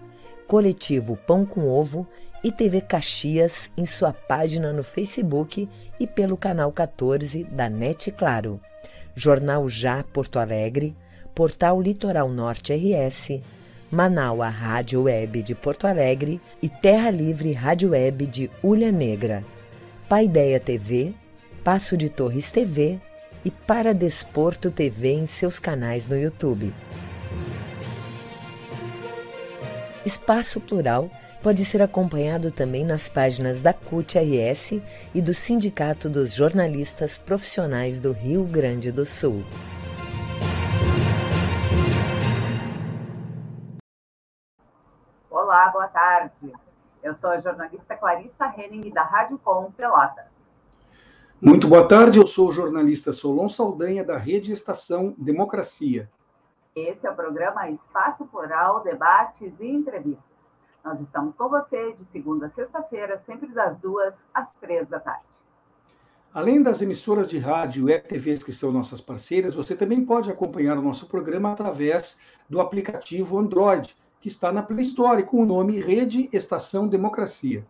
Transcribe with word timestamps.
Coletivo 0.47 1.17
Pão 1.17 1.45
com 1.45 1.67
Ovo 1.67 2.07
e 2.41 2.53
TV 2.53 2.79
Caxias 2.79 3.69
em 3.75 3.85
sua 3.85 4.13
página 4.13 4.71
no 4.71 4.81
Facebook 4.81 5.67
e 5.99 6.07
pelo 6.07 6.37
canal 6.37 6.71
14 6.71 7.43
da 7.43 7.69
NET 7.69 8.09
Claro, 8.13 8.61
Jornal 9.13 9.67
Já 9.67 10.05
Porto 10.05 10.39
Alegre, 10.39 10.95
Portal 11.35 11.81
Litoral 11.81 12.29
Norte 12.29 12.73
RS, 12.73 13.41
Manaua 13.91 14.47
Rádio 14.47 15.03
Web 15.03 15.43
de 15.43 15.53
Porto 15.53 15.85
Alegre 15.85 16.39
e 16.61 16.69
Terra 16.69 17.11
Livre 17.11 17.51
Rádio 17.51 17.89
Web 17.89 18.25
de 18.27 18.49
Ulha 18.63 18.89
Negra, 18.89 19.43
Paideia 20.09 20.57
TV, 20.57 21.13
Passo 21.65 21.97
de 21.97 22.09
Torres 22.09 22.49
TV 22.49 22.97
e 23.43 23.51
Para 23.51 23.93
Desporto 23.93 24.71
TV 24.71 25.09
em 25.09 25.25
seus 25.25 25.59
canais 25.59 26.07
no 26.07 26.17
YouTube. 26.17 26.73
Espaço 30.05 30.61
Plural 30.61 31.11
pode 31.43 31.65
ser 31.65 31.81
acompanhado 31.81 32.51
também 32.51 32.85
nas 32.85 33.09
páginas 33.09 33.61
da 33.61 33.73
CUT-RS 33.73 34.81
e 35.13 35.21
do 35.21 35.33
Sindicato 35.33 36.09
dos 36.09 36.31
Jornalistas 36.31 37.17
Profissionais 37.17 37.99
do 37.99 38.13
Rio 38.13 38.45
Grande 38.45 38.93
do 38.93 39.03
Sul. 39.03 39.43
Olá, 45.29 45.67
boa 45.67 45.87
tarde. 45.89 46.53
Eu 47.07 47.13
sou 47.13 47.29
a 47.29 47.39
jornalista 47.39 47.95
Clarissa 47.95 48.53
Henning, 48.57 48.91
da 48.91 49.01
Rádio 49.01 49.39
Com 49.41 49.71
Pelotas. 49.71 50.29
Muito 51.41 51.65
boa 51.65 51.87
tarde, 51.87 52.19
eu 52.19 52.27
sou 52.27 52.49
o 52.49 52.51
jornalista 52.51 53.13
Solon 53.13 53.47
Saldanha, 53.47 54.03
da 54.03 54.17
Rede 54.17 54.51
Estação 54.51 55.15
Democracia. 55.17 56.09
Esse 56.75 57.07
é 57.07 57.09
o 57.09 57.15
programa 57.15 57.69
Espaço 57.69 58.25
Plural, 58.25 58.83
Debates 58.83 59.57
e 59.61 59.67
Entrevistas. 59.67 60.35
Nós 60.83 60.99
estamos 60.99 61.33
com 61.37 61.47
você 61.47 61.93
de 61.93 62.03
segunda 62.11 62.47
a 62.47 62.49
sexta-feira, 62.49 63.17
sempre 63.19 63.53
das 63.53 63.79
duas 63.79 64.13
às 64.33 64.51
três 64.59 64.89
da 64.89 64.99
tarde. 64.99 65.23
Além 66.33 66.61
das 66.61 66.81
emissoras 66.81 67.25
de 67.25 67.39
rádio 67.39 67.89
e 67.89 67.97
TVs 67.99 68.43
que 68.43 68.51
são 68.51 68.69
nossas 68.69 68.99
parceiras, 68.99 69.53
você 69.53 69.77
também 69.77 70.05
pode 70.05 70.29
acompanhar 70.29 70.77
o 70.77 70.81
nosso 70.81 71.07
programa 71.07 71.53
através 71.53 72.19
do 72.49 72.59
aplicativo 72.59 73.39
Android, 73.39 73.95
que 74.27 74.31
está 74.31 74.51
na 74.51 74.61
Play 74.61 74.81
Store 74.81 75.23
com 75.23 75.41
o 75.41 75.45
nome 75.45 75.79
Rede 75.79 76.29
Estação 76.33 76.85
Democracia. 76.85 77.65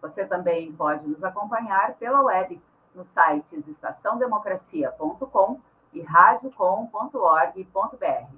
Você 0.00 0.24
também 0.24 0.72
pode 0.72 1.06
nos 1.06 1.22
acompanhar 1.22 1.96
pela 1.96 2.22
web 2.22 2.58
nos 2.94 3.06
sites 3.08 3.68
estaçãodemocracia.com 3.68 5.60
e 5.92 6.00
radiocom.org.br. 6.00 8.36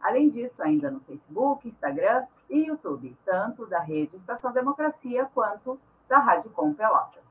Além 0.00 0.30
disso, 0.30 0.62
ainda 0.62 0.90
no 0.90 1.00
Facebook, 1.00 1.68
Instagram 1.68 2.24
e 2.48 2.68
YouTube, 2.68 3.14
tanto 3.22 3.66
da 3.66 3.80
rede 3.80 4.16
Estação 4.16 4.50
Democracia 4.50 5.28
quanto 5.34 5.78
da 6.08 6.20
Rádio 6.20 6.48
Com 6.52 6.72
Pelotas. 6.72 7.22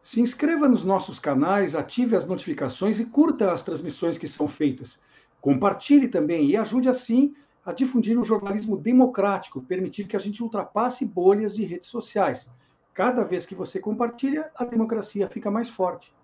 Se 0.00 0.22
inscreva 0.22 0.66
nos 0.66 0.82
nossos 0.82 1.18
canais, 1.18 1.74
ative 1.74 2.16
as 2.16 2.24
notificações 2.24 2.98
e 2.98 3.04
curta 3.04 3.52
as 3.52 3.62
transmissões 3.62 4.16
que 4.16 4.26
são 4.26 4.48
feitas. 4.48 4.98
Compartilhe 5.42 6.08
também 6.08 6.46
e 6.46 6.56
ajude 6.56 6.88
assim 6.88 7.36
a 7.68 7.72
difundir 7.74 8.18
o 8.18 8.24
jornalismo 8.24 8.78
democrático, 8.78 9.60
permitir 9.60 10.06
que 10.06 10.16
a 10.16 10.18
gente 10.18 10.42
ultrapasse 10.42 11.04
bolhas 11.04 11.54
de 11.54 11.66
redes 11.66 11.90
sociais. 11.90 12.50
Cada 12.94 13.22
vez 13.22 13.44
que 13.44 13.54
você 13.54 13.78
compartilha, 13.78 14.50
a 14.56 14.64
democracia 14.64 15.28
fica 15.28 15.50
mais 15.50 15.68
forte. 15.68 16.16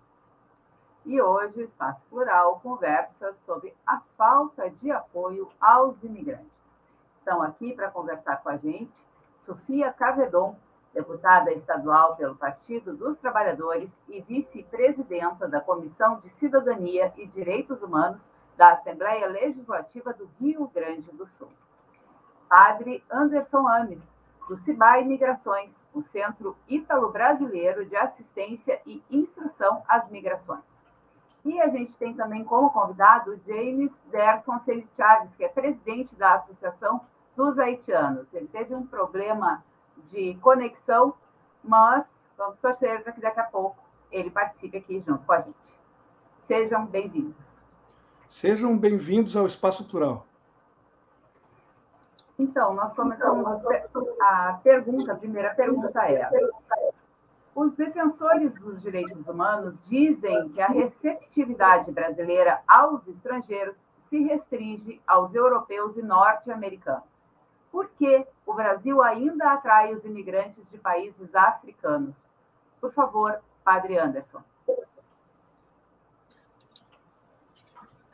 E 1.05 1.21
hoje 1.21 1.59
o 1.59 1.61
Espaço 1.61 2.03
Plural 2.09 2.59
conversa 2.63 3.31
sobre 3.45 3.75
a 3.85 4.01
falta 4.17 4.71
de 4.81 4.89
apoio 4.89 5.47
aos 5.61 6.01
imigrantes. 6.03 6.49
Estão 7.19 7.43
aqui 7.43 7.73
para 7.73 7.91
conversar 7.91 8.37
com 8.37 8.49
a 8.49 8.57
gente 8.57 8.91
Sofia 9.45 9.93
Cavedon, 9.93 10.55
deputada 10.95 11.53
estadual 11.53 12.15
pelo 12.15 12.35
Partido 12.35 12.97
dos 12.97 13.19
Trabalhadores 13.19 13.91
e 14.09 14.19
vice-presidenta 14.19 15.47
da 15.47 15.61
Comissão 15.61 16.19
de 16.21 16.29
Cidadania 16.31 17.13
e 17.15 17.27
Direitos 17.27 17.83
Humanos 17.83 18.23
da 18.57 18.73
Assembleia 18.73 19.27
Legislativa 19.27 20.13
do 20.13 20.29
Rio 20.39 20.67
Grande 20.73 21.11
do 21.11 21.27
Sul. 21.27 21.49
Padre 22.49 23.03
Anderson 23.11 23.67
Ames, 23.67 24.03
do 24.47 24.57
CIBA 24.57 25.01
Migrações, 25.03 25.73
o 25.93 26.03
Centro 26.03 26.55
Ítalo-Brasileiro 26.67 27.85
de 27.85 27.95
Assistência 27.95 28.79
e 28.85 29.03
Instrução 29.09 29.83
às 29.87 30.07
Migrações. 30.09 30.63
E 31.43 31.59
a 31.61 31.67
gente 31.67 31.95
tem 31.97 32.13
também 32.13 32.43
como 32.43 32.71
convidado 32.71 33.39
James 33.45 33.91
Derson 34.11 34.59
Chaves, 34.95 35.35
que 35.35 35.43
é 35.43 35.49
presidente 35.49 36.15
da 36.15 36.35
Associação 36.35 37.01
dos 37.35 37.59
Haitianos. 37.59 38.27
Ele 38.33 38.47
teve 38.47 38.73
um 38.73 38.85
problema 38.85 39.63
de 40.09 40.35
conexão, 40.35 41.13
mas 41.63 42.25
vamos 42.37 42.59
torcer 42.59 43.03
para 43.03 43.11
que 43.11 43.21
daqui 43.21 43.39
a 43.39 43.43
pouco 43.43 43.77
ele 44.11 44.29
participe 44.29 44.77
aqui 44.77 45.01
junto 45.01 45.23
com 45.25 45.33
a 45.33 45.39
gente. 45.39 45.75
Sejam 46.41 46.85
bem-vindos. 46.85 47.54
Sejam 48.35 48.77
bem-vindos 48.77 49.37
ao 49.37 49.45
Espaço 49.45 49.85
Plural. 49.85 50.27
Então, 52.37 52.73
nós 52.73 52.91
começamos 52.93 53.47
a 54.19 54.59
pergunta, 54.61 55.13
a 55.13 55.15
primeira 55.15 55.55
pergunta 55.55 56.01
é: 56.05 56.29
os 57.55 57.73
defensores 57.75 58.53
dos 58.55 58.81
direitos 58.81 59.25
humanos 59.25 59.77
dizem 59.85 60.49
que 60.49 60.59
a 60.59 60.67
receptividade 60.67 61.89
brasileira 61.93 62.61
aos 62.67 63.07
estrangeiros 63.07 63.77
se 64.09 64.21
restringe 64.25 65.01
aos 65.07 65.33
europeus 65.33 65.95
e 65.95 66.01
norte-americanos. 66.01 67.07
Por 67.71 67.87
que 67.91 68.27
o 68.45 68.53
Brasil 68.53 69.01
ainda 69.01 69.53
atrai 69.53 69.93
os 69.93 70.03
imigrantes 70.03 70.69
de 70.69 70.77
países 70.77 71.33
africanos? 71.33 72.17
Por 72.81 72.91
favor, 72.91 73.39
Padre 73.63 73.97
Anderson. 73.97 74.43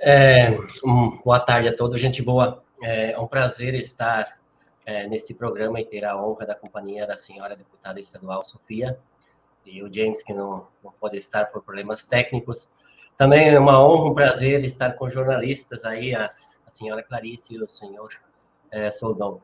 É, 0.03 0.49
um, 0.83 1.21
boa 1.23 1.39
tarde 1.39 1.69
a 1.69 1.75
todos, 1.75 2.01
gente 2.01 2.23
boa. 2.23 2.63
É 2.81 3.19
um 3.19 3.27
prazer 3.27 3.75
estar 3.75 4.39
é, 4.83 5.07
nesse 5.07 5.35
programa 5.35 5.79
e 5.79 5.85
ter 5.85 6.03
a 6.03 6.17
honra 6.17 6.47
da 6.47 6.55
companhia 6.55 7.05
da 7.05 7.15
senhora 7.15 7.55
deputada 7.55 7.99
estadual 7.99 8.43
Sofia 8.43 8.97
e 9.63 9.83
o 9.83 9.93
James, 9.93 10.23
que 10.23 10.33
não, 10.33 10.65
não 10.83 10.91
pode 10.99 11.17
estar 11.17 11.51
por 11.51 11.61
problemas 11.61 12.03
técnicos. 12.03 12.67
Também 13.15 13.49
é 13.49 13.59
uma 13.59 13.79
honra, 13.79 14.09
um 14.09 14.15
prazer 14.15 14.63
estar 14.63 14.93
com 14.93 15.07
jornalistas 15.07 15.85
aí, 15.85 16.15
a, 16.15 16.25
a 16.25 16.71
senhora 16.71 17.03
Clarice 17.03 17.53
e 17.53 17.61
o 17.61 17.69
senhor 17.69 18.09
é, 18.71 18.89
Soldão. 18.89 19.39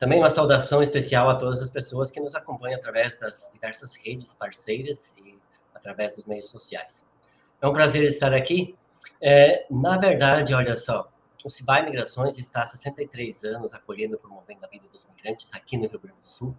Também 0.00 0.18
uma 0.18 0.30
saudação 0.30 0.82
especial 0.82 1.28
a 1.30 1.36
todas 1.36 1.62
as 1.62 1.70
pessoas 1.70 2.10
que 2.10 2.18
nos 2.18 2.34
acompanham 2.34 2.76
através 2.76 3.16
das 3.18 3.48
diversas 3.52 3.94
redes 3.94 4.34
parceiras 4.34 5.14
e 5.24 5.38
através 5.72 6.16
dos 6.16 6.24
meios 6.24 6.50
sociais. 6.50 7.04
É 7.62 7.68
um 7.68 7.72
prazer 7.72 8.02
estar 8.02 8.34
aqui. 8.34 8.74
É, 9.20 9.66
na 9.70 9.98
verdade, 9.98 10.54
olha 10.54 10.76
só, 10.76 11.10
o 11.44 11.50
Cibai 11.50 11.84
Migrações 11.84 12.38
está 12.38 12.62
há 12.62 12.66
63 12.66 13.44
anos 13.44 13.72
acolhendo 13.72 14.16
e 14.16 14.18
promovendo 14.18 14.64
a 14.64 14.68
vida 14.68 14.88
dos 14.88 15.06
migrantes 15.06 15.52
aqui 15.54 15.76
no 15.76 15.86
Rio 15.86 16.00
Grande 16.00 16.20
do 16.20 16.28
Sul. 16.28 16.56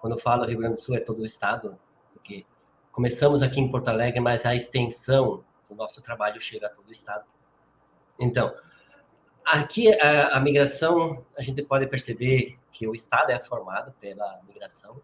Quando 0.00 0.14
eu 0.14 0.18
falo 0.18 0.44
Rio 0.46 0.58
Grande 0.58 0.74
do 0.74 0.80
Sul, 0.80 0.96
é 0.96 1.00
todo 1.00 1.20
o 1.20 1.24
estado, 1.24 1.78
porque 2.12 2.46
começamos 2.90 3.42
aqui 3.42 3.60
em 3.60 3.70
Porto 3.70 3.88
Alegre, 3.88 4.20
mas 4.20 4.46
a 4.46 4.54
extensão 4.54 5.44
do 5.68 5.74
nosso 5.74 6.00
trabalho 6.02 6.40
chega 6.40 6.66
a 6.66 6.70
todo 6.70 6.88
o 6.88 6.92
estado. 6.92 7.24
Então, 8.18 8.54
aqui 9.44 9.92
a, 10.00 10.36
a 10.36 10.40
migração, 10.40 11.24
a 11.36 11.42
gente 11.42 11.62
pode 11.62 11.86
perceber 11.86 12.58
que 12.70 12.86
o 12.86 12.94
estado 12.94 13.30
é 13.30 13.38
formado 13.38 13.92
pela 14.00 14.40
migração, 14.46 15.00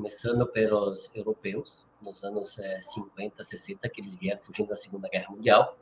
começando 0.00 0.46
pelos 0.46 1.14
europeus, 1.14 1.86
nos 2.00 2.24
anos 2.24 2.58
é, 2.58 2.80
50, 2.80 3.44
60, 3.44 3.86
que 3.90 4.00
eles 4.00 4.16
vieram 4.16 4.40
fugindo 4.42 4.68
da 4.68 4.76
Segunda 4.78 5.10
Guerra 5.10 5.30
Mundial 5.30 5.76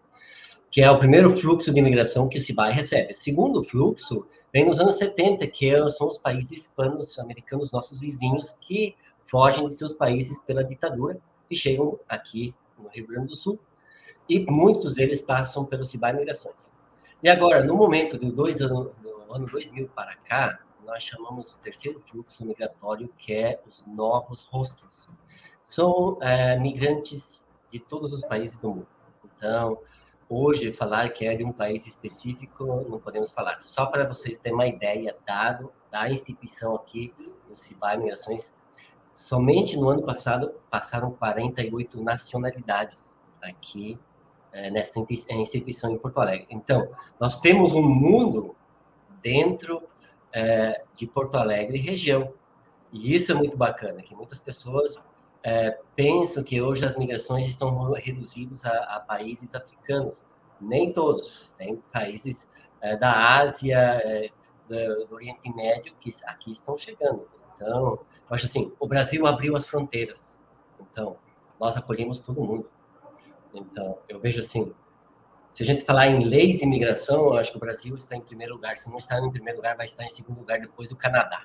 que 0.71 0.83
é 0.83 0.91
o 0.91 0.99
primeiro 0.99 1.35
fluxo 1.37 1.73
de 1.73 1.79
imigração 1.79 2.29
que 2.29 2.37
o 2.37 2.41
CIBAI 2.41 2.73
recebe. 2.73 3.13
O 3.13 3.17
segundo 3.17 3.63
fluxo 3.63 4.27
vem 4.53 4.67
nos 4.67 4.79
anos 4.79 4.97
70, 4.97 5.47
que 5.47 5.75
é, 5.75 5.89
são 5.89 6.09
os 6.09 6.19
países 6.19 6.51
hispanos 6.51 7.19
americanos, 7.19 7.73
nossos 7.73 8.01
vizinhos, 8.01 8.53
que 8.61 8.95
fogem 9.27 9.65
de 9.65 9.73
seus 9.73 9.95
países 9.95 10.39
pela 10.41 10.63
ditadura 10.63 11.19
que 11.49 11.57
chegam 11.57 11.99
aqui 12.07 12.55
no 12.79 12.89
Rio 12.91 13.07
Grande 13.07 13.29
do 13.29 13.37
Sul, 13.37 13.59
e 14.29 14.41
muitos 14.41 14.97
deles 14.97 15.23
passam 15.23 15.65
pelo 15.65 15.85
Cibai 15.85 16.13
Migrações. 16.13 16.71
E 17.23 17.31
agora, 17.31 17.65
no 17.65 17.75
momento 17.75 18.19
do, 18.19 18.31
dois 18.31 18.61
ano, 18.61 18.93
do 19.03 19.33
ano 19.33 19.47
2000 19.47 19.89
para 19.95 20.17
cá, 20.17 20.61
nós 20.89 21.03
chamamos 21.03 21.53
o 21.53 21.59
terceiro 21.59 22.01
fluxo 22.01 22.47
migratório, 22.47 23.09
que 23.19 23.35
é 23.35 23.61
os 23.67 23.85
novos 23.87 24.45
rostos. 24.45 25.09
São 25.63 26.17
é, 26.23 26.59
migrantes 26.59 27.45
de 27.71 27.79
todos 27.79 28.15
os 28.15 28.25
países 28.25 28.57
do 28.57 28.71
mundo. 28.71 28.89
Então, 29.23 29.79
hoje, 30.31 30.73
falar 30.73 31.11
que 31.11 31.27
é 31.27 31.37
de 31.37 31.45
um 31.45 31.53
país 31.53 31.87
específico, 31.87 32.65
não 32.89 32.99
podemos 32.99 33.31
falar. 33.31 33.61
Só 33.61 33.85
para 33.85 34.09
vocês 34.09 34.39
terem 34.39 34.55
uma 34.55 34.67
ideia, 34.67 35.15
dado 35.27 35.71
da 35.91 36.09
instituição 36.11 36.75
aqui, 36.75 37.15
o 37.51 37.55
Cibai 37.55 37.99
Migrações, 37.99 38.51
somente 39.15 39.77
no 39.77 39.91
ano 39.91 40.03
passado 40.03 40.55
passaram 40.71 41.11
48 41.11 42.03
nacionalidades 42.03 43.15
aqui 43.43 43.99
é, 44.53 44.71
nessa 44.71 44.99
instituição 45.33 45.91
em 45.91 45.99
Porto 45.99 46.19
Alegre. 46.19 46.47
Então, 46.49 46.89
nós 47.21 47.39
temos 47.41 47.75
um 47.75 47.83
mundo 47.83 48.57
dentro 49.21 49.83
é, 50.33 50.83
de 50.95 51.07
Porto 51.07 51.37
Alegre 51.37 51.79
região. 51.79 52.33
E 52.93 53.15
isso 53.15 53.33
é 53.33 53.35
muito 53.35 53.57
bacana, 53.57 54.03
que 54.03 54.15
muitas 54.15 54.39
pessoas 54.39 55.03
é, 55.43 55.79
pensam 55.95 56.43
que 56.43 56.61
hoje 56.61 56.85
as 56.85 56.97
migrações 56.97 57.47
estão 57.47 57.93
reduzidas 57.93 58.65
a, 58.65 58.97
a 58.97 59.01
países 59.01 59.55
africanos. 59.55 60.25
Nem 60.61 60.93
todos. 60.93 61.53
Tem 61.57 61.77
países 61.93 62.49
é, 62.81 62.97
da 62.97 63.39
Ásia, 63.39 63.77
é, 63.77 64.31
do, 64.69 65.07
do, 65.07 65.15
Oriente 65.15 65.53
Médio 65.55 65.95
que 66.01 66.11
aqui 66.25 66.53
estão 66.53 66.77
chegando. 66.77 67.29
Então, 67.55 67.99
eu 68.29 68.37
acho 68.37 68.47
assim, 68.47 68.73
o 68.79 68.87
Brasil 68.87 69.27
abriu 69.27 69.57
as 69.57 69.67
fronteiras. 69.67 70.43
Então, 70.81 71.17
nós 71.59 71.77
acolhemos 71.77 72.21
todo 72.21 72.43
mundo. 72.43 72.69
Então, 73.55 73.99
eu 74.09 74.21
vejo 74.21 74.41
assim, 74.41 74.73
se 75.53 75.63
a 75.63 75.67
gente 75.67 75.85
falar 75.85 76.07
em 76.07 76.25
leis 76.25 76.59
de 76.59 76.65
imigração, 76.65 77.27
eu 77.27 77.37
acho 77.37 77.51
que 77.51 77.57
o 77.57 77.61
Brasil 77.61 77.95
está 77.97 78.17
em 78.17 78.21
primeiro 78.21 78.55
lugar. 78.55 78.77
Se 78.77 78.89
não 78.91 78.99
está 78.99 79.19
em 79.19 79.31
primeiro 79.31 79.59
lugar, 79.59 79.77
vai 79.77 79.87
estar 79.87 80.05
em 80.05 80.11
segundo 80.11 80.39
lugar 80.39 80.61
depois 80.61 80.89
do 80.89 80.97
Canadá. 80.97 81.43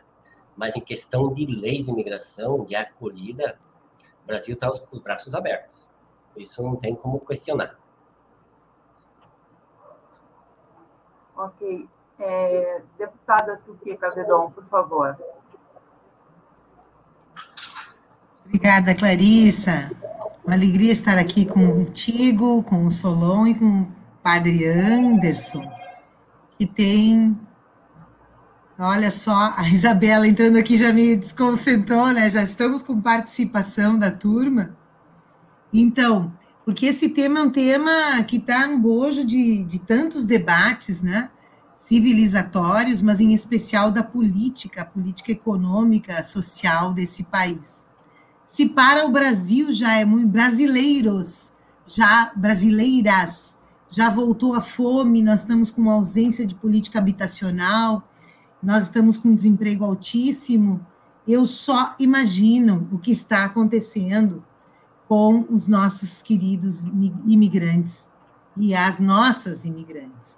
Mas 0.55 0.75
em 0.75 0.81
questão 0.81 1.33
de 1.33 1.45
lei 1.45 1.81
de 1.83 1.89
imigração, 1.89 2.63
de 2.63 2.75
acolhida, 2.75 3.57
o 4.23 4.27
Brasil 4.27 4.53
está 4.53 4.69
com 4.69 4.95
os 4.95 5.01
braços 5.01 5.33
abertos. 5.33 5.89
Isso 6.37 6.61
não 6.63 6.75
tem 6.75 6.95
como 6.95 7.19
questionar. 7.19 7.77
Ok. 11.35 11.87
É, 12.19 12.81
deputada 12.97 13.59
Sofia 13.65 13.97
Cavedon, 13.97 14.51
por 14.51 14.65
favor. 14.65 15.17
Obrigada, 18.45 18.93
Clarissa. 18.93 19.89
Uma 20.45 20.55
alegria 20.55 20.91
estar 20.91 21.17
aqui 21.17 21.45
contigo, 21.45 22.63
com 22.63 22.85
o 22.85 22.91
Solon 22.91 23.47
e 23.47 23.55
com 23.55 23.83
o 23.83 23.87
Padre 24.21 24.67
Anderson, 24.67 25.63
que 26.57 26.65
tem. 26.65 27.39
Olha 28.77 29.09
só, 29.09 29.53
a 29.55 29.69
Isabela 29.69 30.27
entrando 30.27 30.57
aqui 30.57 30.77
já 30.77 30.91
me 30.91 31.15
desconcentrou, 31.15 32.07
né? 32.11 32.29
Já 32.29 32.43
estamos 32.43 32.83
com 32.83 32.99
participação 32.99 33.97
da 33.97 34.11
turma. 34.11 34.75
Então, 35.71 36.33
porque 36.65 36.87
esse 36.87 37.07
tema 37.07 37.39
é 37.39 37.43
um 37.43 37.49
tema 37.49 38.21
que 38.23 38.35
está 38.35 38.67
no 38.67 38.79
bojo 38.79 39.25
de, 39.25 39.63
de 39.63 39.79
tantos 39.79 40.25
debates, 40.25 41.01
né? 41.01 41.29
Civilizatórios, 41.77 43.01
mas 43.01 43.21
em 43.21 43.33
especial 43.33 43.91
da 43.91 44.03
política, 44.03 44.83
política 44.83 45.31
econômica, 45.31 46.21
social 46.21 46.93
desse 46.93 47.23
país. 47.23 47.85
Se 48.53 48.67
para 48.67 49.03
o 49.03 49.11
Brasil 49.11 49.73
já 49.73 49.97
é 49.97 50.05
muito 50.05 50.27
brasileiros, 50.27 51.51
já 51.87 52.31
brasileiras, 52.35 53.57
já 53.89 54.11
voltou 54.11 54.53
a 54.53 54.61
fome, 54.61 55.23
nós 55.23 55.39
estamos 55.39 55.71
com 55.71 55.89
ausência 55.89 56.45
de 56.45 56.53
política 56.53 56.99
habitacional, 56.99 58.07
nós 58.61 58.83
estamos 58.83 59.17
com 59.17 59.33
desemprego 59.33 59.83
altíssimo. 59.83 60.85
Eu 61.27 61.47
só 61.47 61.95
imagino 61.97 62.87
o 62.91 62.99
que 62.99 63.11
está 63.11 63.43
acontecendo 63.43 64.45
com 65.07 65.47
os 65.49 65.65
nossos 65.65 66.21
queridos 66.21 66.83
imigrantes 67.25 68.07
e 68.55 68.75
as 68.75 68.99
nossas 68.99 69.65
imigrantes. 69.65 70.37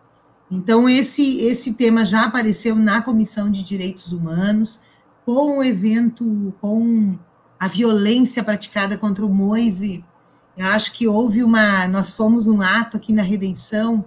Então, 0.50 0.88
esse, 0.88 1.40
esse 1.42 1.74
tema 1.74 2.06
já 2.06 2.24
apareceu 2.24 2.78
na 2.78 3.02
Comissão 3.02 3.52
de 3.52 3.62
Direitos 3.62 4.14
Humanos, 4.14 4.80
com 5.26 5.58
o 5.58 5.64
evento, 5.64 6.54
com 6.62 7.20
a 7.60 7.68
violência 7.68 8.44
praticada 8.44 8.98
contra 8.98 9.26
o 9.26 9.30
Moise. 9.30 10.04
Eu 10.58 10.68
acho 10.68 10.92
que 10.94 11.08
houve 11.08 11.44
uma. 11.44 11.88
Nós 11.88 12.14
fomos 12.14 12.46
num 12.46 12.62
ato 12.62 12.98
aqui 12.98 13.14
na 13.14 13.22
Redenção 13.22 14.06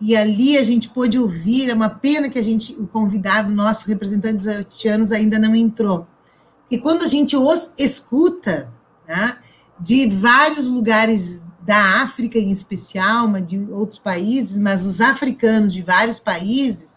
e 0.00 0.16
ali 0.16 0.58
a 0.58 0.62
gente 0.62 0.88
pôde 0.88 1.18
ouvir. 1.18 1.70
É 1.70 1.74
uma 1.74 1.88
pena 1.88 2.28
que 2.28 2.38
a 2.38 2.42
gente, 2.42 2.74
o 2.74 2.86
convidado 2.86 3.50
nosso, 3.50 3.88
representante 3.88 4.36
dos 4.36 4.48
haitianos, 4.48 5.12
ainda 5.12 5.38
não 5.38 5.54
entrou. 5.54 6.06
E 6.70 6.78
quando 6.78 7.04
a 7.04 7.08
gente 7.08 7.36
os 7.36 7.70
escuta, 7.78 8.68
né, 9.06 9.38
de 9.78 10.08
vários 10.08 10.66
lugares 10.68 11.42
da 11.62 12.02
África 12.02 12.38
em 12.38 12.50
especial, 12.50 13.28
mas 13.28 13.46
de 13.46 13.58
outros 13.70 13.98
países, 13.98 14.58
mas 14.58 14.84
os 14.84 15.00
africanos 15.00 15.72
de 15.72 15.82
vários 15.82 16.18
países, 16.18 16.95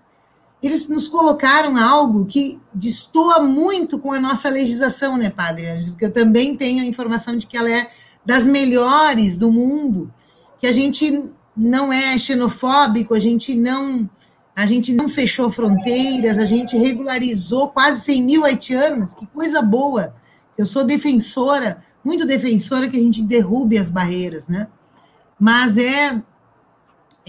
eles 0.62 0.88
nos 0.90 1.08
colocaram 1.08 1.78
algo 1.78 2.26
que 2.26 2.60
destoa 2.74 3.40
muito 3.40 3.98
com 3.98 4.12
a 4.12 4.20
nossa 4.20 4.50
legislação, 4.50 5.18
né, 5.18 5.30
Padre 5.30 5.68
Ângelo? 5.68 5.96
Que 5.96 6.06
eu 6.06 6.12
também 6.12 6.56
tenho 6.56 6.82
a 6.82 6.86
informação 6.86 7.38
de 7.38 7.48
que 7.48 7.58
ela 7.58 7.72
é 7.72 7.92
das 8.26 8.46
melhores 8.46 9.38
do 9.38 9.52
mundo, 9.52 10.14
que 10.60 10.68
a 10.68 10.72
gente 10.72 11.32
não 11.56 11.92
é 11.92 12.18
xenofóbico, 12.18 13.14
a 13.14 13.20
gente 13.20 13.56
não 13.56 14.10
a 14.56 14.66
gente 14.66 14.92
não 14.92 15.08
fechou 15.08 15.50
fronteiras, 15.50 16.38
a 16.38 16.46
gente 16.46 16.78
regularizou 16.78 17.70
quase 17.70 18.02
100 18.02 18.24
mil 18.24 18.44
haitianos, 18.44 19.14
que 19.14 19.26
coisa 19.28 19.62
boa. 19.62 20.14
Eu 20.58 20.66
sou 20.66 20.84
defensora, 20.84 21.82
muito 22.04 22.26
defensora 22.26 22.90
que 22.90 22.98
a 22.98 23.00
gente 23.00 23.24
derrube 23.24 23.78
as 23.78 23.90
barreiras, 23.90 24.50
né? 24.50 24.68
Mas 25.40 25.78
é 25.78 26.22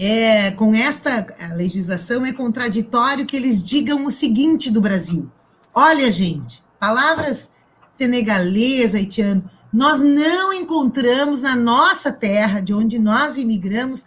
é, 0.03 0.49
com 0.49 0.73
esta 0.73 1.27
legislação, 1.55 2.25
é 2.25 2.33
contraditório 2.33 3.23
que 3.23 3.37
eles 3.37 3.61
digam 3.61 4.03
o 4.03 4.09
seguinte 4.09 4.71
do 4.71 4.81
Brasil: 4.81 5.29
olha, 5.71 6.09
gente, 6.09 6.63
palavras 6.79 7.47
senegalês, 7.93 8.95
haitiano, 8.95 9.47
nós 9.71 9.99
não 9.99 10.51
encontramos 10.51 11.43
na 11.43 11.55
nossa 11.55 12.11
terra, 12.11 12.61
de 12.61 12.73
onde 12.73 12.97
nós 12.97 13.37
imigramos, 13.37 14.03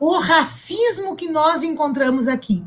o 0.00 0.18
racismo 0.18 1.14
que 1.14 1.28
nós 1.28 1.62
encontramos 1.62 2.26
aqui. 2.26 2.64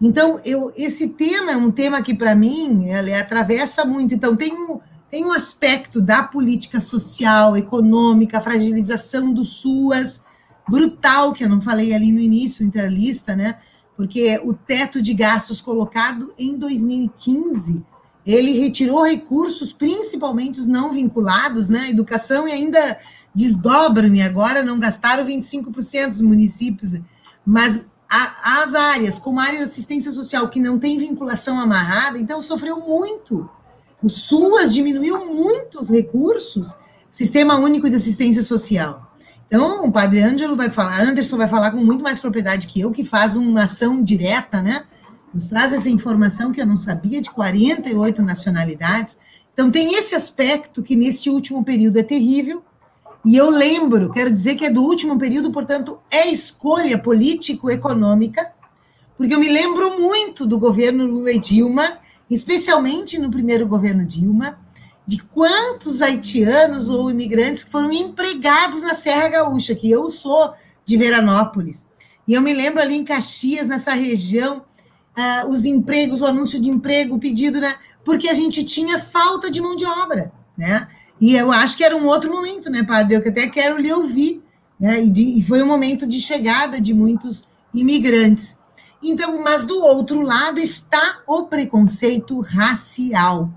Então, 0.00 0.40
eu, 0.44 0.72
esse 0.76 1.06
tema 1.06 1.52
é 1.52 1.56
um 1.56 1.70
tema 1.70 2.02
que, 2.02 2.12
para 2.12 2.34
mim, 2.34 2.88
ele 2.88 3.14
atravessa 3.14 3.84
muito. 3.84 4.12
Então, 4.12 4.34
tem 4.34 4.52
um, 4.52 4.80
tem 5.08 5.24
um 5.24 5.32
aspecto 5.32 6.00
da 6.00 6.24
política 6.24 6.80
social, 6.80 7.56
econômica, 7.56 8.40
fragilização 8.40 9.32
do 9.32 9.44
SUAS, 9.44 10.20
brutal, 10.68 11.32
que 11.32 11.44
eu 11.44 11.48
não 11.48 11.60
falei 11.60 11.94
ali 11.94 12.12
no 12.12 12.20
início, 12.20 12.64
entre 12.64 12.80
a 12.80 12.88
lista, 12.88 13.34
né? 13.34 13.58
Porque 13.96 14.40
o 14.44 14.52
teto 14.52 15.02
de 15.02 15.12
gastos 15.14 15.60
colocado 15.60 16.32
em 16.38 16.56
2015, 16.56 17.82
ele 18.24 18.58
retirou 18.58 19.04
recursos, 19.04 19.72
principalmente 19.72 20.60
os 20.60 20.66
não 20.66 20.92
vinculados, 20.92 21.68
né? 21.68 21.88
Educação 21.90 22.46
e 22.46 22.52
ainda 22.52 22.98
desdobram, 23.34 24.14
e 24.14 24.22
agora 24.22 24.62
não 24.62 24.78
gastaram 24.78 25.24
25% 25.24 26.10
dos 26.10 26.20
municípios, 26.20 26.98
mas 27.44 27.86
a, 28.08 28.62
as 28.62 28.74
áreas, 28.74 29.18
como 29.18 29.38
a 29.38 29.44
área 29.44 29.58
de 29.58 29.64
assistência 29.64 30.10
social, 30.10 30.48
que 30.48 30.60
não 30.60 30.78
tem 30.78 30.98
vinculação 30.98 31.58
amarrada, 31.60 32.18
então 32.18 32.40
sofreu 32.40 32.80
muito. 32.80 33.48
O 34.02 34.08
SUAS 34.08 34.72
diminuiu 34.72 35.26
muito 35.26 35.80
os 35.80 35.88
recursos, 35.88 36.74
Sistema 37.10 37.56
Único 37.56 37.88
de 37.88 37.96
Assistência 37.96 38.42
Social. 38.42 39.07
Então, 39.48 39.86
o 39.86 39.90
padre 39.90 40.22
Ângelo 40.22 40.54
vai 40.54 40.68
falar, 40.68 41.00
Anderson 41.00 41.38
vai 41.38 41.48
falar 41.48 41.70
com 41.70 41.78
muito 41.78 42.02
mais 42.02 42.20
propriedade 42.20 42.66
que 42.66 42.80
eu, 42.80 42.92
que 42.92 43.02
faz 43.02 43.34
uma 43.34 43.64
ação 43.64 44.02
direta, 44.02 44.60
né? 44.60 44.84
Nos 45.32 45.46
traz 45.46 45.72
essa 45.72 45.88
informação 45.88 46.52
que 46.52 46.60
eu 46.60 46.66
não 46.66 46.76
sabia, 46.76 47.22
de 47.22 47.30
48 47.30 48.22
nacionalidades. 48.22 49.16
Então, 49.54 49.70
tem 49.70 49.94
esse 49.94 50.14
aspecto 50.14 50.82
que 50.82 50.94
nesse 50.94 51.30
último 51.30 51.64
período 51.64 51.98
é 51.98 52.02
terrível. 52.02 52.62
E 53.24 53.36
eu 53.36 53.48
lembro, 53.48 54.12
quero 54.12 54.30
dizer 54.30 54.54
que 54.54 54.66
é 54.66 54.70
do 54.70 54.82
último 54.82 55.18
período, 55.18 55.50
portanto, 55.50 55.98
é 56.10 56.28
escolha 56.28 56.98
político-econômica, 56.98 58.52
porque 59.16 59.34
eu 59.34 59.40
me 59.40 59.48
lembro 59.48 59.98
muito 59.98 60.46
do 60.46 60.58
governo 60.58 61.06
Lula 61.06 61.32
e 61.32 61.38
Dilma, 61.38 61.98
especialmente 62.30 63.18
no 63.18 63.30
primeiro 63.30 63.66
governo 63.66 64.04
Dilma, 64.04 64.58
de 65.08 65.22
quantos 65.22 66.02
haitianos 66.02 66.90
ou 66.90 67.10
imigrantes 67.10 67.64
foram 67.64 67.90
empregados 67.90 68.82
na 68.82 68.94
Serra 68.94 69.28
Gaúcha, 69.28 69.74
que 69.74 69.90
eu 69.90 70.10
sou 70.10 70.52
de 70.84 70.98
Veranópolis. 70.98 71.88
E 72.26 72.34
eu 72.34 72.42
me 72.42 72.52
lembro 72.52 72.82
ali 72.82 72.94
em 72.94 73.04
Caxias, 73.04 73.70
nessa 73.70 73.94
região, 73.94 74.58
uh, 75.16 75.48
os 75.48 75.64
empregos, 75.64 76.20
o 76.20 76.26
anúncio 76.26 76.60
de 76.60 76.68
emprego, 76.68 77.14
o 77.14 77.18
pedido, 77.18 77.58
né? 77.58 77.76
Porque 78.04 78.28
a 78.28 78.34
gente 78.34 78.62
tinha 78.64 78.98
falta 78.98 79.50
de 79.50 79.62
mão 79.62 79.76
de 79.76 79.86
obra, 79.86 80.30
né? 80.54 80.86
E 81.18 81.34
eu 81.34 81.50
acho 81.50 81.78
que 81.78 81.84
era 81.84 81.96
um 81.96 82.06
outro 82.06 82.30
momento, 82.30 82.68
né, 82.68 82.82
padre? 82.82 83.14
Eu 83.14 83.20
até 83.20 83.48
quero 83.48 83.80
lhe 83.80 83.90
ouvir, 83.90 84.42
né? 84.78 85.02
E, 85.02 85.08
de, 85.08 85.38
e 85.38 85.42
foi 85.42 85.62
um 85.62 85.66
momento 85.66 86.06
de 86.06 86.20
chegada 86.20 86.78
de 86.78 86.92
muitos 86.92 87.48
imigrantes. 87.72 88.58
Então, 89.02 89.42
mas 89.42 89.64
do 89.64 89.82
outro 89.82 90.20
lado 90.20 90.60
está 90.60 91.20
o 91.26 91.44
preconceito 91.44 92.38
racial. 92.42 93.50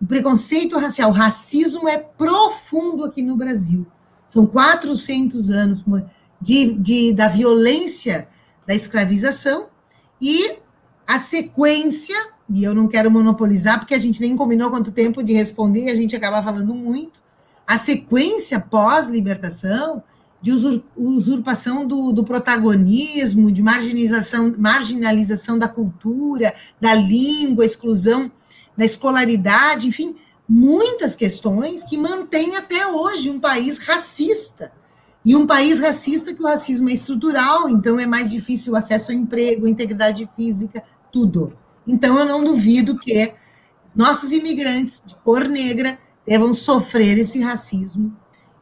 O 0.00 0.06
preconceito 0.06 0.78
racial, 0.78 1.10
o 1.10 1.14
racismo 1.14 1.88
é 1.88 1.96
profundo 1.96 3.04
aqui 3.04 3.22
no 3.22 3.36
Brasil. 3.36 3.86
São 4.28 4.46
400 4.46 5.50
anos 5.50 5.84
de, 6.40 6.72
de, 6.74 7.12
da 7.12 7.28
violência 7.28 8.28
da 8.66 8.74
escravização 8.74 9.68
e 10.20 10.58
a 11.06 11.18
sequência, 11.18 12.16
e 12.50 12.64
eu 12.64 12.74
não 12.74 12.88
quero 12.88 13.10
monopolizar, 13.10 13.78
porque 13.78 13.94
a 13.94 13.98
gente 13.98 14.20
nem 14.20 14.36
combinou 14.36 14.70
quanto 14.70 14.90
tempo 14.90 15.22
de 15.22 15.32
responder, 15.32 15.84
e 15.84 15.90
a 15.90 15.94
gente 15.94 16.16
acaba 16.16 16.42
falando 16.42 16.74
muito, 16.74 17.22
a 17.66 17.78
sequência 17.78 18.60
pós-libertação 18.60 20.02
de 20.40 20.52
usurpação 20.96 21.86
do, 21.86 22.12
do, 22.12 22.22
protagonismo, 22.22 23.50
de 23.50 23.62
marginalização, 23.62 24.54
marginalização 24.56 25.58
da 25.58 25.66
cultura, 25.66 26.54
da 26.80 26.94
língua, 26.94 27.64
exclusão 27.64 28.30
da 28.76 28.84
escolaridade, 28.84 29.88
enfim, 29.88 30.16
muitas 30.48 31.14
questões 31.14 31.82
que 31.84 31.96
mantêm 31.96 32.56
até 32.56 32.86
hoje 32.86 33.30
um 33.30 33.40
país 33.40 33.78
racista. 33.78 34.72
E 35.24 35.34
um 35.34 35.46
país 35.46 35.80
racista 35.80 36.32
que 36.32 36.42
o 36.42 36.46
racismo 36.46 36.88
é 36.88 36.92
estrutural, 36.92 37.68
então 37.68 37.98
é 37.98 38.06
mais 38.06 38.30
difícil 38.30 38.74
o 38.74 38.76
acesso 38.76 39.10
ao 39.10 39.18
emprego, 39.18 39.66
integridade 39.66 40.28
física, 40.36 40.84
tudo. 41.10 41.56
Então 41.86 42.16
eu 42.18 42.24
não 42.24 42.44
duvido 42.44 42.98
que 42.98 43.34
nossos 43.94 44.30
imigrantes 44.30 45.02
de 45.04 45.14
cor 45.16 45.48
negra 45.48 45.98
devam 46.26 46.52
sofrer 46.52 47.18
esse 47.18 47.40
racismo 47.40 48.14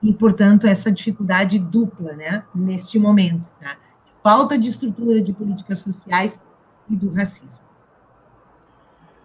e, 0.03 0.13
portanto, 0.13 0.67
essa 0.67 0.93
dificuldade 0.93 1.59
dupla, 1.59 2.13
né, 2.13 2.45
neste 2.55 2.99
momento, 2.99 3.45
tá? 3.61 3.77
falta 4.23 4.57
de 4.57 4.69
estrutura 4.69 5.21
de 5.21 5.33
políticas 5.33 5.81
sociais 5.81 6.41
e 6.89 6.97
do 6.97 7.11
racismo. 7.11 7.64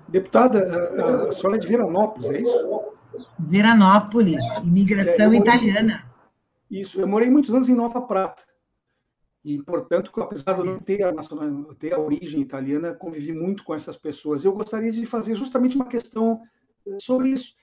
Deputada, 0.10 1.30
a, 1.30 1.32
senhora 1.32 1.58
é 1.58 1.60
de 1.60 1.68
Veranópolis, 1.68 2.30
é 2.30 2.42
isso? 2.42 2.82
Veranópolis, 3.38 4.44
imigração 4.63 5.34
é, 5.34 5.38
italiana. 5.38 6.06
Isso, 6.70 7.00
eu 7.00 7.08
morei 7.08 7.30
muitos 7.30 7.54
anos 7.54 7.70
em 7.70 7.75
Nova 7.75 8.01
Prata. 8.01 8.44
E, 9.44 9.62
portanto, 9.63 10.12
apesar 10.22 10.54
de 10.54 10.60
eu 10.60 10.66
não 10.66 10.80
ter 10.80 11.04
a, 11.04 11.12
nacional, 11.12 11.74
ter 11.75 11.94
a 11.94 12.00
origem 12.00 12.42
italiana, 12.42 12.94
convivi 12.94 13.34
muito 13.34 13.63
com 13.63 13.74
essas 13.74 13.98
pessoas. 13.98 14.44
Eu 14.44 14.54
gostaria 14.54 14.92
de 14.92 15.06
fazer 15.06 15.36
justamente 15.36 15.75
uma 15.75 15.86
questão 15.86 16.42
eh, 16.86 16.98
sobre 17.00 17.30
isso. 17.30 17.54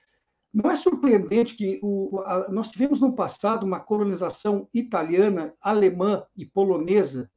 Não 0.53 0.71
é 0.71 0.75
surpreendente 0.75 1.55
que 1.55 1.79
o, 1.83 2.19
a, 2.25 2.49
nós 2.49 2.69
tivemos 2.69 2.99
no 2.99 3.13
passado 3.13 3.65
uma 3.65 3.79
colonização 3.79 4.67
italiana, 4.73 5.53
alemã 5.61 6.25
e 6.35 6.45
polonesa 6.45 7.29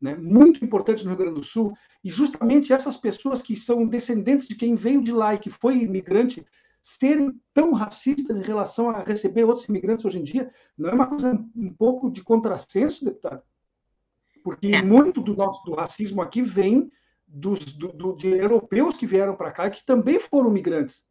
né, 0.00 0.16
muito 0.16 0.64
importante 0.64 1.04
no 1.04 1.10
Rio 1.10 1.18
Grande 1.18 1.34
do 1.34 1.44
Sul, 1.44 1.76
e 2.02 2.10
justamente 2.10 2.72
essas 2.72 2.96
pessoas 2.96 3.42
que 3.42 3.56
são 3.56 3.86
descendentes 3.86 4.48
de 4.48 4.54
quem 4.54 4.74
veio 4.74 5.02
de 5.02 5.12
lá 5.12 5.34
e 5.34 5.38
que 5.38 5.50
foi 5.50 5.82
imigrante, 5.82 6.44
serem 6.82 7.38
tão 7.52 7.72
racistas 7.72 8.36
em 8.36 8.42
relação 8.42 8.88
a 8.88 9.02
receber 9.02 9.44
outros 9.44 9.68
imigrantes 9.68 10.04
hoje 10.04 10.18
em 10.18 10.24
dia, 10.24 10.50
não 10.76 10.90
é 10.90 10.94
uma 10.94 11.06
coisa 11.06 11.38
um 11.54 11.72
pouco 11.72 12.10
de 12.10 12.22
contrassenso, 12.22 13.04
deputado? 13.04 13.42
Porque 14.42 14.68
é. 14.68 14.82
muito 14.82 15.20
do 15.20 15.36
nosso 15.36 15.62
do 15.64 15.74
racismo 15.74 16.22
aqui 16.22 16.40
vem 16.40 16.90
dos 17.28 17.64
do, 17.76 17.92
do, 17.92 18.16
de 18.16 18.28
europeus 18.28 18.96
que 18.96 19.06
vieram 19.06 19.36
para 19.36 19.52
cá 19.52 19.66
e 19.66 19.70
que 19.70 19.84
também 19.84 20.18
foram 20.18 20.50
migrantes. 20.50 21.06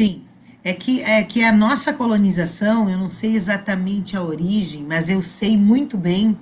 Sim, 0.00 0.26
é 0.64 0.72
que, 0.72 1.02
é 1.02 1.22
que 1.22 1.44
a 1.44 1.52
nossa 1.52 1.92
colonização, 1.92 2.88
eu 2.88 2.96
não 2.96 3.10
sei 3.10 3.36
exatamente 3.36 4.16
a 4.16 4.22
origem, 4.22 4.82
mas 4.82 5.10
eu 5.10 5.20
sei 5.20 5.56
muito 5.56 5.98
bem 5.98 6.38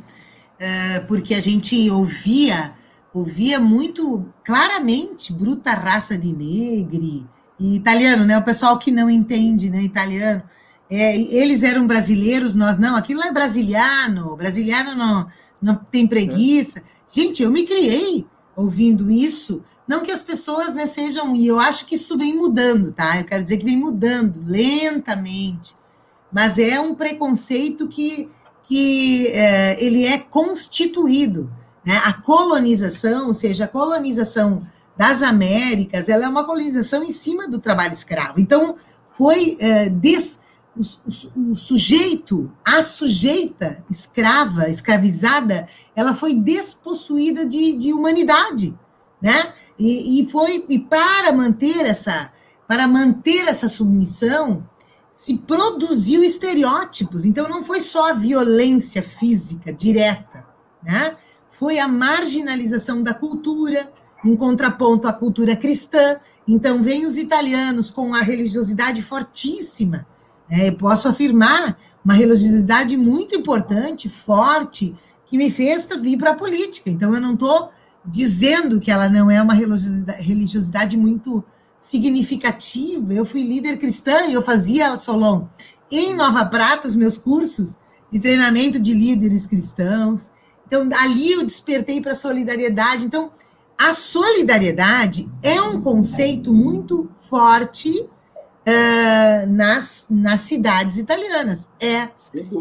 porque 1.06 1.34
a 1.34 1.40
gente 1.40 1.88
ouvia 1.90 2.74
ouvia 3.12 3.58
muito 3.58 4.26
claramente 4.44 5.32
bruta 5.32 5.72
raça 5.72 6.16
de 6.16 6.32
negri 6.32 7.26
e 7.58 7.76
italiano, 7.76 8.24
né? 8.24 8.38
O 8.38 8.44
pessoal 8.44 8.78
que 8.78 8.90
não 8.90 9.10
entende, 9.10 9.70
né? 9.70 9.82
Italiano, 9.82 10.42
é, 10.90 11.16
eles 11.16 11.62
eram 11.62 11.86
brasileiros, 11.86 12.54
nós 12.54 12.78
não. 12.78 12.96
Aquilo 12.96 13.22
é 13.22 13.32
brasiliano, 13.32 14.36
brasiliano 14.36 14.94
não, 14.94 15.28
não 15.60 15.74
tem 15.76 16.06
preguiça. 16.06 16.82
Gente, 17.10 17.42
eu 17.42 17.50
me 17.50 17.64
criei 17.64 18.26
ouvindo 18.54 19.10
isso. 19.10 19.64
Não 19.86 20.02
que 20.02 20.12
as 20.12 20.22
pessoas 20.22 20.74
né, 20.74 20.86
sejam, 20.86 21.34
e 21.34 21.46
eu 21.46 21.58
acho 21.58 21.86
que 21.86 21.94
isso 21.94 22.16
vem 22.16 22.36
mudando, 22.36 22.92
tá? 22.92 23.18
Eu 23.18 23.24
quero 23.24 23.42
dizer 23.42 23.56
que 23.56 23.64
vem 23.64 23.76
mudando 23.76 24.42
lentamente, 24.44 25.74
mas 26.30 26.58
é 26.58 26.78
um 26.78 26.94
preconceito 26.94 27.88
que 27.88 28.30
que 28.68 29.28
é, 29.28 29.82
ele 29.82 30.04
é 30.04 30.18
constituído. 30.18 31.50
Né? 31.84 32.00
A 32.04 32.12
colonização, 32.12 33.28
ou 33.28 33.34
seja, 33.34 33.64
a 33.64 33.68
colonização 33.68 34.66
das 34.96 35.22
Américas, 35.22 36.08
ela 36.08 36.26
é 36.26 36.28
uma 36.28 36.44
colonização 36.44 37.02
em 37.02 37.12
cima 37.12 37.48
do 37.48 37.58
trabalho 37.58 37.94
escravo. 37.94 38.38
Então, 38.38 38.76
foi 39.16 39.56
é, 39.58 39.88
des, 39.88 40.40
o, 40.76 41.52
o, 41.52 41.56
sujeito, 41.56 42.50
a 42.64 42.82
sujeita 42.82 43.82
escrava, 43.90 44.68
escravizada, 44.68 45.68
ela 45.96 46.14
foi 46.14 46.34
despossuída 46.34 47.46
de, 47.46 47.76
de 47.76 47.92
humanidade, 47.92 48.76
né? 49.20 49.54
E, 49.78 50.20
e 50.20 50.30
foi 50.30 50.66
e 50.68 50.78
para 50.78 51.32
manter 51.32 51.86
essa 51.86 52.32
para 52.66 52.86
manter 52.86 53.48
essa 53.48 53.66
submissão, 53.66 54.62
se 55.18 55.36
produziu 55.36 56.22
estereótipos. 56.22 57.24
Então, 57.24 57.48
não 57.48 57.64
foi 57.64 57.80
só 57.80 58.10
a 58.10 58.12
violência 58.12 59.02
física 59.02 59.72
direta, 59.72 60.46
né? 60.80 61.16
foi 61.58 61.80
a 61.80 61.88
marginalização 61.88 63.02
da 63.02 63.12
cultura, 63.12 63.92
em 64.24 64.36
contraponto 64.36 65.08
à 65.08 65.12
cultura 65.12 65.56
cristã. 65.56 66.18
Então, 66.46 66.84
vem 66.84 67.04
os 67.04 67.16
italianos 67.16 67.90
com 67.90 68.14
a 68.14 68.20
religiosidade 68.20 69.02
fortíssima. 69.02 70.06
Né? 70.48 70.70
posso 70.70 71.08
afirmar 71.08 71.76
uma 72.04 72.14
religiosidade 72.14 72.96
muito 72.96 73.34
importante, 73.34 74.08
forte, 74.08 74.94
que 75.26 75.36
me 75.36 75.50
fez 75.50 75.88
vir 76.00 76.16
para 76.16 76.30
a 76.30 76.36
política. 76.36 76.88
Então, 76.88 77.12
eu 77.12 77.20
não 77.20 77.34
estou 77.34 77.72
dizendo 78.04 78.78
que 78.78 78.88
ela 78.88 79.08
não 79.08 79.28
é 79.28 79.42
uma 79.42 79.54
religiosidade 79.54 80.96
muito 80.96 81.44
significativa. 81.80 83.12
Eu 83.12 83.24
fui 83.24 83.42
líder 83.42 83.78
cristã 83.78 84.26
e 84.26 84.34
eu 84.34 84.42
fazia, 84.42 84.96
Solon, 84.98 85.46
em 85.90 86.14
Nova 86.14 86.44
Prata, 86.44 86.88
os 86.88 86.96
meus 86.96 87.16
cursos 87.16 87.76
de 88.10 88.18
treinamento 88.18 88.78
de 88.78 88.92
líderes 88.92 89.46
cristãos. 89.46 90.30
Então, 90.66 90.88
ali 90.98 91.32
eu 91.32 91.44
despertei 91.44 92.00
para 92.00 92.12
a 92.12 92.16
solidariedade. 92.16 93.06
Então, 93.06 93.32
a 93.76 93.92
solidariedade 93.92 95.30
é 95.42 95.60
um 95.60 95.80
conceito 95.80 96.52
muito 96.52 97.10
forte 97.20 98.00
uh, 98.00 99.46
nas, 99.46 100.04
nas 100.10 100.42
cidades 100.42 100.98
italianas. 100.98 101.68
É, 101.80 102.08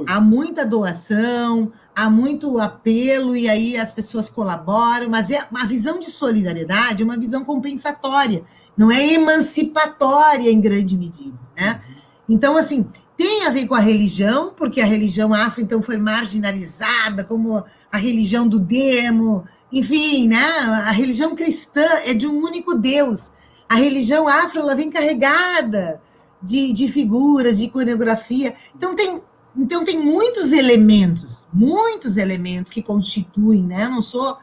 há 0.05 0.21
muita 0.21 0.65
doação, 0.65 1.71
há 1.95 2.09
muito 2.09 2.59
apelo, 2.59 3.35
e 3.35 3.49
aí 3.49 3.77
as 3.77 3.91
pessoas 3.91 4.29
colaboram, 4.29 5.09
mas 5.09 5.31
é 5.31 5.45
uma 5.49 5.65
visão 5.65 5.99
de 5.99 6.09
solidariedade, 6.09 7.01
é 7.01 7.05
uma 7.05 7.17
visão 7.17 7.43
compensatória 7.43 8.45
não 8.77 8.91
é 8.91 9.13
emancipatória 9.13 10.51
em 10.51 10.61
grande 10.61 10.95
medida, 10.95 11.37
né? 11.57 11.81
Então, 12.29 12.55
assim, 12.55 12.87
tem 13.17 13.45
a 13.45 13.49
ver 13.49 13.65
com 13.65 13.73
a 13.73 13.79
religião, 13.79 14.53
porque 14.55 14.79
a 14.79 14.85
religião 14.85 15.33
afro, 15.33 15.61
então, 15.61 15.81
foi 15.81 15.97
marginalizada, 15.97 17.23
como 17.23 17.63
a 17.91 17.97
religião 17.97 18.47
do 18.47 18.59
demo, 18.59 19.43
enfim, 19.71 20.27
né? 20.27 20.45
A 20.85 20.91
religião 20.91 21.35
cristã 21.35 21.85
é 22.05 22.13
de 22.13 22.27
um 22.27 22.43
único 22.43 22.75
Deus. 22.75 23.31
A 23.67 23.75
religião 23.75 24.27
afro, 24.27 24.59
ela 24.59 24.75
vem 24.75 24.91
carregada 24.91 25.99
de, 26.41 26.71
de 26.71 26.87
figuras, 26.89 27.57
de 27.57 27.63
iconografia. 27.63 28.55
Então, 28.75 28.95
tem, 28.95 29.23
então, 29.55 29.83
tem 29.83 29.99
muitos 29.99 30.51
elementos, 30.51 31.47
muitos 31.51 32.17
elementos 32.17 32.71
que 32.71 32.83
constituem, 32.83 33.63
né? 33.63 33.85
Eu 33.85 33.89
não 33.89 34.01
sou 34.01 34.37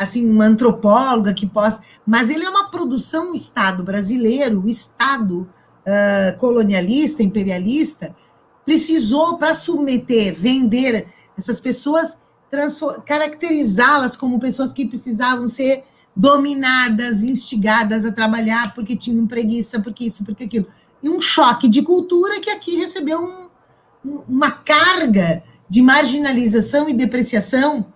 assim, 0.00 0.28
uma 0.28 0.46
antropóloga 0.46 1.34
que 1.34 1.46
possa. 1.46 1.82
Mas 2.06 2.30
ele 2.30 2.42
é 2.44 2.48
uma 2.48 2.70
produção, 2.70 3.32
o 3.32 3.34
Estado 3.34 3.84
brasileiro, 3.84 4.62
o 4.64 4.68
Estado 4.68 5.40
uh, 5.40 6.38
colonialista, 6.38 7.22
imperialista, 7.22 8.16
precisou 8.64 9.36
para 9.36 9.54
submeter, 9.54 10.34
vender 10.34 11.06
essas 11.36 11.60
pessoas, 11.60 12.16
caracterizá-las 13.04 14.16
como 14.16 14.40
pessoas 14.40 14.72
que 14.72 14.86
precisavam 14.86 15.50
ser 15.50 15.84
dominadas, 16.16 17.22
instigadas 17.22 18.06
a 18.06 18.10
trabalhar 18.10 18.74
porque 18.74 18.96
tinham 18.96 19.26
preguiça, 19.26 19.80
porque 19.80 20.06
isso, 20.06 20.24
porque 20.24 20.44
aquilo. 20.44 20.66
E 21.02 21.10
um 21.10 21.20
choque 21.20 21.68
de 21.68 21.82
cultura 21.82 22.40
que 22.40 22.48
aqui 22.48 22.76
recebeu 22.76 23.22
um, 23.22 24.22
uma 24.26 24.50
carga 24.50 25.44
de 25.68 25.82
marginalização 25.82 26.88
e 26.88 26.94
depreciação 26.94 27.86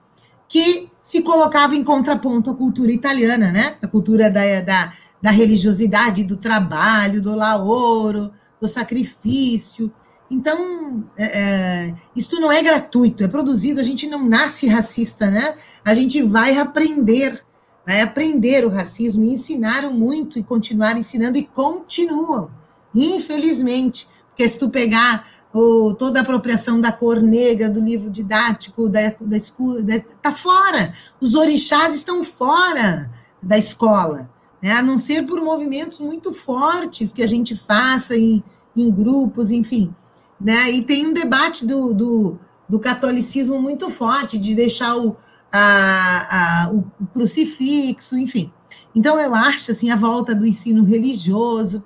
que 0.49 0.91
se 1.05 1.21
colocava 1.21 1.77
em 1.77 1.85
contraponto 1.85 2.51
à 2.51 2.55
cultura 2.55 2.91
italiana, 2.91 3.53
né? 3.53 3.77
A 3.83 3.87
cultura 3.87 4.31
da, 4.31 4.63
da, 4.63 4.93
da 5.21 5.31
religiosidade, 5.31 6.25
do 6.25 6.39
trabalho, 6.39 7.21
do 7.21 7.35
laoro, 7.35 8.33
do 8.59 8.67
sacrifício. 8.67 9.93
Então, 10.31 11.05
é, 11.17 11.25
é, 11.25 11.95
isso 12.17 12.41
não 12.41 12.51
é 12.51 12.63
gratuito, 12.63 13.23
é 13.23 13.29
produzido, 13.29 13.81
a 13.81 13.85
gente 13.85 14.07
não 14.07 14.27
nasce 14.27 14.67
racista, 14.67 15.31
né? 15.31 15.57
A 15.85 15.93
gente 15.93 16.23
vai 16.23 16.57
aprender, 16.57 17.45
vai 17.87 18.01
aprender 18.01 18.65
o 18.65 18.71
racismo 18.71 19.23
e 19.25 19.35
ensinaram 19.35 19.93
muito 19.93 20.39
e 20.39 20.43
continuar 20.43 20.97
ensinando 20.97 21.37
e 21.37 21.45
continuam, 21.45 22.51
infelizmente. 22.95 24.09
Porque 24.31 24.49
se 24.49 24.59
tu 24.59 24.71
pegar 24.71 25.29
o, 25.55 25.95
toda 25.95 26.19
a 26.19 26.23
apropriação 26.23 26.81
da 26.81 26.93
cor 26.93 27.23
negra, 27.23 27.71
do 27.71 27.81
livro 27.81 28.11
didático, 28.11 28.89
da, 28.89 29.15
da 29.21 29.37
escola, 29.37 29.81
está 29.81 30.33
fora. 30.33 30.93
Os 31.21 31.35
orixás 31.35 31.95
estão 31.95 32.23
fora 32.25 33.11
da 33.43 33.57
escola 33.57 34.29
né? 34.65 34.73
a 34.73 34.83
não 34.83 34.97
ser 34.97 35.27
por 35.27 35.43
movimentos 35.43 36.01
muito 36.01 36.33
fortes 36.33 37.13
que 37.13 37.23
a 37.23 37.27
gente 37.27 37.55
faça 37.55 38.17
em, 38.17 38.43
em 38.75 38.91
grupos, 38.91 39.51
enfim. 39.51 39.95
Né? 40.41 40.71
E 40.71 40.83
tem 40.83 41.07
um 41.07 41.13
debate 41.13 41.67
do, 41.67 41.93
do, 41.93 42.39
do 42.67 42.79
catolicismo 42.79 43.61
muito 43.61 43.91
forte, 43.91 44.39
de 44.39 44.55
deixar 44.55 44.97
o, 44.97 45.19
a, 45.53 46.65
a, 46.65 46.73
o 46.73 46.83
crucifixo, 47.13 48.17
enfim. 48.17 48.51
Então, 48.95 49.21
eu 49.21 49.35
acho 49.35 49.71
assim, 49.71 49.91
a 49.91 49.97
volta 49.97 50.35
do 50.35 50.47
ensino 50.47 50.83
religioso. 50.83 51.85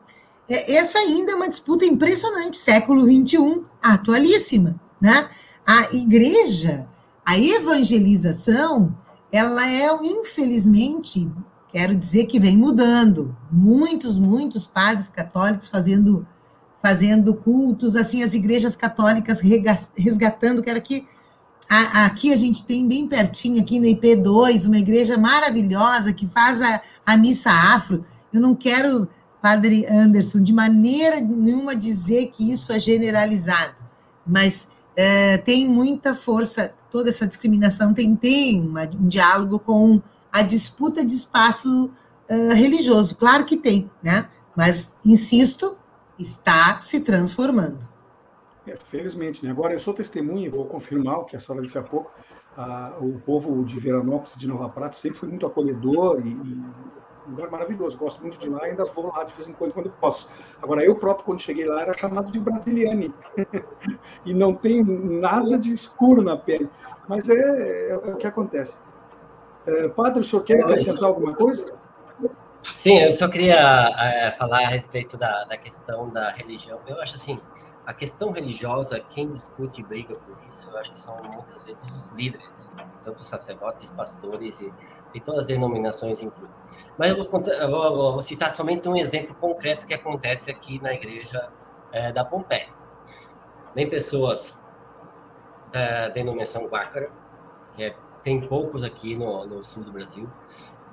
É, 0.48 0.74
essa 0.76 0.98
ainda 0.98 1.32
é 1.32 1.34
uma 1.34 1.48
disputa 1.48 1.84
impressionante, 1.84 2.56
século 2.56 3.02
XXI, 3.02 3.62
atualíssima. 3.82 4.80
Né? 5.00 5.28
A 5.66 5.94
igreja, 5.94 6.86
a 7.24 7.38
evangelização, 7.38 8.96
ela 9.30 9.68
é, 9.70 9.88
infelizmente, 10.02 11.30
quero 11.70 11.94
dizer 11.94 12.26
que 12.26 12.40
vem 12.40 12.56
mudando. 12.56 13.36
Muitos, 13.50 14.18
muitos 14.18 14.66
padres 14.66 15.08
católicos 15.08 15.68
fazendo 15.68 16.26
fazendo 16.80 17.34
cultos, 17.34 17.96
assim, 17.96 18.22
as 18.22 18.34
igrejas 18.34 18.76
católicas 18.76 19.40
resgatando, 19.96 20.62
quero 20.62 20.80
que 20.80 21.06
aqui 21.68 22.32
a 22.32 22.36
gente 22.36 22.64
tem 22.64 22.88
bem 22.88 23.06
pertinho, 23.06 23.60
aqui 23.60 23.78
na 23.78 23.88
IP2, 23.88 24.66
uma 24.66 24.78
igreja 24.78 25.18
maravilhosa 25.18 26.12
que 26.12 26.26
faz 26.28 26.62
a, 26.62 26.80
a 27.04 27.16
missa 27.16 27.50
afro. 27.50 28.06
Eu 28.32 28.40
não 28.40 28.54
quero, 28.54 29.08
Padre 29.40 29.86
Anderson, 29.86 30.42
de 30.42 30.52
maneira 30.52 31.20
nenhuma 31.20 31.74
dizer 31.74 32.32
que 32.32 32.50
isso 32.50 32.72
é 32.72 32.80
generalizado, 32.80 33.76
mas 34.26 34.68
é, 34.96 35.38
tem 35.38 35.68
muita 35.68 36.14
força, 36.14 36.74
toda 36.90 37.08
essa 37.08 37.26
discriminação 37.26 37.94
tem, 37.94 38.16
tem 38.16 38.60
uma, 38.60 38.82
um 38.82 39.06
diálogo 39.06 39.58
com 39.58 40.02
a 40.32 40.42
disputa 40.42 41.04
de 41.04 41.14
espaço 41.14 41.90
uh, 42.28 42.54
religioso. 42.54 43.16
Claro 43.16 43.44
que 43.44 43.56
tem, 43.56 43.90
né? 44.02 44.28
Mas, 44.56 44.92
insisto, 45.04 45.76
está 46.18 46.80
se 46.80 47.00
transformando. 47.00 47.78
É, 48.66 48.76
felizmente, 48.76 49.44
né? 49.44 49.50
Agora, 49.50 49.72
eu 49.72 49.80
sou 49.80 49.94
testemunha 49.94 50.50
vou 50.50 50.66
confirmar 50.66 51.20
o 51.20 51.24
que 51.24 51.36
a 51.36 51.40
senhora 51.40 51.64
disse 51.64 51.78
há 51.78 51.82
pouco. 51.82 52.10
Ah, 52.56 52.96
o 53.00 53.20
povo 53.20 53.64
de 53.64 53.78
Veranópolis, 53.78 54.36
de 54.36 54.48
Nova 54.48 54.68
Prata, 54.68 54.96
sempre 54.96 55.16
foi 55.18 55.28
muito 55.28 55.46
acolhedor 55.46 56.20
e, 56.24 56.30
e 56.30 56.64
um 57.28 57.32
lugar 57.32 57.50
maravilhoso. 57.50 57.96
Gosto 57.96 58.22
muito 58.22 58.38
de 58.38 58.48
lá 58.48 58.64
ainda 58.64 58.84
vou 58.84 59.08
lá 59.08 59.24
de 59.24 59.34
vez 59.34 59.46
em 59.46 59.52
quando, 59.52 59.72
quando 59.72 59.90
posso. 59.90 60.28
Agora, 60.62 60.84
eu 60.84 60.96
próprio, 60.96 61.24
quando 61.24 61.40
cheguei 61.40 61.66
lá, 61.66 61.82
era 61.82 61.96
chamado 61.96 62.30
de 62.32 62.40
brasiliane. 62.40 63.14
e 64.24 64.34
não 64.34 64.54
tem 64.54 64.82
nada 64.82 65.58
de 65.58 65.70
escuro 65.70 66.22
na 66.22 66.36
pele. 66.36 66.68
Mas 67.08 67.28
é, 67.28 67.34
é, 67.34 67.90
é 67.90 67.96
o 67.96 68.16
que 68.16 68.26
acontece. 68.26 68.80
É, 69.66 69.88
padre, 69.88 70.20
o 70.20 70.24
senhor 70.24 70.42
quer 70.42 70.62
acrescentar 70.62 71.04
alguma 71.04 71.34
coisa? 71.34 71.72
Sim, 72.62 72.98
eu 72.98 73.12
só 73.12 73.28
queria 73.28 73.54
é, 73.54 74.30
falar 74.32 74.58
a 74.58 74.68
respeito 74.68 75.16
da, 75.16 75.44
da 75.44 75.56
questão 75.56 76.08
da 76.10 76.30
religião. 76.30 76.80
Eu 76.86 77.00
acho 77.00 77.14
assim, 77.14 77.38
a 77.88 77.94
questão 77.94 78.30
religiosa, 78.32 79.00
quem 79.00 79.30
discute 79.30 79.80
e 79.80 79.82
briga 79.82 80.14
por 80.14 80.36
isso, 80.46 80.68
eu 80.68 80.76
acho 80.76 80.92
que 80.92 80.98
são 80.98 81.16
muitas 81.22 81.64
vezes 81.64 81.82
os 81.84 82.10
líderes, 82.12 82.70
tanto 83.02 83.22
sacerdotes, 83.22 83.88
pastores 83.88 84.60
e, 84.60 84.70
e 85.14 85.20
todas 85.20 85.40
as 85.40 85.46
denominações 85.46 86.20
incluídas. 86.20 86.54
Mas 86.98 87.08
eu 87.08 87.16
vou, 87.16 87.24
contar, 87.24 87.52
eu 87.52 87.70
vou, 87.70 88.12
vou, 88.12 88.20
citar 88.20 88.52
somente 88.52 88.86
um 88.90 88.94
exemplo 88.94 89.34
concreto 89.36 89.86
que 89.86 89.94
acontece 89.94 90.50
aqui 90.50 90.78
na 90.82 90.92
igreja 90.92 91.50
é, 91.90 92.12
da 92.12 92.26
Pompeia. 92.26 92.68
Vem 93.74 93.88
pessoas 93.88 94.54
da 95.72 96.10
denominação 96.10 96.66
Guácara, 96.66 97.10
que 97.74 97.84
é 97.84 97.96
tem 98.22 98.38
poucos 98.46 98.84
aqui 98.84 99.16
no, 99.16 99.46
no 99.46 99.62
sul 99.62 99.82
do 99.84 99.92
Brasil, 99.92 100.28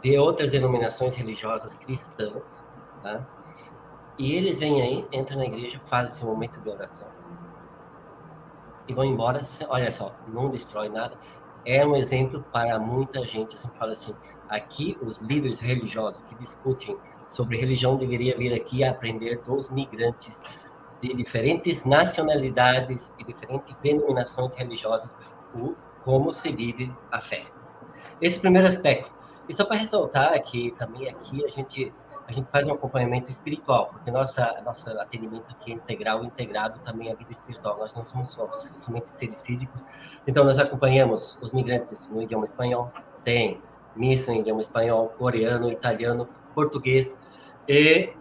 de 0.02 0.18
outras 0.18 0.52
denominações 0.52 1.14
religiosas 1.14 1.76
cristãs, 1.76 2.66
tá? 3.04 3.28
E 4.18 4.34
eles 4.34 4.60
vêm 4.60 4.82
aí, 4.82 5.08
entram 5.12 5.38
na 5.38 5.46
igreja, 5.46 5.82
fazem 5.88 6.14
seu 6.14 6.28
momento 6.28 6.62
de 6.62 6.70
oração 6.70 7.08
e 8.88 8.94
vão 8.94 9.06
embora. 9.06 9.42
Olha 9.68 9.92
só, 9.92 10.16
não 10.28 10.50
destrói 10.50 10.90
nada. 10.90 11.18
É 11.66 11.86
um 11.86 11.96
exemplo 11.96 12.44
para 12.52 12.80
muita 12.80 13.26
gente. 13.26 13.60
Sempre 13.60 13.78
falo 13.78 13.92
assim: 13.92 14.16
aqui 14.48 14.98
os 15.02 15.22
líderes 15.22 15.60
religiosos 15.60 16.22
que 16.24 16.36
discutem 16.36 16.98
sobre 17.28 17.58
religião 17.58 17.98
deveriam 17.98 18.38
vir 18.38 18.54
aqui 18.54 18.84
aprender 18.84 19.42
dos 19.42 19.70
migrantes 19.70 20.44
de 21.02 21.14
diferentes 21.14 21.84
nacionalidades 21.86 23.14
e 23.18 23.24
diferentes 23.24 23.76
denominações 23.80 24.54
religiosas 24.54 25.16
o 25.54 25.76
como 26.04 26.32
se 26.32 26.52
vive 26.52 26.94
a 27.12 27.20
fé. 27.20 27.46
Esse 28.22 28.40
primeiro 28.40 28.68
aspecto. 28.68 29.12
E 29.48 29.54
só 29.54 29.66
para 29.66 29.78
ressaltar 29.78 30.42
que 30.42 30.72
também 30.72 31.10
aqui 31.10 31.46
a 31.46 31.50
gente 31.50 31.94
a 32.28 32.32
gente 32.32 32.50
faz 32.50 32.66
um 32.66 32.74
acompanhamento 32.74 33.30
espiritual, 33.30 33.90
porque 33.92 34.10
nossa 34.10 34.60
nosso 34.64 34.90
atendimento 35.00 35.52
aqui 35.52 35.72
é 35.72 35.76
integral, 35.76 36.24
integrado 36.24 36.80
também 36.80 37.12
à 37.12 37.16
vida 37.16 37.32
espiritual. 37.32 37.78
Nós 37.78 37.94
não 37.94 38.04
somos 38.04 38.30
só, 38.30 38.50
somente 38.52 39.12
seres 39.12 39.42
físicos. 39.42 39.86
Então 40.26 40.44
nós 40.44 40.58
acompanhamos 40.58 41.38
os 41.42 41.54
migrantes 41.54 42.10
no 42.10 42.22
idioma 42.22 42.46
espanhol, 42.46 42.92
tem 43.24 43.62
missa 43.96 44.32
em 44.32 44.40
idioma 44.40 44.62
espanhol, 44.62 45.10
coreano, 45.18 45.70
italiano, 45.70 46.28
português 46.56 47.16
e 47.68 48.14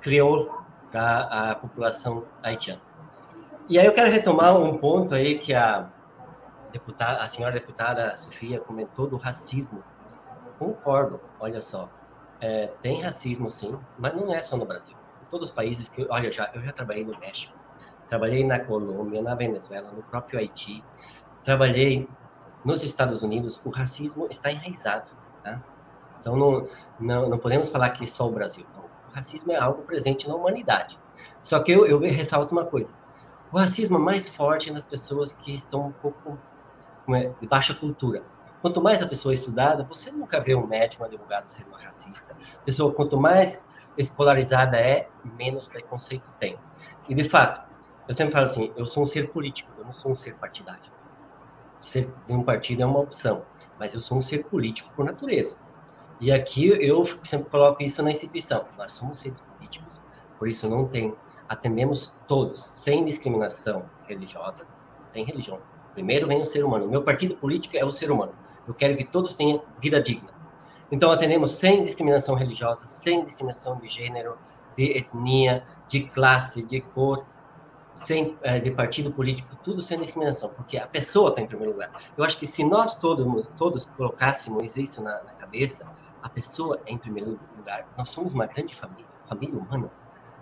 crioulo 0.00 0.62
para 0.90 1.20
a 1.22 1.54
população 1.54 2.24
haitiana. 2.42 2.80
E 3.68 3.78
aí 3.78 3.86
eu 3.86 3.92
quero 3.92 4.10
retomar 4.10 4.56
um 4.56 4.76
ponto 4.76 5.14
aí 5.14 5.38
que 5.38 5.54
a 5.54 5.88
deputada, 6.72 7.18
a 7.18 7.28
senhora 7.28 7.54
deputada 7.54 8.16
Sofia 8.16 8.60
comentou 8.60 9.06
do 9.06 9.16
racismo. 9.16 9.82
Concordo, 10.62 11.20
olha 11.40 11.60
só. 11.60 11.88
É, 12.40 12.68
tem 12.80 13.02
racismo 13.02 13.50
sim, 13.50 13.76
mas 13.98 14.14
não 14.14 14.32
é 14.32 14.40
só 14.40 14.56
no 14.56 14.64
Brasil. 14.64 14.94
Em 15.20 15.28
todos 15.28 15.48
os 15.48 15.54
países 15.54 15.88
que. 15.88 16.06
Olha, 16.08 16.28
eu 16.28 16.32
já, 16.32 16.52
eu 16.54 16.62
já 16.62 16.70
trabalhei 16.70 17.04
no 17.04 17.18
México, 17.18 17.52
trabalhei 18.06 18.44
na 18.46 18.60
Colômbia, 18.60 19.20
na 19.20 19.34
Venezuela, 19.34 19.90
no 19.90 20.04
próprio 20.04 20.38
Haiti, 20.38 20.84
trabalhei 21.42 22.08
nos 22.64 22.84
Estados 22.84 23.22
Unidos. 23.22 23.60
O 23.64 23.70
racismo 23.70 24.28
está 24.30 24.52
enraizado. 24.52 25.10
Tá? 25.42 25.60
Então 26.20 26.36
não, 26.36 26.68
não, 27.00 27.28
não 27.28 27.38
podemos 27.38 27.68
falar 27.68 27.90
que 27.90 28.04
é 28.04 28.06
só 28.06 28.28
o 28.28 28.30
Brasil. 28.30 28.64
Não. 28.76 28.84
O 28.84 29.14
racismo 29.16 29.50
é 29.50 29.56
algo 29.56 29.82
presente 29.82 30.28
na 30.28 30.36
humanidade. 30.36 30.96
Só 31.42 31.58
que 31.58 31.72
eu, 31.72 31.86
eu 31.86 31.98
ressalto 31.98 32.52
uma 32.52 32.64
coisa: 32.64 32.92
o 33.50 33.58
racismo 33.58 33.96
é 33.96 34.00
mais 34.00 34.28
forte 34.28 34.70
nas 34.70 34.84
pessoas 34.84 35.32
que 35.32 35.52
estão 35.52 35.88
um 35.88 35.92
pouco 35.92 36.38
é, 37.08 37.32
de 37.40 37.48
baixa 37.48 37.74
cultura. 37.74 38.22
Quanto 38.62 38.80
mais 38.80 39.02
a 39.02 39.08
pessoa 39.08 39.32
é 39.32 39.34
estudada, 39.34 39.82
você 39.82 40.12
nunca 40.12 40.40
vê 40.40 40.54
um 40.54 40.64
médico, 40.64 41.02
um 41.02 41.06
advogado 41.06 41.48
ser 41.48 41.66
uma 41.66 41.80
racista. 41.80 42.36
A 42.54 42.64
pessoa, 42.64 42.94
quanto 42.94 43.20
mais 43.20 43.60
escolarizada 43.98 44.78
é, 44.78 45.08
menos 45.36 45.66
preconceito 45.66 46.32
tem. 46.38 46.56
E, 47.08 47.14
de 47.14 47.28
fato, 47.28 47.68
eu 48.06 48.14
sempre 48.14 48.32
falo 48.32 48.46
assim, 48.46 48.72
eu 48.76 48.86
sou 48.86 49.02
um 49.02 49.06
ser 49.06 49.30
político, 49.32 49.68
eu 49.76 49.84
não 49.84 49.92
sou 49.92 50.12
um 50.12 50.14
ser 50.14 50.36
partidário. 50.36 50.92
Ser 51.80 52.08
de 52.24 52.32
um 52.32 52.44
partido 52.44 52.82
é 52.82 52.86
uma 52.86 53.00
opção, 53.00 53.44
mas 53.80 53.94
eu 53.94 54.00
sou 54.00 54.18
um 54.18 54.22
ser 54.22 54.44
político 54.44 54.92
por 54.94 55.04
natureza. 55.04 55.56
E 56.20 56.30
aqui 56.30 56.68
eu 56.68 57.04
sempre 57.24 57.50
coloco 57.50 57.82
isso 57.82 58.00
na 58.00 58.12
instituição. 58.12 58.64
Nós 58.78 58.92
somos 58.92 59.18
seres 59.18 59.40
políticos, 59.40 60.00
por 60.38 60.46
isso 60.46 60.68
não 60.68 60.86
tem, 60.86 61.12
atendemos 61.48 62.16
todos, 62.28 62.60
sem 62.60 63.04
discriminação 63.04 63.90
religiosa, 64.06 64.64
tem 65.12 65.24
religião, 65.24 65.60
Primeiro 65.94 66.26
vem 66.26 66.40
o 66.40 66.46
ser 66.46 66.64
humano. 66.64 66.88
Meu 66.88 67.02
partido 67.02 67.36
político 67.36 67.76
é 67.76 67.84
o 67.84 67.92
ser 67.92 68.10
humano. 68.10 68.32
Eu 68.66 68.74
quero 68.74 68.96
que 68.96 69.04
todos 69.04 69.34
tenham 69.34 69.62
vida 69.80 70.00
digna. 70.00 70.30
Então, 70.90 71.10
atendemos 71.10 71.52
sem 71.52 71.84
discriminação 71.84 72.34
religiosa, 72.34 72.86
sem 72.86 73.24
discriminação 73.24 73.78
de 73.78 73.88
gênero, 73.88 74.36
de 74.76 74.96
etnia, 74.96 75.64
de 75.88 76.00
classe, 76.00 76.62
de 76.62 76.80
cor, 76.80 77.24
sem 77.96 78.36
é, 78.42 78.58
de 78.58 78.70
partido 78.70 79.12
político, 79.12 79.56
tudo 79.62 79.82
sem 79.82 79.98
discriminação, 79.98 80.50
porque 80.50 80.78
a 80.78 80.86
pessoa 80.86 81.30
está 81.30 81.40
em 81.40 81.46
primeiro 81.46 81.72
lugar. 81.72 81.90
Eu 82.16 82.24
acho 82.24 82.38
que 82.38 82.46
se 82.46 82.64
nós 82.64 82.94
todos, 82.94 83.46
todos 83.56 83.84
colocássemos 83.86 84.76
isso 84.76 85.02
na, 85.02 85.22
na 85.22 85.32
cabeça, 85.32 85.86
a 86.22 86.28
pessoa 86.28 86.80
é 86.86 86.92
em 86.92 86.98
primeiro 86.98 87.38
lugar. 87.56 87.86
Nós 87.96 88.10
somos 88.10 88.32
uma 88.32 88.46
grande 88.46 88.74
família, 88.74 89.06
família 89.28 89.58
humana. 89.58 89.90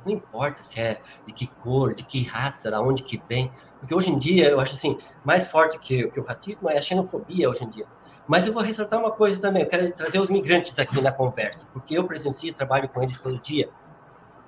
Não 0.05 0.13
importa 0.13 0.63
se 0.63 0.81
é 0.81 1.01
de 1.27 1.33
que 1.33 1.47
cor, 1.47 1.95
de 1.95 2.05
que 2.05 2.23
raça, 2.25 2.71
da 2.71 2.81
onde 2.81 3.03
que 3.03 3.23
vem. 3.29 3.53
Porque 3.79 3.95
hoje 3.95 4.11
em 4.11 4.19
dia, 4.19 4.49
eu 4.49 4.61
acho 4.61 4.75
assim, 4.75 4.99
mais 5.25 5.47
forte 5.47 5.79
que, 5.79 6.09
que 6.09 6.21
o 6.21 6.25
racismo 6.25 6.69
é 6.69 6.79
a 6.79 6.83
xenofobia 6.83 7.49
hoje 7.49 7.65
em 7.65 7.69
dia. 7.69 7.87
Mas 8.31 8.47
eu 8.47 8.53
vou 8.53 8.63
ressaltar 8.63 9.01
uma 9.01 9.11
coisa 9.11 9.41
também, 9.41 9.65
eu 9.65 9.69
quero 9.69 9.91
trazer 9.91 10.21
os 10.21 10.31
migrantes 10.31 10.79
aqui 10.79 11.01
na 11.01 11.11
conversa, 11.11 11.67
porque 11.73 11.99
eu 11.99 12.05
presencio 12.05 12.51
e 12.51 12.53
trabalho 12.53 12.89
com 12.89 13.03
eles 13.03 13.19
todo 13.19 13.41
dia. 13.41 13.69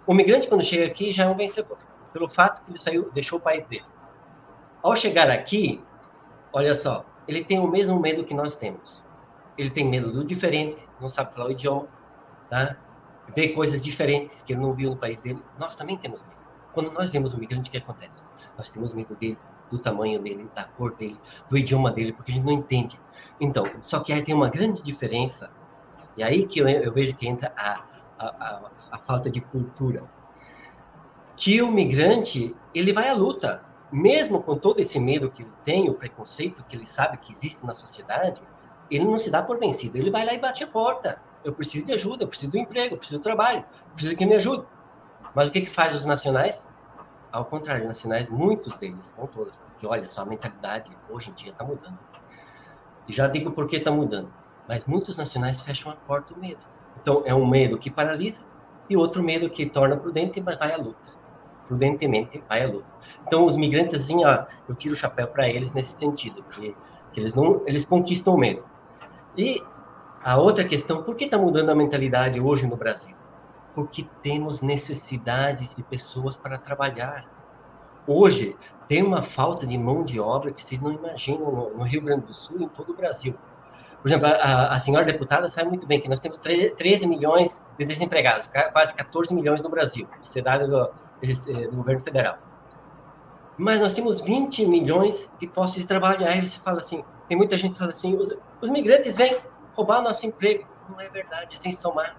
O 0.06 0.14
migrante, 0.14 0.46
quando 0.46 0.62
chega 0.62 0.86
aqui, 0.86 1.12
já 1.12 1.24
é 1.24 1.28
um 1.28 1.36
vencedor, 1.36 1.76
pelo 2.12 2.28
fato 2.28 2.62
que 2.62 2.70
ele 2.70 2.78
saiu, 2.78 3.10
deixou 3.10 3.40
o 3.40 3.42
país 3.42 3.66
dele. 3.66 3.84
Ao 4.80 4.94
chegar 4.94 5.28
aqui, 5.28 5.82
olha 6.52 6.76
só, 6.76 7.04
ele 7.26 7.42
tem 7.42 7.58
o 7.58 7.66
mesmo 7.66 7.98
medo 7.98 8.22
que 8.22 8.34
nós 8.34 8.54
temos. 8.54 9.04
Ele 9.58 9.68
tem 9.68 9.84
medo 9.84 10.12
do 10.12 10.24
diferente, 10.24 10.88
não 11.00 11.08
sabe 11.08 11.34
falar 11.34 11.48
o 11.48 11.50
idioma, 11.50 11.88
tá? 12.48 12.76
vê 13.34 13.48
coisas 13.48 13.82
diferentes 13.82 14.44
que 14.44 14.52
ele 14.52 14.60
não 14.60 14.74
viu 14.74 14.90
no 14.90 14.96
país 14.96 15.22
dele. 15.22 15.42
Nós 15.58 15.74
também 15.74 15.96
temos 15.96 16.22
medo. 16.22 16.36
Quando 16.72 16.92
nós 16.92 17.10
vemos 17.10 17.34
um 17.34 17.38
migrante, 17.38 17.68
o 17.68 17.72
que 17.72 17.78
acontece? 17.78 18.22
Nós 18.56 18.70
temos 18.70 18.94
medo 18.94 19.16
dele, 19.16 19.38
do 19.72 19.78
tamanho 19.78 20.20
dele, 20.20 20.48
da 20.54 20.64
cor 20.64 20.94
dele, 20.94 21.18
do 21.48 21.56
idioma 21.56 21.90
dele, 21.90 22.12
porque 22.12 22.30
a 22.30 22.34
gente 22.34 22.44
não 22.44 22.52
entende. 22.52 23.00
Então, 23.40 23.64
só 23.80 24.00
que 24.00 24.12
aí 24.12 24.22
tem 24.22 24.34
uma 24.34 24.50
grande 24.50 24.82
diferença, 24.82 25.50
e 26.16 26.22
aí 26.22 26.46
que 26.46 26.60
eu, 26.60 26.68
eu 26.68 26.92
vejo 26.92 27.16
que 27.16 27.26
entra 27.26 27.52
a, 27.56 27.82
a, 28.18 28.26
a, 28.26 28.70
a, 28.92 28.98
falta 28.98 29.30
de 29.30 29.40
cultura. 29.40 30.04
Que 31.34 31.62
o 31.62 31.72
migrante, 31.72 32.54
ele 32.74 32.92
vai 32.92 33.08
à 33.08 33.14
luta, 33.14 33.64
mesmo 33.90 34.42
com 34.42 34.56
todo 34.56 34.78
esse 34.78 35.00
medo 35.00 35.30
que 35.30 35.42
ele 35.42 35.52
tem, 35.64 35.88
o 35.88 35.94
preconceito 35.94 36.62
que 36.68 36.76
ele 36.76 36.86
sabe 36.86 37.16
que 37.16 37.32
existe 37.32 37.64
na 37.64 37.74
sociedade, 37.74 38.42
ele 38.90 39.04
não 39.04 39.18
se 39.18 39.30
dá 39.30 39.42
por 39.42 39.58
vencido, 39.58 39.96
ele 39.96 40.10
vai 40.10 40.26
lá 40.26 40.34
e 40.34 40.38
bate 40.38 40.62
a 40.62 40.66
porta. 40.66 41.20
Eu 41.42 41.54
preciso 41.54 41.86
de 41.86 41.92
ajuda, 41.92 42.24
eu 42.24 42.28
preciso 42.28 42.52
do 42.52 42.58
emprego, 42.58 42.94
eu 42.94 42.98
preciso 42.98 43.18
do 43.18 43.22
trabalho, 43.22 43.64
eu 43.88 43.94
preciso 43.94 44.14
que 44.14 44.26
me 44.26 44.34
ajude. 44.34 44.66
Mas 45.34 45.48
o 45.48 45.50
que, 45.50 45.62
que 45.62 45.70
faz 45.70 45.94
os 45.94 46.04
nacionais? 46.04 46.68
Ao 47.32 47.46
contrário, 47.46 47.86
nacionais, 47.86 48.28
muitos 48.28 48.78
deles, 48.78 49.14
não 49.16 49.26
todos, 49.26 49.56
porque 49.56 49.86
olha 49.86 50.06
só, 50.06 50.20
a 50.20 50.26
mentalidade 50.26 50.90
hoje 51.08 51.30
em 51.30 51.32
dia 51.32 51.50
está 51.50 51.64
mudando. 51.64 51.98
E 53.08 53.12
já 53.12 53.26
digo 53.26 53.50
por 53.50 53.66
que 53.66 53.76
está 53.76 53.90
mudando. 53.90 54.30
Mas 54.68 54.84
muitos 54.84 55.16
nacionais 55.16 55.62
fecham 55.62 55.90
a 55.90 55.96
porta 55.96 56.34
do 56.34 56.40
medo. 56.40 56.64
Então, 57.00 57.22
é 57.24 57.34
um 57.34 57.46
medo 57.46 57.78
que 57.78 57.90
paralisa 57.90 58.44
e 58.88 58.96
outro 58.98 59.22
medo 59.22 59.48
que 59.48 59.64
torna 59.64 59.96
prudente, 59.96 60.42
mas 60.42 60.56
vai 60.56 60.72
à 60.72 60.76
luta. 60.76 61.10
Prudentemente 61.66 62.44
vai 62.46 62.64
à 62.64 62.68
luta. 62.68 62.94
Então, 63.26 63.46
os 63.46 63.56
migrantes, 63.56 63.94
assim, 63.94 64.22
ó, 64.24 64.44
eu 64.68 64.74
tiro 64.74 64.92
o 64.92 64.96
chapéu 64.96 65.26
para 65.26 65.48
eles 65.48 65.72
nesse 65.72 65.96
sentido, 65.96 66.42
que, 66.42 66.76
que 67.12 67.20
eles 67.20 67.32
não, 67.32 67.62
eles 67.66 67.86
conquistam 67.86 68.34
o 68.34 68.38
medo. 68.38 68.62
E 69.36 69.62
a 70.22 70.36
outra 70.36 70.64
questão, 70.64 71.02
por 71.02 71.16
que 71.16 71.24
está 71.24 71.38
mudando 71.38 71.70
a 71.70 71.74
mentalidade 71.74 72.38
hoje 72.38 72.66
no 72.66 72.76
Brasil? 72.76 73.16
Porque 73.74 74.06
temos 74.22 74.60
necessidade 74.60 75.74
de 75.74 75.82
pessoas 75.82 76.36
para 76.36 76.58
trabalhar. 76.58 77.24
Hoje, 78.06 78.56
tem 78.88 79.02
uma 79.02 79.22
falta 79.22 79.66
de 79.66 79.78
mão 79.78 80.02
de 80.02 80.20
obra 80.20 80.52
que 80.52 80.62
vocês 80.62 80.80
não 80.80 80.92
imaginam 80.92 81.70
no, 81.74 81.82
Rio 81.82 82.02
Grande 82.02 82.26
do 82.26 82.34
Sul 82.34 82.60
e 82.60 82.64
em 82.64 82.68
todo 82.68 82.92
o 82.92 82.96
Brasil. 82.96 83.34
Por 84.02 84.08
exemplo, 84.08 84.26
a, 84.26 84.74
a, 84.74 84.78
senhora 84.80 85.04
deputada 85.04 85.48
sabe 85.48 85.68
muito 85.68 85.86
bem 85.86 86.00
que 86.00 86.08
nós 86.08 86.18
temos 86.18 86.38
13 86.38 87.06
milhões 87.06 87.62
de 87.78 87.86
desempregados, 87.86 88.50
quase 88.72 88.92
14 88.94 89.32
milhões 89.32 89.62
no 89.62 89.70
Brasil, 89.70 90.08
isso 90.22 90.38
é 90.38 90.42
dado 90.42 90.66
do, 90.66 90.90
do 91.70 91.76
governo 91.76 92.02
federal. 92.02 92.36
Mas 93.56 93.80
nós 93.80 93.92
temos 93.92 94.20
20 94.20 94.66
milhões 94.66 95.30
de 95.38 95.46
postos 95.46 95.82
de 95.82 95.86
trabalho. 95.86 96.26
Aí 96.26 96.44
você 96.44 96.58
fala 96.58 96.78
assim, 96.78 97.04
tem 97.28 97.36
muita 97.36 97.56
gente 97.56 97.72
que 97.72 97.78
fala 97.78 97.92
assim, 97.92 98.14
os, 98.16 98.34
os 98.60 98.70
migrantes 98.70 99.16
vêm 99.16 99.38
roubar 99.74 100.00
o 100.00 100.02
nosso 100.02 100.26
emprego. 100.26 100.66
Não 100.88 101.00
é 101.00 101.08
verdade, 101.08 101.56
vem 101.62 101.72
somar, 101.72 102.16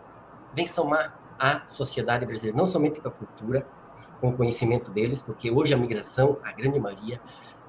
vem 0.53 0.65
somar 0.65 1.19
a 1.43 1.67
sociedade 1.67 2.25
brasileira, 2.25 2.58
não 2.58 2.65
somente 2.65 3.01
com 3.01 3.10
a 3.10 3.12
cultura, 3.12 3.67
com 4.21 4.29
o 4.29 4.38
conhecimento 4.38 4.89
deles, 4.91 5.21
porque 5.21 5.51
hoje 5.51 5.73
a 5.73 5.77
migração, 5.77 6.38
a 6.41 6.53
grande 6.53 6.79
maioria, 6.79 7.19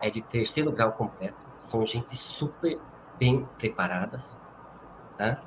é 0.00 0.08
de 0.08 0.22
terceiro 0.22 0.70
grau 0.70 0.92
completo, 0.92 1.44
são 1.58 1.84
gente 1.84 2.16
super 2.16 2.78
bem 3.18 3.44
preparadas, 3.58 4.38
tá? 5.18 5.42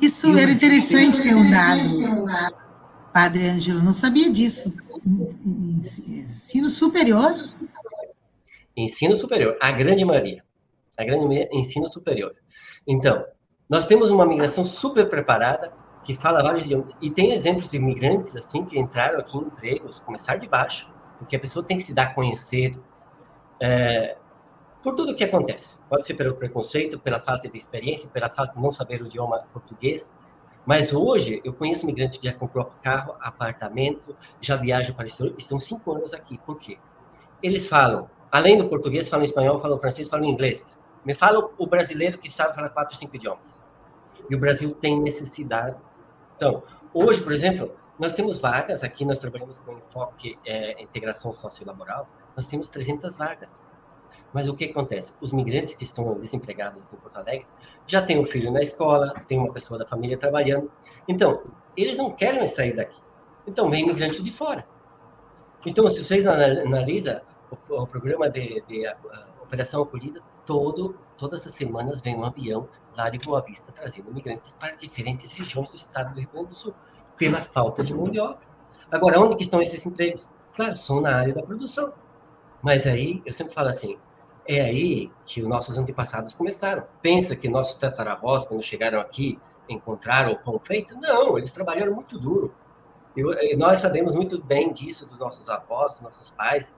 Isso 0.00 0.34
e 0.34 0.40
era 0.40 0.50
interessante 0.50 1.20
ter 1.20 1.34
um 1.34 1.50
dado, 1.50 1.82
Padre 3.12 3.50
Ângelo, 3.50 3.82
não 3.82 3.92
sabia 3.92 4.32
disso. 4.32 4.72
Ensino 5.84 6.70
superior? 6.70 7.34
Ensino 8.74 9.14
superior, 9.14 9.58
a 9.60 9.72
grande 9.72 10.06
maioria. 10.06 10.42
A 10.96 11.04
grande 11.04 11.26
maioria, 11.26 11.50
ensino 11.52 11.86
superior. 11.86 12.34
Então, 12.86 13.26
nós 13.68 13.86
temos 13.86 14.10
uma 14.10 14.24
migração 14.24 14.64
super 14.64 15.06
preparada, 15.10 15.70
que 16.06 16.14
fala 16.14 16.40
vários 16.40 16.64
idiomas. 16.64 16.92
E 17.00 17.10
tem 17.10 17.32
exemplos 17.32 17.68
de 17.68 17.78
imigrantes, 17.78 18.36
assim, 18.36 18.64
que 18.64 18.78
entraram 18.78 19.18
aqui 19.18 19.36
em 19.36 19.40
empregos, 19.40 19.98
começar 19.98 20.36
de 20.36 20.46
baixo, 20.46 20.94
porque 21.18 21.34
a 21.34 21.40
pessoa 21.40 21.64
tem 21.64 21.76
que 21.76 21.82
se 21.82 21.92
dar 21.92 22.04
a 22.04 22.14
conhecer 22.14 22.78
é, 23.60 24.16
por 24.84 24.94
tudo 24.94 25.16
que 25.16 25.24
acontece. 25.24 25.74
Pode 25.90 26.06
ser 26.06 26.14
pelo 26.14 26.36
preconceito, 26.36 26.96
pela 27.00 27.18
falta 27.18 27.48
de 27.48 27.58
experiência, 27.58 28.08
pela 28.08 28.30
falta 28.30 28.52
de 28.52 28.62
não 28.62 28.70
saber 28.70 29.02
o 29.02 29.06
idioma 29.06 29.40
português. 29.52 30.08
Mas 30.64 30.92
hoje, 30.92 31.40
eu 31.44 31.52
conheço 31.52 31.84
imigrantes 31.84 32.18
que 32.18 32.28
já 32.28 32.32
comprou 32.32 32.70
carro, 32.84 33.16
apartamento, 33.20 34.16
já 34.40 34.54
viajam 34.54 34.94
para 34.94 35.04
o 35.04 35.06
exterior, 35.06 35.34
estão 35.36 35.58
cinco 35.58 35.92
anos 35.92 36.14
aqui. 36.14 36.38
Por 36.38 36.56
quê? 36.56 36.78
Eles 37.42 37.68
falam, 37.68 38.08
além 38.30 38.56
do 38.56 38.68
português, 38.68 39.08
falam 39.08 39.24
espanhol, 39.24 39.60
falam 39.60 39.80
francês, 39.80 40.08
falam 40.08 40.26
inglês. 40.26 40.64
Me 41.04 41.16
fala 41.16 41.50
o 41.58 41.66
brasileiro 41.66 42.16
que 42.16 42.32
sabe 42.32 42.54
falar 42.54 42.68
quatro, 42.68 42.96
cinco 42.96 43.16
idiomas. 43.16 43.60
E 44.30 44.36
o 44.36 44.38
Brasil 44.38 44.72
tem 44.72 45.00
necessidade. 45.00 45.76
Então, 46.36 46.62
hoje, 46.92 47.22
por 47.22 47.32
exemplo, 47.32 47.74
nós 47.98 48.12
temos 48.12 48.38
vagas, 48.38 48.82
aqui 48.82 49.04
nós 49.04 49.18
trabalhamos 49.18 49.58
com 49.60 49.72
enfoque 49.72 50.38
é, 50.44 50.82
integração 50.82 51.32
sociolaboral, 51.32 52.08
nós 52.36 52.46
temos 52.46 52.68
300 52.68 53.16
vagas. 53.16 53.64
Mas 54.32 54.48
o 54.48 54.54
que 54.54 54.66
acontece? 54.66 55.14
Os 55.20 55.32
migrantes 55.32 55.74
que 55.74 55.84
estão 55.84 56.12
desempregados 56.18 56.82
aqui 56.82 56.94
em 56.94 56.98
Porto 56.98 57.16
Alegre 57.16 57.46
já 57.86 58.02
têm 58.02 58.20
um 58.20 58.26
filho 58.26 58.52
na 58.52 58.60
escola, 58.60 59.14
tem 59.26 59.38
uma 59.38 59.52
pessoa 59.52 59.78
da 59.78 59.86
família 59.86 60.18
trabalhando. 60.18 60.70
Então, 61.08 61.42
eles 61.76 61.96
não 61.96 62.10
querem 62.10 62.46
sair 62.46 62.74
daqui. 62.74 63.00
Então, 63.46 63.70
vem 63.70 63.84
imigrantes 63.84 64.22
de 64.22 64.30
fora. 64.30 64.66
Então, 65.64 65.88
se 65.88 66.04
vocês 66.04 66.26
analisam 66.26 67.20
o, 67.70 67.82
o 67.82 67.86
programa 67.86 68.28
de, 68.28 68.62
de 68.68 68.86
a, 68.86 68.92
a 68.92 69.42
Operação 69.42 69.82
Acolhida, 69.82 70.20
todo, 70.44 70.98
todas 71.16 71.46
as 71.46 71.54
semanas 71.54 72.02
vem 72.02 72.16
um 72.16 72.24
avião 72.24 72.68
lá 72.96 73.10
de 73.10 73.18
Boa 73.18 73.40
Vista 73.42 73.70
trazendo 73.72 74.10
imigrantes 74.10 74.56
para 74.58 74.74
diferentes 74.74 75.32
regiões 75.32 75.70
do 75.70 75.76
estado 75.76 76.14
do 76.14 76.20
Rio 76.20 76.28
Grande 76.32 76.48
do 76.48 76.54
Sul, 76.54 76.74
pela 77.16 77.40
falta 77.40 77.84
de 77.84 77.94
mão 77.94 78.08
de 78.08 78.18
obra. 78.18 78.38
Agora, 78.90 79.20
onde 79.20 79.36
que 79.36 79.42
estão 79.42 79.60
esses 79.60 79.84
empregos? 79.84 80.28
Claro, 80.54 80.76
são 80.76 81.00
na 81.00 81.16
área 81.16 81.34
da 81.34 81.42
produção. 81.42 81.92
Mas 82.62 82.86
aí, 82.86 83.22
eu 83.26 83.32
sempre 83.32 83.54
falo 83.54 83.68
assim, 83.68 83.98
é 84.48 84.60
aí 84.60 85.10
que 85.24 85.42
os 85.42 85.48
nossos 85.48 85.76
antepassados 85.76 86.34
começaram. 86.34 86.84
Pensa 87.02 87.36
que 87.36 87.48
nossos 87.48 87.76
tataravós, 87.76 88.46
quando 88.46 88.62
chegaram 88.62 89.00
aqui, 89.00 89.38
encontraram 89.68 90.32
o 90.32 90.38
pão 90.38 90.60
feito? 90.62 90.96
Não, 90.98 91.36
eles 91.36 91.52
trabalharam 91.52 91.94
muito 91.94 92.18
duro. 92.18 92.54
E 93.16 93.56
nós 93.56 93.78
sabemos 93.78 94.14
muito 94.14 94.42
bem 94.42 94.72
disso 94.72 95.06
dos 95.06 95.18
nossos 95.18 95.48
avós, 95.48 95.92
dos 95.94 96.02
nossos 96.02 96.30
pais. 96.30 96.72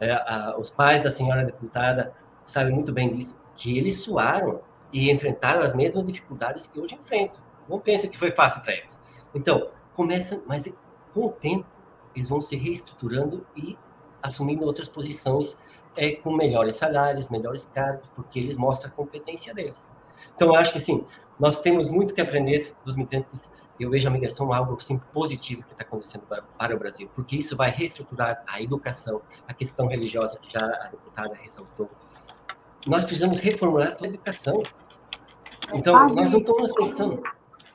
É, 0.00 0.12
a, 0.12 0.56
os 0.58 0.70
pais 0.70 1.02
da 1.02 1.10
senhora 1.10 1.44
deputada 1.44 2.14
sabe 2.44 2.72
muito 2.72 2.92
bem 2.92 3.12
disso, 3.12 3.40
que 3.54 3.78
eles 3.78 4.00
suaram 4.00 4.60
e 4.94 5.10
enfrentaram 5.10 5.60
as 5.60 5.74
mesmas 5.74 6.04
dificuldades 6.04 6.68
que 6.68 6.78
hoje 6.80 6.94
enfrentam. 6.94 7.42
Não 7.68 7.80
pensa 7.80 8.06
que 8.06 8.16
foi 8.16 8.30
fácil 8.30 8.62
para 8.62 8.74
eles. 8.74 8.96
Então, 9.34 9.68
começa, 9.92 10.40
mas 10.46 10.72
com 11.12 11.26
o 11.26 11.32
tempo, 11.32 11.66
eles 12.14 12.28
vão 12.28 12.40
se 12.40 12.54
reestruturando 12.54 13.44
e 13.56 13.76
assumindo 14.22 14.64
outras 14.64 14.88
posições 14.88 15.58
é, 15.96 16.12
com 16.12 16.32
melhores 16.32 16.76
salários, 16.76 17.28
melhores 17.28 17.64
cargos, 17.64 18.08
porque 18.10 18.38
eles 18.38 18.56
mostram 18.56 18.92
a 18.92 18.94
competência 18.94 19.52
deles. 19.52 19.88
Então, 20.36 20.48
eu 20.48 20.54
acho 20.54 20.70
que, 20.70 20.78
assim, 20.78 21.04
nós 21.40 21.58
temos 21.58 21.88
muito 21.88 22.14
que 22.14 22.20
aprender 22.20 22.72
dos 22.84 22.96
migrantes. 22.96 23.50
Eu 23.78 23.90
vejo 23.90 24.06
a 24.06 24.10
migração 24.12 24.52
algo 24.52 24.76
assim, 24.76 24.98
positivo 25.12 25.64
que 25.64 25.72
está 25.72 25.82
acontecendo 25.82 26.22
para, 26.28 26.42
para, 26.42 26.76
o 26.76 26.78
Brasil, 26.78 27.10
porque 27.12 27.36
isso 27.36 27.56
vai 27.56 27.70
reestruturar 27.70 28.44
a 28.46 28.62
educação, 28.62 29.20
a 29.48 29.52
questão 29.52 29.88
religiosa 29.88 30.38
que 30.38 30.52
já 30.52 30.64
a 30.64 30.88
deputada 30.88 31.34
ressaltou, 31.34 31.90
nós 32.86 33.04
precisamos 33.04 33.40
reformular 33.40 33.96
toda 33.96 34.06
a 34.06 34.08
educação. 34.10 34.62
Então, 35.72 35.94
Padre, 35.94 36.14
nós 36.14 36.32
não 36.32 36.38
estamos 36.40 36.72
pensando. 36.72 37.22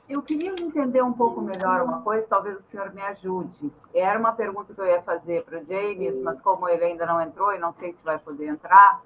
Eu 0.08 0.22
queria 0.22 0.50
entender 0.50 1.02
um 1.02 1.12
pouco 1.12 1.40
melhor 1.40 1.82
uma 1.82 2.02
coisa, 2.02 2.26
talvez 2.28 2.58
o 2.58 2.62
senhor 2.62 2.92
me 2.92 3.00
ajude. 3.02 3.72
Era 3.94 4.18
uma 4.18 4.32
pergunta 4.32 4.74
que 4.74 4.80
eu 4.80 4.86
ia 4.86 5.02
fazer 5.02 5.44
para 5.44 5.60
o 5.60 5.64
James, 5.64 6.20
mas 6.20 6.40
como 6.40 6.68
ele 6.68 6.84
ainda 6.84 7.06
não 7.06 7.20
entrou 7.20 7.54
e 7.54 7.58
não 7.58 7.72
sei 7.74 7.92
se 7.92 8.04
vai 8.04 8.18
poder 8.18 8.48
entrar, 8.48 9.00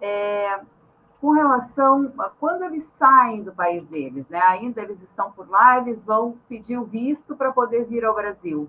é, 0.00 0.60
com 1.20 1.32
relação 1.32 2.10
a 2.18 2.30
quando 2.30 2.64
eles 2.64 2.84
saem 2.84 3.42
do 3.42 3.52
país 3.52 3.86
deles, 3.88 4.26
né? 4.30 4.40
Ainda 4.40 4.80
eles 4.80 5.00
estão 5.02 5.30
por 5.30 5.48
lá, 5.48 5.78
eles 5.78 6.02
vão 6.02 6.38
pedir 6.48 6.78
o 6.78 6.84
visto 6.84 7.36
para 7.36 7.52
poder 7.52 7.84
vir 7.84 8.04
ao 8.04 8.14
Brasil 8.14 8.68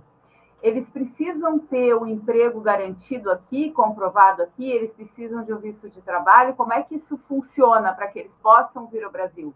eles 0.62 0.90
precisam 0.90 1.58
ter 1.58 1.94
o 1.94 2.06
emprego 2.06 2.62
garantido 2.62 3.32
aqui, 3.32 3.72
comprovado 3.72 4.44
aqui, 4.44 4.70
eles 4.70 4.94
precisam 4.94 5.44
de 5.44 5.54
um 5.54 5.58
visto 5.58 5.90
de 5.90 6.02
trabalho. 6.02 6.54
Como 6.56 6.72
é 6.72 6.84
que 6.84 6.96
isso 6.96 7.18
funciona 7.28 7.92
para 7.94 8.08
que 8.08 8.20
eles 8.20 8.36
possam 8.36 8.88
vir 8.88 9.04
ao 9.04 9.12
Brasil? 9.12 9.54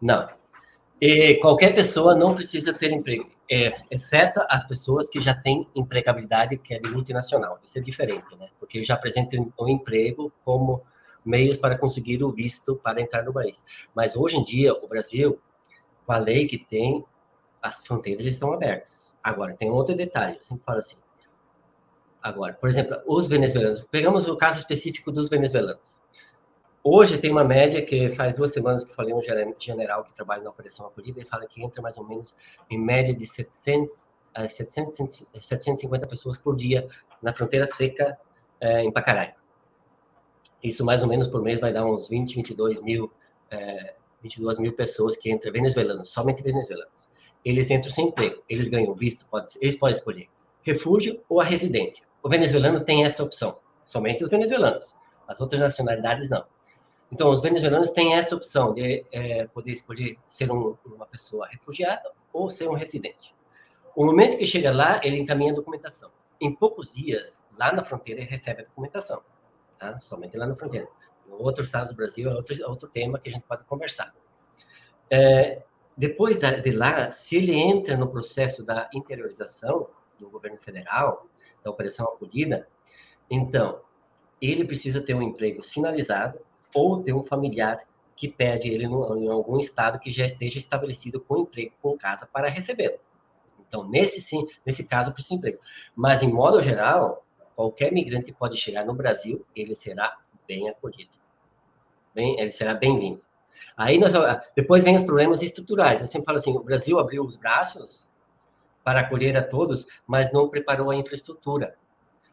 Não. 0.00 0.28
E 1.00 1.34
qualquer 1.36 1.74
pessoa 1.74 2.14
não 2.14 2.34
precisa 2.34 2.72
ter 2.72 2.90
emprego, 2.92 3.28
é, 3.50 3.72
exceto 3.90 4.40
as 4.48 4.64
pessoas 4.64 5.08
que 5.08 5.20
já 5.20 5.34
têm 5.34 5.68
empregabilidade, 5.74 6.56
que 6.56 6.74
é 6.74 6.78
de 6.78 6.90
multinacional. 6.90 7.58
Isso 7.64 7.78
é 7.78 7.80
diferente, 7.80 8.34
né? 8.36 8.48
Porque 8.58 8.82
já 8.82 8.94
apresentam 8.94 9.52
um 9.58 9.68
emprego 9.68 10.32
como 10.44 10.82
meios 11.24 11.56
para 11.56 11.78
conseguir 11.78 12.22
o 12.22 12.32
visto 12.32 12.76
para 12.76 13.00
entrar 13.00 13.22
no 13.22 13.32
país. 13.32 13.64
Mas 13.94 14.16
hoje 14.16 14.36
em 14.36 14.42
dia, 14.42 14.72
o 14.74 14.88
Brasil, 14.88 15.38
com 16.06 16.12
a 16.12 16.18
lei 16.18 16.46
que 16.46 16.58
tem, 16.58 17.04
as 17.62 17.78
fronteiras 17.86 18.26
estão 18.26 18.52
abertas. 18.52 19.13
Agora, 19.24 19.54
tem 19.54 19.70
outro 19.70 19.94
detalhe, 19.94 20.36
eu 20.36 20.44
sempre 20.44 20.62
falo 20.66 20.80
assim. 20.80 20.96
Agora, 22.22 22.52
por 22.52 22.68
exemplo, 22.68 23.00
os 23.06 23.26
venezuelanos, 23.26 23.82
pegamos 23.90 24.28
o 24.28 24.36
caso 24.36 24.58
específico 24.58 25.10
dos 25.10 25.30
venezuelanos. 25.30 25.98
Hoje 26.82 27.16
tem 27.16 27.30
uma 27.30 27.42
média 27.42 27.80
que 27.82 28.10
faz 28.10 28.36
duas 28.36 28.52
semanas 28.52 28.84
que 28.84 28.94
falei 28.94 29.14
um 29.14 29.22
general 29.22 30.04
que 30.04 30.12
trabalha 30.12 30.42
na 30.42 30.50
operação 30.50 30.86
acolhida 30.86 31.22
e 31.22 31.24
fala 31.24 31.46
que 31.46 31.64
entra 31.64 31.80
mais 31.80 31.96
ou 31.96 32.06
menos 32.06 32.36
em 32.70 32.78
média 32.78 33.14
de 33.14 33.26
700 33.26 34.10
a 34.34 34.46
700, 34.48 35.26
750 35.40 36.06
pessoas 36.06 36.36
por 36.36 36.54
dia 36.56 36.86
na 37.22 37.32
fronteira 37.32 37.66
seca 37.66 38.18
é, 38.60 38.82
em 38.82 38.92
Pacaraí. 38.92 39.32
Isso 40.62 40.84
mais 40.84 41.02
ou 41.02 41.08
menos 41.08 41.28
por 41.28 41.40
mês 41.40 41.60
vai 41.60 41.72
dar 41.72 41.86
uns 41.86 42.08
20, 42.08 42.34
22 42.34 42.82
mil, 42.82 43.10
é, 43.50 43.94
22 44.22 44.58
mil 44.58 44.72
pessoas 44.74 45.16
que 45.16 45.30
entram 45.30 45.52
venezuelanos, 45.52 46.10
somente 46.10 46.42
venezuelanos. 46.42 47.03
Eles 47.44 47.70
entram 47.70 47.90
sem 47.90 48.06
emprego, 48.06 48.42
eles 48.48 48.68
ganham 48.68 48.94
visto, 48.94 49.26
pode, 49.28 49.54
eles 49.60 49.76
podem 49.76 49.96
escolher 49.96 50.28
refúgio 50.64 51.22
ou 51.28 51.40
a 51.40 51.44
residência. 51.44 52.04
O 52.22 52.28
venezuelano 52.28 52.82
tem 52.82 53.04
essa 53.04 53.22
opção, 53.22 53.58
somente 53.84 54.24
os 54.24 54.30
venezuelanos. 54.30 54.94
As 55.28 55.40
outras 55.40 55.60
nacionalidades 55.60 56.30
não. 56.30 56.44
Então, 57.12 57.30
os 57.30 57.42
venezuelanos 57.42 57.90
têm 57.90 58.14
essa 58.14 58.34
opção 58.34 58.72
de 58.72 59.04
é, 59.12 59.46
poder 59.46 59.72
escolher 59.72 60.18
ser 60.26 60.50
um, 60.50 60.76
uma 60.84 61.06
pessoa 61.06 61.46
refugiada 61.46 62.10
ou 62.32 62.48
ser 62.48 62.68
um 62.68 62.74
residente. 62.74 63.34
O 63.94 64.04
momento 64.04 64.36
que 64.36 64.46
chega 64.46 64.72
lá, 64.72 65.00
ele 65.04 65.18
encaminha 65.18 65.52
a 65.52 65.54
documentação. 65.54 66.10
Em 66.40 66.52
poucos 66.52 66.92
dias, 66.92 67.46
lá 67.56 67.72
na 67.72 67.84
fronteira, 67.84 68.20
ele 68.20 68.30
recebe 68.30 68.62
a 68.62 68.64
documentação. 68.64 69.22
Tá? 69.78 69.98
Somente 70.00 70.36
lá 70.36 70.46
na 70.46 70.56
fronteira. 70.56 70.88
No 71.28 71.40
outro 71.40 71.62
estado 71.62 71.90
do 71.90 71.94
Brasil 71.94 72.28
é 72.30 72.34
outro, 72.34 72.60
é 72.60 72.66
outro 72.66 72.88
tema 72.88 73.18
que 73.18 73.28
a 73.28 73.32
gente 73.32 73.44
pode 73.46 73.64
conversar. 73.64 74.12
É, 75.10 75.62
depois 75.96 76.38
de 76.38 76.72
lá, 76.72 77.10
se 77.12 77.36
ele 77.36 77.54
entra 77.54 77.96
no 77.96 78.08
processo 78.08 78.64
da 78.64 78.88
interiorização 78.92 79.88
do 80.18 80.28
governo 80.28 80.58
federal, 80.58 81.26
da 81.62 81.70
operação 81.70 82.06
acolhida, 82.06 82.68
então, 83.30 83.80
ele 84.40 84.64
precisa 84.64 85.00
ter 85.00 85.14
um 85.14 85.22
emprego 85.22 85.62
sinalizado 85.62 86.38
ou 86.74 87.02
ter 87.02 87.12
um 87.12 87.24
familiar 87.24 87.86
que 88.16 88.28
pede 88.28 88.68
ele 88.68 88.86
no, 88.86 89.16
em 89.16 89.28
algum 89.28 89.58
estado 89.58 89.98
que 89.98 90.10
já 90.10 90.24
esteja 90.24 90.58
estabelecido 90.58 91.20
com 91.20 91.38
emprego, 91.38 91.72
com 91.80 91.96
casa 91.96 92.26
para 92.26 92.48
recebê-lo. 92.48 92.98
Então, 93.66 93.88
nesse 93.88 94.20
sim, 94.20 94.46
nesse 94.64 94.84
caso, 94.84 95.12
precisa 95.12 95.34
emprego. 95.34 95.58
Mas, 95.96 96.22
em 96.22 96.32
modo 96.32 96.62
geral, 96.62 97.24
qualquer 97.56 97.92
migrante 97.92 98.32
pode 98.32 98.56
chegar 98.56 98.84
no 98.84 98.94
Brasil, 98.94 99.44
ele 99.54 99.74
será 99.74 100.18
bem 100.46 100.68
acolhido. 100.68 101.12
Bem, 102.14 102.38
ele 102.38 102.52
será 102.52 102.74
bem-vindo. 102.74 103.22
Aí, 103.76 103.98
nós, 103.98 104.12
depois 104.56 104.84
vem 104.84 104.96
os 104.96 105.04
problemas 105.04 105.42
estruturais. 105.42 106.00
Eu 106.00 106.06
sempre 106.06 106.26
falo 106.26 106.38
assim, 106.38 106.56
o 106.56 106.62
Brasil 106.62 106.98
abriu 106.98 107.24
os 107.24 107.36
braços 107.36 108.08
para 108.82 109.00
acolher 109.00 109.36
a 109.36 109.42
todos, 109.42 109.86
mas 110.06 110.32
não 110.32 110.48
preparou 110.48 110.90
a 110.90 110.96
infraestrutura. 110.96 111.76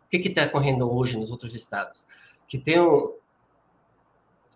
O 0.06 0.10
que 0.10 0.18
está 0.28 0.46
ocorrendo 0.46 0.92
hoje 0.92 1.18
nos 1.18 1.32
outros 1.32 1.56
estados? 1.56 2.06
Que 2.48 2.58
tem 2.58 2.80
um, 2.82 3.14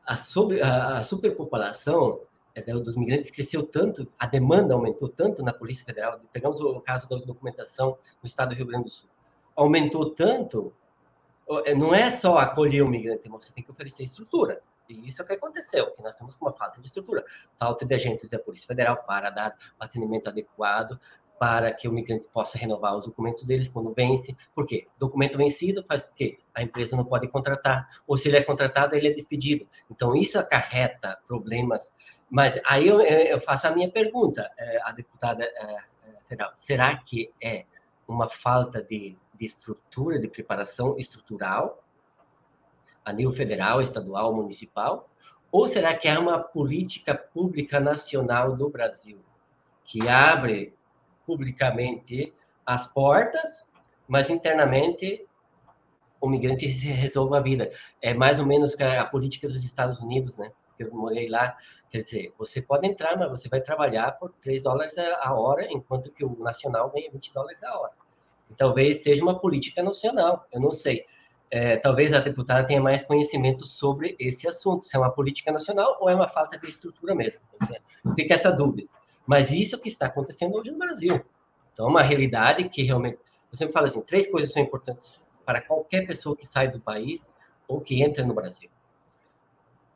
a, 0.05 0.15
sobre, 0.15 0.61
a, 0.61 0.97
a 0.97 1.03
superpopulação 1.03 2.21
é, 2.53 2.61
dos 2.61 2.95
migrantes 2.95 3.31
cresceu 3.31 3.63
tanto, 3.63 4.07
a 4.19 4.25
demanda 4.25 4.73
aumentou 4.73 5.09
tanto 5.09 5.43
na 5.43 5.51
Polícia 5.51 5.83
Federal. 5.83 6.19
Pegamos 6.31 6.59
o 6.59 6.79
caso 6.79 7.09
da 7.09 7.17
documentação 7.17 7.97
no 8.21 8.27
estado 8.27 8.49
do 8.49 8.55
Rio 8.55 8.67
Grande 8.67 8.85
do 8.85 8.89
Sul. 8.89 9.09
Aumentou 9.55 10.11
tanto, 10.11 10.73
é, 11.65 11.73
não 11.73 11.93
é 11.93 12.11
só 12.11 12.37
acolher 12.37 12.81
o 12.81 12.87
migrante, 12.87 13.27
você 13.27 13.51
tem 13.51 13.63
que 13.63 13.71
oferecer 13.71 14.03
estrutura. 14.03 14.61
E 14.89 15.07
isso 15.07 15.21
é 15.21 15.25
o 15.25 15.27
que 15.27 15.33
aconteceu, 15.33 15.91
que 15.91 16.01
nós 16.01 16.15
temos 16.15 16.39
uma 16.41 16.53
falta 16.53 16.79
de 16.79 16.87
estrutura, 16.87 17.23
falta 17.57 17.85
de 17.85 17.93
agentes 17.93 18.29
da 18.29 18.39
Polícia 18.39 18.67
Federal 18.67 19.03
para 19.03 19.29
dar 19.29 19.55
atendimento 19.79 20.29
adequado, 20.29 20.99
para 21.39 21.71
que 21.71 21.87
o 21.87 21.91
migrante 21.91 22.27
possa 22.29 22.57
renovar 22.57 22.95
os 22.95 23.05
documentos 23.05 23.45
deles 23.45 23.67
quando 23.67 23.93
vence. 23.93 24.35
Por 24.53 24.65
quê? 24.65 24.87
Documento 24.97 25.37
vencido 25.37 25.83
faz 25.87 26.01
com 26.01 26.13
que 26.13 26.39
a 26.53 26.61
empresa 26.61 26.95
não 26.95 27.05
pode 27.05 27.27
contratar, 27.27 27.87
ou 28.07 28.17
se 28.17 28.29
ele 28.29 28.37
é 28.37 28.43
contratado, 28.43 28.95
ele 28.95 29.07
é 29.07 29.11
despedido. 29.11 29.67
Então, 29.91 30.15
isso 30.15 30.39
acarreta 30.39 31.19
problemas. 31.27 31.91
Mas 32.29 32.59
aí 32.65 32.87
eu, 32.87 33.01
eu 33.01 33.39
faço 33.41 33.67
a 33.67 33.71
minha 33.71 33.91
pergunta, 33.91 34.49
é, 34.57 34.79
a 34.83 34.91
deputada 34.91 35.43
é, 35.43 35.77
federal, 36.27 36.51
será 36.55 36.95
que 36.97 37.31
é 37.41 37.65
uma 38.07 38.29
falta 38.29 38.81
de, 38.81 39.17
de 39.33 39.45
estrutura, 39.45 40.19
de 40.19 40.27
preparação 40.27 40.97
estrutural, 40.97 41.83
a 43.05 43.13
nível 43.13 43.31
federal, 43.31 43.79
estadual, 43.79 44.33
municipal, 44.33 45.07
ou 45.51 45.67
será 45.67 45.93
que 45.93 46.07
é 46.07 46.17
uma 46.19 46.39
política 46.39 47.15
pública 47.15 47.79
nacional 47.79 48.55
do 48.55 48.69
Brasil 48.69 49.19
que 49.85 50.07
abre 50.09 50.73
publicamente 51.25 52.33
as 52.65 52.87
portas, 52.87 53.65
mas 54.07 54.29
internamente 54.29 55.25
o 56.19 56.27
migrante 56.27 56.65
resolve 56.67 57.37
a 57.37 57.39
vida. 57.39 57.71
É 58.01 58.13
mais 58.13 58.39
ou 58.39 58.45
menos 58.45 58.79
a 58.81 59.05
política 59.05 59.47
dos 59.47 59.63
Estados 59.63 59.99
Unidos, 60.01 60.37
né? 60.37 60.51
Eu 60.77 60.93
morei 60.93 61.29
lá, 61.29 61.55
quer 61.89 62.01
dizer, 62.01 62.33
você 62.37 62.61
pode 62.61 62.85
entrar, 62.85 63.17
mas 63.17 63.29
você 63.29 63.47
vai 63.47 63.61
trabalhar 63.61 64.11
por 64.13 64.33
3 64.41 64.61
dólares 64.61 64.95
a 64.97 65.33
hora, 65.33 65.65
enquanto 65.71 66.11
que 66.11 66.25
o 66.25 66.37
nacional 66.37 66.91
ganha 66.91 67.09
20 67.09 67.33
dólares 67.33 67.63
a 67.63 67.79
hora. 67.79 67.93
Talvez 68.57 69.01
seja 69.01 69.23
uma 69.23 69.39
política 69.39 69.81
nacional, 69.81 70.45
eu 70.51 70.59
não 70.59 70.71
sei. 70.71 71.05
É, 71.51 71.77
talvez 71.77 72.11
a 72.11 72.19
deputada 72.19 72.67
tenha 72.67 72.81
mais 72.81 73.05
conhecimento 73.05 73.65
sobre 73.65 74.15
esse 74.19 74.47
assunto, 74.47 74.83
se 74.83 74.95
é 74.95 74.99
uma 74.99 75.11
política 75.11 75.51
nacional 75.51 75.97
ou 76.01 76.09
é 76.09 76.15
uma 76.15 76.27
falta 76.27 76.57
de 76.57 76.67
estrutura 76.67 77.13
mesmo. 77.13 77.41
Fica 78.15 78.33
essa 78.33 78.51
dúvida. 78.51 78.87
Mas 79.25 79.51
isso 79.51 79.79
que 79.79 79.89
está 79.89 80.07
acontecendo 80.07 80.55
hoje 80.55 80.71
no 80.71 80.77
Brasil. 80.77 81.23
Então, 81.73 81.87
é 81.87 81.89
uma 81.89 82.01
realidade 82.01 82.69
que 82.69 82.83
realmente. 82.83 83.19
Eu 83.51 83.57
sempre 83.57 83.73
falo 83.73 83.87
assim: 83.87 84.01
três 84.01 84.27
coisas 84.27 84.51
são 84.51 84.61
importantes 84.61 85.25
para 85.45 85.61
qualquer 85.61 86.05
pessoa 86.05 86.35
que 86.35 86.45
sai 86.45 86.69
do 86.69 86.79
país 86.79 87.33
ou 87.67 87.81
que 87.81 88.01
entra 88.01 88.23
no 88.25 88.33
Brasil: 88.33 88.69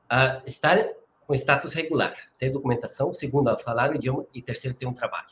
a 0.09 0.41
estar 0.45 0.77
com 1.25 1.35
status 1.35 1.73
regular, 1.73 2.15
ter 2.39 2.49
documentação, 2.49 3.13
segundo, 3.13 3.55
falar 3.59 3.91
o 3.91 3.95
idioma, 3.95 4.25
e 4.33 4.41
terceiro, 4.41 4.75
ter 4.75 4.87
um 4.87 4.93
trabalho. 4.93 5.29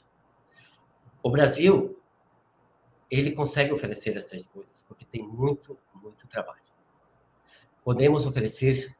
O 1.23 1.32
Brasil, 1.32 1.96
ele 3.10 3.32
consegue 3.32 3.72
oferecer 3.72 4.17
as 4.17 4.26
três 4.26 4.48
coisas, 4.48 4.84
porque 4.88 5.06
tem 5.06 5.26
muito, 5.26 5.78
muito 5.96 6.28
trabalho. 6.28 6.62
Podemos 7.84 8.26
oferecer 8.26 8.96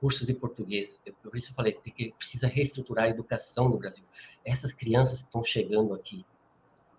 cursos 0.00 0.26
de 0.26 0.34
português. 0.34 1.02
por 1.22 1.36
isso 1.36 1.50
eu 1.50 1.54
falei 1.54 1.72
que 1.72 2.12
precisa 2.12 2.46
reestruturar 2.46 3.06
a 3.06 3.08
educação 3.08 3.68
no 3.68 3.76
Brasil. 3.76 4.04
Essas 4.44 4.72
crianças 4.72 5.20
que 5.20 5.26
estão 5.26 5.44
chegando 5.44 5.92
aqui, 5.92 6.24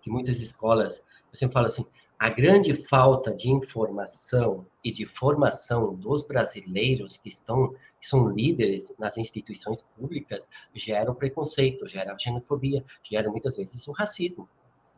que 0.00 0.10
muitas 0.10 0.40
escolas, 0.40 0.98
eu 1.32 1.38
sempre 1.38 1.54
falo 1.54 1.66
assim, 1.66 1.86
a 2.18 2.28
grande 2.28 2.72
falta 2.74 3.34
de 3.34 3.50
informação 3.50 4.64
e 4.84 4.92
de 4.92 5.04
formação 5.04 5.94
dos 5.94 6.24
brasileiros 6.24 7.16
que 7.16 7.28
estão 7.28 7.74
que 7.98 8.08
são 8.08 8.28
líderes 8.28 8.92
nas 8.98 9.16
instituições 9.16 9.82
públicas 9.96 10.48
gera 10.74 11.10
o 11.10 11.14
preconceito, 11.14 11.88
gera 11.88 12.12
a 12.12 12.18
xenofobia, 12.18 12.84
gera 13.02 13.30
muitas 13.30 13.56
vezes 13.56 13.86
o 13.86 13.92
racismo, 13.92 14.48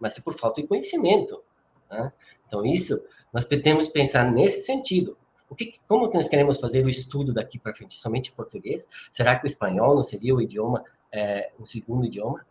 mas 0.01 0.17
é 0.19 0.23
por 0.23 0.35
falta 0.35 0.62
de 0.62 0.69
conhecimento. 0.69 1.43
Né? 1.90 2.12
Então 2.47 2.64
isso 2.64 3.03
nós 3.33 3.44
temos 3.44 3.88
que 3.88 3.92
pensar 3.92 4.31
nesse 4.31 4.62
sentido. 4.62 5.16
O 5.49 5.55
que, 5.55 5.75
como 5.87 6.09
que 6.09 6.16
nós 6.16 6.29
queremos 6.29 6.59
fazer 6.59 6.85
o 6.85 6.88
estudo 6.88 7.33
daqui 7.33 7.59
para 7.59 7.75
frente? 7.75 7.99
Somente 7.99 8.33
português? 8.33 8.88
Será 9.12 9.37
que 9.37 9.44
o 9.44 9.47
espanhol 9.47 9.94
não 9.94 10.03
seria 10.03 10.35
o 10.35 10.40
idioma, 10.40 10.85
é, 11.12 11.53
o 11.59 11.66
segundo 11.66 12.07
idioma? 12.07 12.47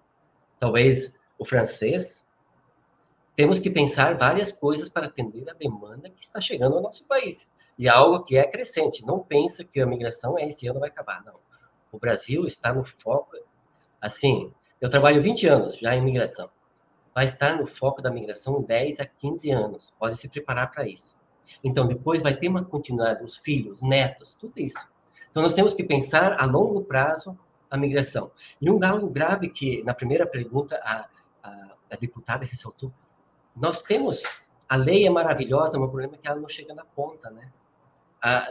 Talvez 0.60 1.18
o 1.38 1.46
francês? 1.46 2.30
Temos 3.36 3.60
que 3.60 3.70
pensar 3.70 4.16
várias 4.16 4.52
coisas 4.52 4.90
para 4.90 5.08
atender 5.08 5.50
a 5.50 5.54
demanda 5.54 6.10
que 6.10 6.24
está 6.24 6.40
chegando 6.40 6.76
ao 6.76 6.82
nosso 6.82 7.08
país. 7.08 7.50
E 7.78 7.90
algo 7.90 8.24
que 8.24 8.38
é 8.38 8.46
crescente. 8.46 9.06
Não 9.06 9.20
pensa 9.20 9.64
que 9.64 9.82
a 9.82 9.86
migração 9.86 10.38
é 10.38 10.48
esse 10.48 10.68
ano 10.68 10.80
vai 10.80 10.90
acabar. 10.90 11.24
Não. 11.26 11.36
O 11.92 11.98
Brasil 11.98 12.46
está 12.46 12.74
no 12.74 12.84
foco. 12.84 13.38
Assim, 14.00 14.52
eu 14.80 14.90
trabalho 14.90 15.22
20 15.22 15.48
anos 15.48 15.78
já 15.78 15.96
em 15.96 16.02
migração. 16.02 16.50
Vai 17.14 17.26
estar 17.26 17.58
no 17.58 17.68
foco 17.68 18.02
da 18.02 18.12
migração 18.12 18.62
10 18.62 19.00
a 19.00 19.06
15 19.06 19.52
anos. 19.52 19.94
Pode 20.00 20.18
se 20.18 20.28
preparar 20.28 20.72
para 20.72 20.88
isso. 20.88 21.20
Então, 21.64 21.88
depois 21.88 22.22
vai 22.22 22.36
ter 22.36 22.48
uma 22.48 22.64
continuidade, 22.64 23.24
os 23.24 23.38
filhos, 23.38 23.82
netos, 23.82 24.34
tudo 24.34 24.54
isso. 24.58 24.90
Então, 25.30 25.44
nós 25.44 25.54
temos 25.54 25.74
que 25.74 25.84
pensar 25.84 26.42
a 26.42 26.46
longo 26.46 26.84
prazo 26.84 27.38
a 27.70 27.78
migração. 27.78 28.32
E 28.62 28.70
um 28.70 28.80
algo 28.84 29.10
grave 29.10 29.50
que, 29.50 29.84
na 29.84 29.94
primeira 29.94 30.28
pergunta, 30.28 30.80
a, 30.84 31.08
a, 31.42 31.76
a 31.92 31.96
deputada 31.96 32.46
ressaltou, 32.46 32.94
nós 33.56 33.82
temos, 33.82 34.44
a 34.70 34.76
lei 34.76 35.08
é 35.08 35.10
maravilhosa, 35.10 35.80
mas 35.80 35.88
o 35.88 35.92
problema 35.92 36.16
é 36.16 36.18
que 36.18 36.28
ela 36.28 36.40
não 36.40 36.48
chega 36.48 36.74
na 36.74 36.86
ponta, 36.86 37.30
né? 37.32 37.52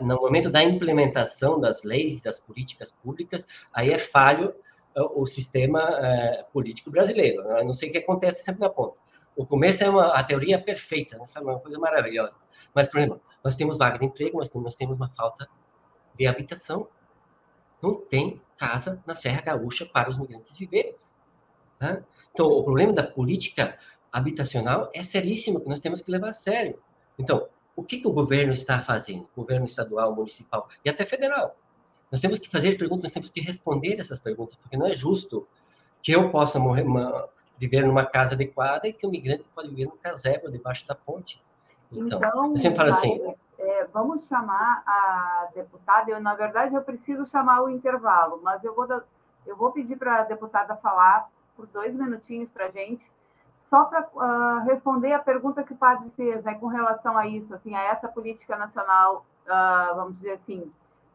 no 0.01 0.17
momento 0.17 0.51
da 0.51 0.63
implementação 0.63 1.59
das 1.59 1.83
leis, 1.83 2.21
das 2.21 2.39
políticas 2.39 2.93
públicas, 2.93 3.47
aí 3.73 3.91
é 3.91 3.99
falho 3.99 4.55
o 4.95 5.25
sistema 5.27 5.81
é, 5.81 6.43
político 6.53 6.91
brasileiro. 6.91 7.43
Eu 7.43 7.65
não 7.65 7.73
sei 7.73 7.89
o 7.89 7.93
que 7.93 7.99
acontece 7.99 8.43
sempre 8.43 8.61
na 8.61 8.71
ponta. 8.71 9.01
O 9.35 9.47
começo 9.47 9.83
é 9.83 9.89
uma 9.89 10.09
a 10.09 10.23
teoria 10.23 10.61
perfeita, 10.61 11.17
né? 11.17 11.27
Sabe? 11.27 11.47
uma 11.47 11.59
coisa 11.59 11.79
maravilhosa. 11.79 12.37
Mas, 12.75 12.89
por 12.89 13.01
exemplo, 13.01 13.21
nós 13.43 13.57
temos 13.57 13.79
vaga 13.79 13.99
de 13.99 14.05
emprego, 14.05 14.37
mas 14.37 14.51
nós 14.53 14.75
temos 14.75 14.97
uma 14.97 15.09
falta 15.09 15.49
de 16.15 16.27
habitação. 16.27 16.87
Não 17.83 17.95
tem 17.95 18.41
casa 18.57 19.03
na 19.07 19.15
Serra 19.15 19.41
Gaúcha 19.41 19.87
para 19.87 20.11
os 20.11 20.19
migrantes 20.19 20.57
viverem. 20.57 20.95
Né? 21.81 22.05
Então, 22.33 22.47
o 22.47 22.63
problema 22.63 22.93
da 22.93 23.03
política 23.03 23.79
habitacional 24.13 24.91
é 24.95 25.03
seríssimo, 25.03 25.61
que 25.61 25.69
nós 25.69 25.81
temos 25.81 26.03
que 26.03 26.11
levar 26.11 26.31
a 26.31 26.35
sério. 26.35 26.79
Então, 27.19 27.49
o 27.75 27.83
que, 27.83 27.99
que 27.99 28.07
o 28.07 28.13
governo 28.13 28.53
está 28.53 28.79
fazendo? 28.81 29.29
O 29.35 29.41
governo 29.41 29.65
estadual, 29.65 30.15
municipal 30.15 30.69
e 30.85 30.91
até 30.91 31.07
federal. 31.07 31.57
Nós 32.13 32.21
temos 32.21 32.39
que 32.39 32.51
fazer 32.51 32.77
perguntas, 32.77 33.11
temos 33.11 33.31
que 33.31 33.41
responder 33.41 33.99
essas 33.99 34.21
perguntas, 34.21 34.55
porque 34.57 34.77
não 34.77 34.87
é 34.87 34.93
justo 34.93 35.49
que 36.03 36.13
eu 36.13 36.31
possa 36.31 36.59
morrer, 36.59 36.83
uma, 36.83 37.27
viver 37.59 37.87
numa 37.87 38.05
casa 38.05 38.35
adequada 38.35 38.87
e 38.87 38.93
que 38.93 39.07
o 39.07 39.11
migrante 39.11 39.45
pode 39.55 39.71
viver 39.71 39.87
no 39.87 39.97
casebre 39.97 40.53
debaixo 40.53 40.87
da 40.87 40.95
ponte. 40.95 41.43
Então, 41.91 42.19
então 42.19 42.51
eu 42.51 42.59
sempre 42.59 42.79
falo 42.79 42.91
assim. 42.91 43.35
É, 43.59 43.87
vamos 43.87 44.27
chamar 44.29 44.83
a 44.87 45.49
deputada. 45.55 46.11
Eu, 46.11 46.21
na 46.21 46.35
verdade, 46.35 46.75
eu 46.75 46.83
preciso 46.83 47.25
chamar 47.27 47.63
o 47.63 47.71
intervalo, 47.71 48.41
mas 48.43 48.63
eu 48.63 48.75
vou, 48.75 48.87
eu 49.47 49.57
vou 49.57 49.73
pedir 49.73 49.97
para 49.97 50.21
a 50.21 50.25
deputada 50.25 50.77
falar 50.77 51.31
por 51.57 51.67
dois 51.67 51.95
minutinhos 51.95 52.51
para 52.51 52.67
a 52.67 52.71
gente, 52.71 53.11
só 53.61 53.85
para 53.85 54.03
uh, 54.03 54.21
ah, 54.21 54.65
responder 54.67 55.13
a 55.13 55.19
pergunta 55.19 55.63
que 55.63 55.73
o 55.73 55.77
padre 55.77 56.11
fez, 56.17 56.43
né, 56.45 56.55
com 56.55 56.67
relação 56.67 57.17
a 57.17 57.27
isso, 57.27 57.55
assim, 57.55 57.75
a 57.75 57.83
essa 57.83 58.09
política 58.09 58.57
nacional, 58.57 59.25
uh, 59.47 59.95
vamos 59.95 60.17
dizer 60.17 60.33
assim, 60.33 60.71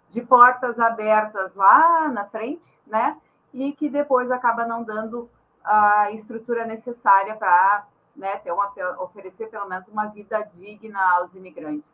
de 0.09 0.21
portas 0.21 0.79
abertas 0.79 1.53
lá 1.55 2.09
na 2.09 2.25
frente, 2.25 2.65
né, 2.85 3.17
e 3.53 3.73
que 3.73 3.89
depois 3.89 4.31
acaba 4.31 4.65
não 4.65 4.83
dando 4.83 5.29
a 5.63 6.11
estrutura 6.11 6.65
necessária 6.65 7.35
para 7.35 7.85
né, 8.15 8.37
ter 8.37 8.51
uma, 8.51 8.71
oferecer 8.99 9.47
pelo 9.47 9.67
menos 9.67 9.87
uma 9.87 10.05
vida 10.07 10.47
digna 10.55 10.99
aos 11.17 11.33
imigrantes. 11.33 11.89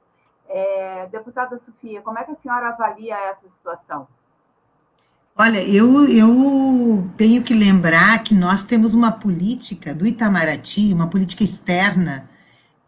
É, 0.47 1.07
deputada 1.07 1.57
Sofia, 1.57 2.01
como 2.01 2.19
é 2.19 2.23
que 2.23 2.31
a 2.31 2.35
senhora 2.35 2.69
avalia 2.69 3.17
essa 3.29 3.47
situação? 3.49 4.07
Olha, 5.35 5.67
eu, 5.67 6.07
eu 6.07 7.09
tenho 7.17 7.43
que 7.43 7.55
lembrar 7.55 8.23
que 8.23 8.35
nós 8.35 8.61
temos 8.61 8.93
uma 8.93 9.11
política 9.11 9.93
do 9.93 10.05
Itamaraty, 10.05 10.93
uma 10.93 11.09
política 11.09 11.43
externa, 11.43 12.29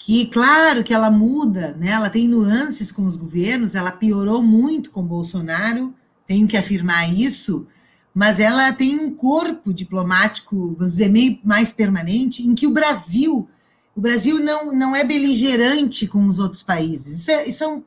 que, 0.06 0.28
claro, 0.28 0.84
que 0.84 0.94
ela 0.94 1.10
muda, 1.10 1.76
né? 1.80 1.89
ela 1.89 2.12
tem 2.12 2.28
nuances 2.28 2.91
com 2.91 3.08
os 3.08 3.18
governos, 3.18 3.74
ela 3.74 3.91
piorou 3.91 4.39
muito 4.39 4.91
com 4.91 5.02
Bolsonaro, 5.02 5.96
tenho 6.28 6.48
que 6.48 6.56
afirmar 6.56 7.12
isso, 7.12 7.65
mas 8.13 8.39
ela 8.39 8.72
tem 8.72 9.00
um 9.00 9.15
corpo 9.15 9.74
diplomático, 9.74 10.76
vamos 10.78 10.94
dizer, 10.94 11.10
meio 11.10 11.39
mais 11.44 11.74
permanente, 11.74 12.48
em 12.48 12.54
que 12.54 12.68
o 12.68 12.70
Brasil, 12.70 13.50
o 13.96 14.00
Brasil 14.00 14.38
não, 14.38 14.72
não 14.72 14.96
é 14.96 15.04
beligerante 15.04 16.06
com 16.06 16.24
os 16.28 16.38
outros 16.38 16.62
países. 16.62 17.22
Isso, 17.22 17.32
é, 17.32 17.50
isso 17.50 17.63
é, 17.63 17.68
um, 17.68 17.82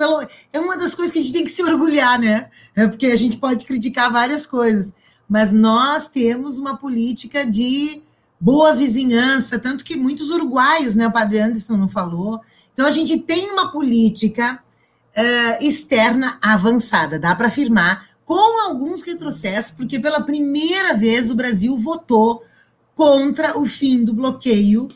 é 0.53 0.59
uma 0.59 0.77
das 0.77 0.97
coisas 0.97 1.13
que 1.13 1.21
a 1.21 1.23
gente 1.23 1.33
tem 1.33 1.45
que 1.45 1.53
se 1.53 1.63
orgulhar, 1.63 2.19
né? 2.19 2.51
É 2.75 2.89
porque 2.89 3.07
a 3.07 3.17
gente 3.17 3.37
pode 3.37 3.65
criticar 3.65 4.11
várias 4.11 4.45
coisas, 4.45 4.93
mas 5.29 5.53
nós 5.53 6.09
temos 6.09 6.59
uma 6.59 6.77
política 6.77 7.47
de 7.47 8.03
boa 8.41 8.75
vizinhança, 8.75 9.59
tanto 9.59 9.85
que 9.85 9.97
muitos 9.97 10.31
uruguaios, 10.31 10.95
né? 10.95 11.07
O 11.07 11.13
padre 11.13 11.41
Anderson 11.41 11.77
não 11.77 11.89
falou. 11.89 12.41
Então 12.73 12.87
a 12.87 12.91
gente 12.91 13.19
tem 13.19 13.51
uma 13.51 13.73
política 13.73 14.61
uh, 15.17 15.65
externa 15.65 16.39
avançada, 16.41 17.19
dá 17.19 17.35
para 17.35 17.49
afirmar 17.49 18.09
com 18.25 18.63
alguns 18.63 19.03
retrocessos, 19.03 19.71
porque 19.71 19.99
pela 19.99 20.21
primeira 20.21 20.97
vez 20.97 21.31
o 21.31 21.35
Brasil 21.35 21.77
votou 21.79 22.45
contra 22.95 23.59
o 23.59 23.65
fim 23.65 24.05
do 24.05 24.13
bloqueio 24.13 24.89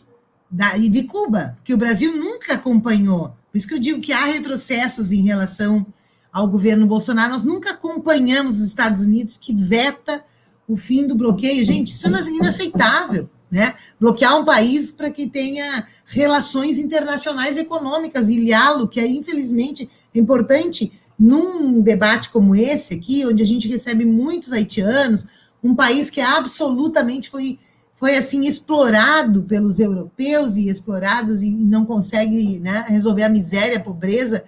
da, 0.51 0.77
de 0.77 1.03
Cuba, 1.05 1.57
que 1.65 1.73
o 1.73 1.79
Brasil 1.79 2.17
nunca 2.17 2.55
acompanhou. 2.55 3.35
Por 3.51 3.59
isso 3.59 3.67
que 3.67 3.75
eu 3.75 3.79
digo 3.79 4.01
que 4.01 4.13
há 4.13 4.25
retrocessos 4.27 5.13
em 5.13 5.23
relação 5.23 5.87
ao 6.33 6.49
governo 6.49 6.87
Bolsonaro. 6.87 7.33
Nós 7.33 7.45
nunca 7.45 7.71
acompanhamos 7.71 8.57
os 8.61 8.67
Estados 8.67 9.03
Unidos 9.03 9.37
que 9.37 9.55
veta 9.55 10.25
o 10.67 10.77
fim 10.77 11.07
do 11.07 11.15
bloqueio. 11.15 11.65
Gente, 11.65 11.93
isso 11.93 12.07
é 12.07 12.11
inaceitável, 12.31 13.29
né? 13.51 13.75
Bloquear 14.01 14.39
um 14.39 14.45
país 14.45 14.91
para 14.93 15.11
que 15.11 15.29
tenha 15.29 15.87
relações 16.07 16.79
internacionais 16.79 17.57
econômicas, 17.57 18.29
ilhá-lo, 18.29 18.89
que 18.89 19.01
é 19.01 19.07
infelizmente 19.07 19.89
importante 20.15 20.93
num 21.19 21.81
debate 21.81 22.31
como 22.31 22.55
esse 22.55 22.95
aqui, 22.95 23.25
onde 23.25 23.43
a 23.43 23.47
gente 23.47 23.69
recebe 23.69 24.05
muitos 24.05 24.53
haitianos, 24.53 25.25
um 25.63 25.75
país 25.75 26.11
que 26.11 26.21
absolutamente 26.21 27.31
foi, 27.31 27.59
foi 27.97 28.17
assim 28.17 28.47
explorado 28.47 29.43
pelos 29.45 29.79
europeus 29.79 30.57
e 30.57 30.69
explorados 30.69 31.43
e 31.43 31.51
não 31.51 31.85
consegue 31.87 32.59
né, 32.59 32.85
resolver 32.89 33.23
a 33.23 33.29
miséria, 33.29 33.77
a 33.77 33.81
pobreza. 33.81 34.45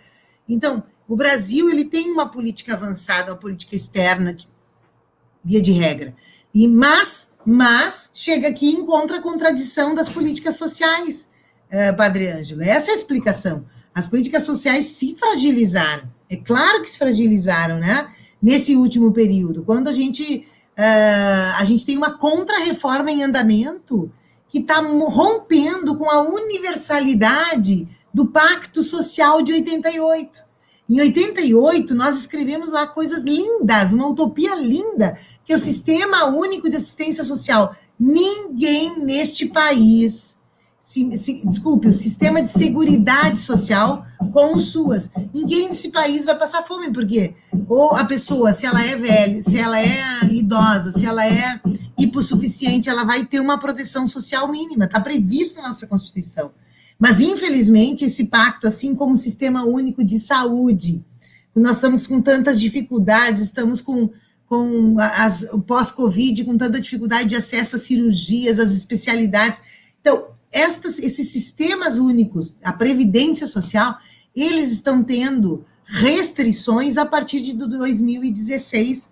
Então, 0.49 0.83
o 1.07 1.17
Brasil 1.17 1.71
ele 1.71 1.85
tem 1.85 2.11
uma 2.11 2.29
política 2.29 2.75
avançada, 2.75 3.31
uma 3.31 3.39
política 3.39 3.77
externa, 3.77 4.37
via 5.45 5.61
de 5.61 5.73
regra. 5.73 6.15
E 6.55 6.67
mas, 6.67 7.29
mas 7.45 8.11
chega 8.15 8.49
aqui 8.49 8.67
e 8.67 8.75
encontra 8.75 9.19
a 9.19 9.23
contradição 9.23 9.95
das 9.95 10.09
políticas 10.09 10.57
sociais, 10.57 11.29
uh, 11.71 11.97
Padre 11.97 12.29
Ângelo. 12.29 12.63
Essa 12.63 12.91
é 12.91 12.95
a 12.95 12.97
explicação. 12.97 13.67
As 13.95 14.07
políticas 14.07 14.45
sociais 14.45 14.87
se 14.87 15.17
fragilizaram. 15.19 16.09
É 16.29 16.37
claro 16.37 16.83
que 16.83 16.91
se 16.91 16.99
fragilizaram, 16.99 17.79
né? 17.79 18.09
Nesse 18.43 18.77
último 18.77 19.13
período, 19.13 19.63
quando 19.63 19.89
a 19.89 19.93
gente 19.93 20.47
uh, 20.79 21.55
a 21.59 21.65
gente 21.65 21.87
tem 21.87 21.97
uma 21.97 22.19
contra-reforma 22.19 23.11
em 23.11 23.23
andamento 23.23 24.11
que 24.49 24.59
está 24.59 24.81
rompendo 24.81 25.97
com 25.97 26.09
a 26.11 26.21
universalidade 26.23 27.89
do 28.13 28.27
Pacto 28.27 28.83
Social 28.83 29.43
de 29.43 29.53
88. 29.53 30.45
Em 30.89 31.01
88, 31.01 31.95
nós 31.95 32.17
escrevemos 32.17 32.71
lá 32.71 32.87
coisas 32.87 33.25
lindas, 33.25 33.93
uma 33.93 34.07
utopia 34.07 34.55
linda, 34.55 35.19
que 35.45 35.55
o 35.55 35.59
Sistema 35.59 36.27
Único 36.27 36.71
de 36.71 36.77
Assistência 36.77 37.25
Social. 37.25 37.77
Ninguém 37.99 39.05
neste 39.05 39.47
país 39.47 40.35
se, 40.81 41.17
se, 41.17 41.43
desculpe, 41.47 41.89
o 41.89 41.93
sistema 41.93 42.43
de 42.43 42.51
seguridade 42.51 43.39
social 43.39 44.07
com 44.33 44.61
SUAS. 44.61 45.11
Ninguém 45.33 45.69
nesse 45.69 45.91
país 45.91 46.25
vai 46.25 46.39
passar 46.39 46.63
fome, 46.65 46.93
porque 46.93 47.35
ou 47.69 47.97
a 47.97 48.05
pessoa, 48.05 48.53
se 48.53 48.67
ela 48.67 48.85
é 48.85 48.95
velha, 48.95 49.43
se 49.43 49.59
ela 49.59 49.81
é 49.81 50.25
idosa, 50.31 50.93
se 50.93 51.07
ela 51.07 51.27
é 51.27 51.61
hipossuficiente, 51.99 52.89
ela 52.89 53.05
vai 53.05 53.25
ter 53.25 53.41
uma 53.41 53.59
proteção 53.59 54.07
social 54.07 54.51
mínima, 54.51 54.85
está 54.85 55.01
previsto 55.01 55.61
na 55.61 55.69
nossa 55.69 55.87
Constituição. 55.87 56.53
Mas, 56.99 57.21
infelizmente, 57.21 58.05
esse 58.05 58.27
pacto, 58.27 58.69
assim 58.69 58.95
como 58.95 59.15
o 59.15 59.17
Sistema 59.17 59.65
Único 59.65 60.05
de 60.05 60.21
Saúde, 60.21 61.03
nós 61.55 61.77
estamos 61.77 62.07
com 62.07 62.21
tantas 62.21 62.61
dificuldades, 62.61 63.43
estamos 63.43 63.81
com, 63.81 64.11
com 64.55 64.95
as, 65.01 65.43
o 65.53 65.59
pós-Covid, 65.61 66.45
com 66.45 66.57
tanta 66.57 66.81
dificuldade 66.81 67.31
de 67.31 67.37
acesso 67.37 67.75
às 67.75 67.83
cirurgias, 67.83 68.61
às 68.61 68.71
especialidades. 68.71 69.59
Então, 70.01 70.29
estas, 70.53 71.01
esses 71.01 71.29
sistemas 71.29 71.99
únicos, 71.99 72.57
a 72.63 72.73
previdência 72.73 73.49
social, 73.49 73.99
eles 74.35 74.71
estão 74.71 75.03
tendo 75.03 75.65
restrições 75.85 76.97
a 76.97 77.05
partir 77.05 77.41
de 77.41 77.53
2016 77.53 79.09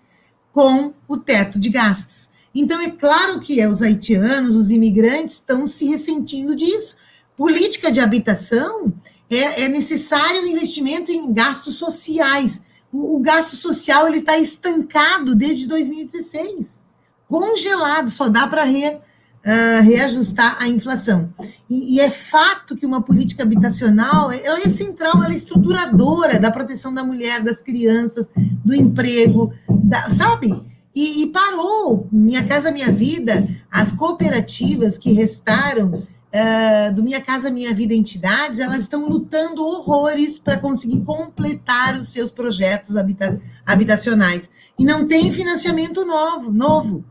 com 0.53 0.95
o 1.09 1.17
teto 1.17 1.59
de 1.59 1.69
gastos. 1.69 2.31
Então, 2.55 2.81
é 2.81 2.91
claro 2.91 3.41
que 3.41 3.67
os 3.67 3.83
haitianos, 3.83 4.55
os 4.55 4.71
imigrantes, 4.71 5.37
estão 5.37 5.67
se 5.67 5.87
ressentindo 5.87 6.55
disso. 6.55 6.95
Política 7.37 7.91
de 7.91 7.99
habitação 7.99 8.93
é, 9.29 9.63
é 9.63 9.69
necessário 9.69 10.47
investimento 10.47 11.11
em 11.11 11.33
gastos 11.33 11.79
sociais. 11.79 12.61
O, 12.93 13.17
o 13.17 13.21
gasto 13.21 13.57
social 13.57 14.07
ele 14.07 14.19
está 14.19 14.37
estancado 14.39 15.35
desde 15.35 15.67
2016, 15.67 16.79
congelado, 17.27 18.11
só 18.11 18.29
dá 18.29 18.47
para 18.47 18.65
re, 18.65 18.89
uh, 18.89 19.83
reajustar 19.83 20.57
a 20.61 20.69
inflação. 20.69 21.33
E, 21.69 21.97
e, 21.97 22.01
é 22.01 22.11
fato 22.11 22.77
que 22.77 22.85
uma 22.85 23.03
política 23.03 23.43
habitacional 23.43 24.31
ela 24.31 24.61
é 24.61 24.69
central, 24.69 25.17
ela 25.17 25.33
é 25.33 25.37
estruturadora 25.37 26.39
da 26.39 26.51
proteção 26.51 26.93
da 26.93 27.03
mulher, 27.03 27.43
das 27.43 27.63
crianças, 27.63 28.29
do 28.65 28.75
emprego, 28.75 29.53
da, 29.69 30.11
sabe? 30.11 30.63
E, 30.95 31.23
e, 31.23 31.27
parou. 31.29 32.07
Minha 32.13 32.47
Casa 32.47 32.71
Minha 32.71 32.93
Vida, 32.93 33.49
as 33.71 33.93
cooperativas 33.93 34.99
que 34.99 35.13
restaram 35.13 36.07
uh, 36.33 36.95
do 36.95 37.03
Minha 37.03 37.21
Casa 37.21 37.51
Minha 37.51 37.75
Vida 37.75 37.95
entidades, 37.95 38.59
elas 38.59 38.83
estão 38.83 39.07
lutando 39.07 39.65
horrores 39.65 40.39
para 40.39 40.59
conseguir 40.59 41.03
completar 41.03 41.97
os 41.97 42.09
seus 42.09 42.31
projetos 42.31 42.97
habita 42.97 43.41
habitacionais 43.65 44.51
e 44.79 44.85
não 44.85 45.07
tem 45.07 45.31
financiamento 45.33 46.05
novo, 46.05 46.51
novo. 46.51 47.05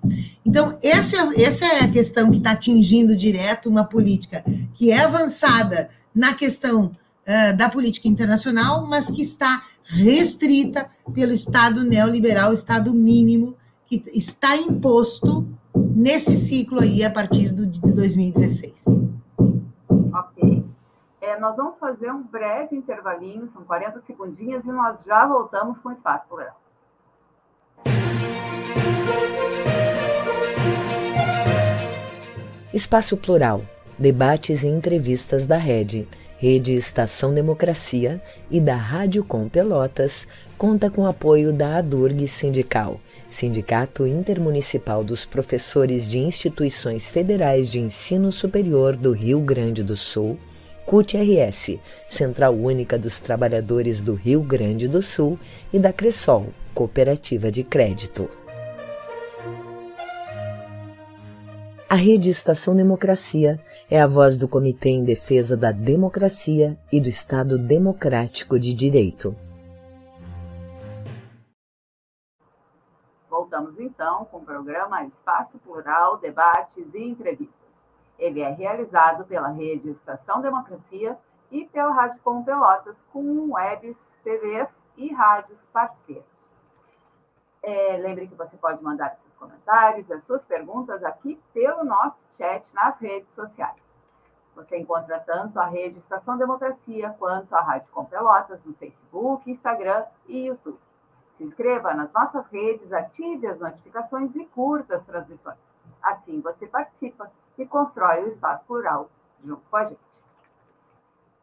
Então, 0.46 0.78
essa, 0.82 1.18
é, 1.18 1.44
essa 1.44 1.66
é 1.66 1.84
a 1.84 1.92
questão 1.92 2.30
que 2.32 2.38
está 2.38 2.52
atingindo 2.52 3.16
direto 3.16 3.70
uma 3.70 3.86
política 3.86 4.44
que 4.74 4.92
é 4.92 5.02
avançada 5.02 5.90
na 6.14 6.34
questão 6.34 6.86
uh, 6.86 7.56
da 7.56 7.70
política 7.70 8.08
internacional, 8.08 8.88
mas 8.88 9.10
que 9.10 9.22
está 9.22 9.64
restrita 9.84 10.90
pelo 11.14 11.32
Estado 11.32 11.84
neoliberal, 11.84 12.54
Estado 12.54 12.94
mínimo, 12.94 13.56
que 13.86 14.04
está 14.14 14.56
imposto 14.56 15.48
nesse 15.76 16.36
ciclo 16.36 16.80
aí 16.80 17.04
a 17.04 17.10
partir 17.10 17.54
do, 17.54 17.66
de 17.66 17.80
2016. 17.82 18.86
Ok. 20.14 20.66
É, 21.22 21.40
nós 21.40 21.56
vamos 21.56 21.78
fazer 21.78 22.12
um 22.12 22.24
breve 22.24 22.76
intervalinho, 22.76 23.48
são 23.48 23.64
40 23.64 24.02
segundinhos, 24.02 24.66
e 24.66 24.72
nós 24.72 24.98
já 25.06 25.26
voltamos 25.28 25.80
com 25.80 25.90
o 25.90 25.92
Espaço 25.92 26.28
Plural. 26.28 26.60
Espaço 32.74 33.18
Plural, 33.18 33.62
debates 34.00 34.64
e 34.64 34.68
entrevistas 34.68 35.46
da 35.46 35.58
Rede, 35.58 36.08
Rede 36.38 36.74
Estação 36.74 37.34
Democracia 37.34 38.20
e 38.50 38.60
da 38.60 38.76
Rádio 38.76 39.24
Com 39.24 39.48
Pelotas, 39.48 40.28
conta 40.58 40.90
com 40.90 41.06
apoio 41.06 41.54
da 41.54 41.78
ADURG 41.78 42.28
Sindical, 42.28 43.00
Sindicato 43.32 44.06
Intermunicipal 44.06 45.04
dos 45.04 45.26
Professores 45.26 46.10
de 46.10 46.20
Instituições 46.20 47.10
Federais 47.10 47.72
de 47.72 47.80
Ensino 47.80 48.32
Superior 48.32 48.96
do 48.96 49.14
Rio 49.14 49.40
Grande 49.40 49.82
do 49.82 49.96
Sul, 49.96 50.38
CUT-RS, 50.86 51.80
Central 52.08 52.54
Única 52.54 53.00
dos 53.00 53.20
Trabalhadores 53.20 54.02
do 54.02 54.14
Rio 54.14 54.44
Grande 54.44 54.88
do 54.88 55.02
Sul, 55.02 55.40
e 55.72 55.80
da 55.80 55.94
Cressol, 55.94 56.48
Cooperativa 56.74 57.50
de 57.50 57.64
Crédito. 57.64 58.30
A 61.90 61.96
Rede 61.96 62.30
Estação 62.30 62.76
Democracia 62.76 63.60
é 63.90 64.00
a 64.00 64.08
voz 64.08 64.38
do 64.38 64.48
Comitê 64.48 64.90
em 64.90 65.04
Defesa 65.04 65.58
da 65.58 65.72
Democracia 65.72 66.78
e 66.92 67.00
do 67.00 67.10
Estado 67.10 67.58
Democrático 67.58 68.60
de 68.60 68.74
Direito. 68.74 69.36
Voltamos 73.62 73.80
então 73.80 74.26
com 74.26 74.38
o 74.38 74.46
programa 74.46 75.04
Espaço 75.04 75.60
Plural, 75.60 76.18
Debates 76.18 76.94
e 76.96 77.04
Entrevistas. 77.04 77.70
Ele 78.18 78.42
é 78.42 78.50
realizado 78.50 79.24
pela 79.26 79.50
Rede 79.50 79.92
Estação 79.92 80.42
Democracia 80.42 81.16
e 81.52 81.66
pela 81.66 81.92
Rádio 81.92 82.20
Com 82.24 82.44
Pelotas, 82.44 83.04
com 83.14 83.52
webs, 83.52 84.20
TVs 84.24 84.84
e 84.98 85.14
rádios 85.14 85.60
parceiros. 85.72 86.26
É, 87.62 87.98
lembre 87.98 88.28
que 88.28 88.34
você 88.34 88.58
pode 88.58 88.84
mandar 88.84 89.16
seus 89.22 89.34
comentários, 89.36 90.10
as 90.10 90.24
suas 90.26 90.44
perguntas 90.46 91.04
aqui 91.04 91.40
pelo 91.54 91.84
nosso 91.84 92.18
chat 92.38 92.66
nas 92.74 93.00
redes 93.00 93.32
sociais. 93.36 93.96
Você 94.56 94.78
encontra 94.78 95.20
tanto 95.20 95.60
a 95.60 95.68
rede 95.68 96.00
Estação 96.00 96.36
Democracia 96.36 97.16
quanto 97.20 97.54
a 97.56 97.62
Rádio 97.62 97.90
Com 97.92 98.06
Pelotas 98.06 98.66
no 98.66 98.74
Facebook, 98.74 99.50
Instagram 99.50 100.04
e 100.28 100.48
YouTube. 100.48 100.80
Se 101.42 101.48
inscreva 101.48 101.96
nas 101.96 102.14
nossas 102.14 102.46
redes, 102.50 102.94
ative 102.94 103.48
as 103.48 103.60
notificações 103.60 104.36
e 104.36 104.46
curta 104.46 104.98
as 104.98 105.04
transmissões. 105.04 105.58
Assim 106.00 106.40
você 106.40 106.68
participa 106.68 107.32
e 107.58 107.66
constrói 107.66 108.26
o 108.26 108.28
espaço 108.28 108.64
plural 108.66 109.10
junto 109.44 109.64
com 109.68 109.76
a 109.76 109.86
gente. 109.86 110.00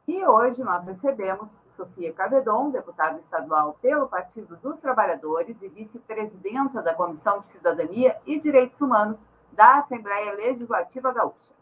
E 0.06 0.24
hoje 0.24 0.62
nós 0.62 0.84
recebemos 0.84 1.50
Sofia 1.72 2.12
Cavedon, 2.12 2.70
deputada 2.70 3.18
estadual 3.18 3.76
pelo 3.82 4.06
Partido 4.06 4.56
dos 4.58 4.78
Trabalhadores 4.78 5.60
e 5.62 5.68
vice-presidenta 5.68 6.80
da 6.80 6.94
Comissão 6.94 7.40
de 7.40 7.48
Cidadania 7.48 8.16
e 8.24 8.38
Direitos 8.38 8.80
Humanos 8.80 9.18
da 9.50 9.78
Assembleia 9.78 10.32
Legislativa 10.34 11.12
Gaúcha. 11.12 11.57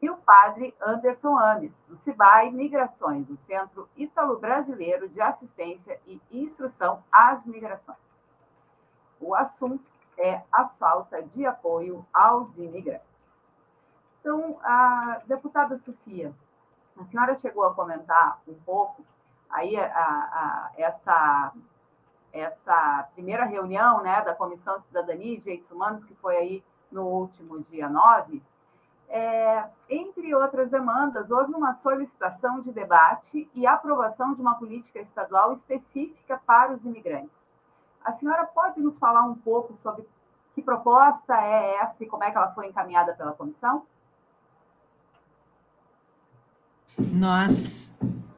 E 0.00 0.10
o 0.10 0.16
padre 0.18 0.74
Anderson 0.80 1.38
Ames, 1.38 1.72
do 1.88 1.96
CIBAI 1.98 2.50
Migrações, 2.50 3.26
do 3.26 3.36
Centro 3.38 3.88
Ítalo-Brasileiro 3.96 5.08
de 5.08 5.20
Assistência 5.20 5.98
e 6.06 6.20
Instrução 6.30 7.02
às 7.10 7.44
Migrações. 7.46 7.98
O 9.20 9.34
assunto 9.34 9.84
é 10.18 10.42
a 10.52 10.68
falta 10.68 11.22
de 11.22 11.46
apoio 11.46 12.06
aos 12.12 12.56
imigrantes. 12.56 13.06
Então, 14.20 14.58
a 14.62 15.22
deputada 15.26 15.78
Sofia, 15.78 16.34
a 16.98 17.04
senhora 17.06 17.36
chegou 17.36 17.64
a 17.64 17.74
comentar 17.74 18.40
um 18.46 18.54
pouco 18.54 19.04
aí 19.48 19.76
a, 19.76 19.86
a, 19.86 20.70
essa, 20.76 21.52
essa 22.32 23.08
primeira 23.14 23.44
reunião 23.44 24.02
né, 24.02 24.22
da 24.22 24.34
Comissão 24.34 24.78
de 24.78 24.86
Cidadania 24.86 25.34
e 25.34 25.38
Direitos 25.38 25.70
Humanos, 25.70 26.04
que 26.04 26.14
foi 26.16 26.36
aí 26.36 26.64
no 26.90 27.06
último 27.06 27.60
dia 27.60 27.88
9, 27.88 28.42
é, 29.08 29.64
entre 29.88 30.34
outras 30.34 30.70
demandas, 30.70 31.30
houve 31.30 31.52
uma 31.52 31.74
solicitação 31.74 32.60
de 32.60 32.72
debate 32.72 33.48
e 33.54 33.66
aprovação 33.66 34.34
de 34.34 34.40
uma 34.40 34.54
política 34.56 35.00
estadual 35.00 35.52
específica 35.52 36.40
para 36.46 36.72
os 36.72 36.84
imigrantes. 36.84 37.36
A 38.04 38.12
senhora 38.12 38.46
pode 38.46 38.80
nos 38.80 38.98
falar 38.98 39.24
um 39.24 39.34
pouco 39.34 39.76
sobre 39.76 40.06
que 40.54 40.62
proposta 40.62 41.34
é 41.34 41.76
essa 41.76 42.02
e 42.02 42.06
como 42.06 42.24
é 42.24 42.30
que 42.30 42.36
ela 42.36 42.52
foi 42.52 42.68
encaminhada 42.68 43.14
pela 43.14 43.32
comissão? 43.32 43.84
Nós 46.98 47.85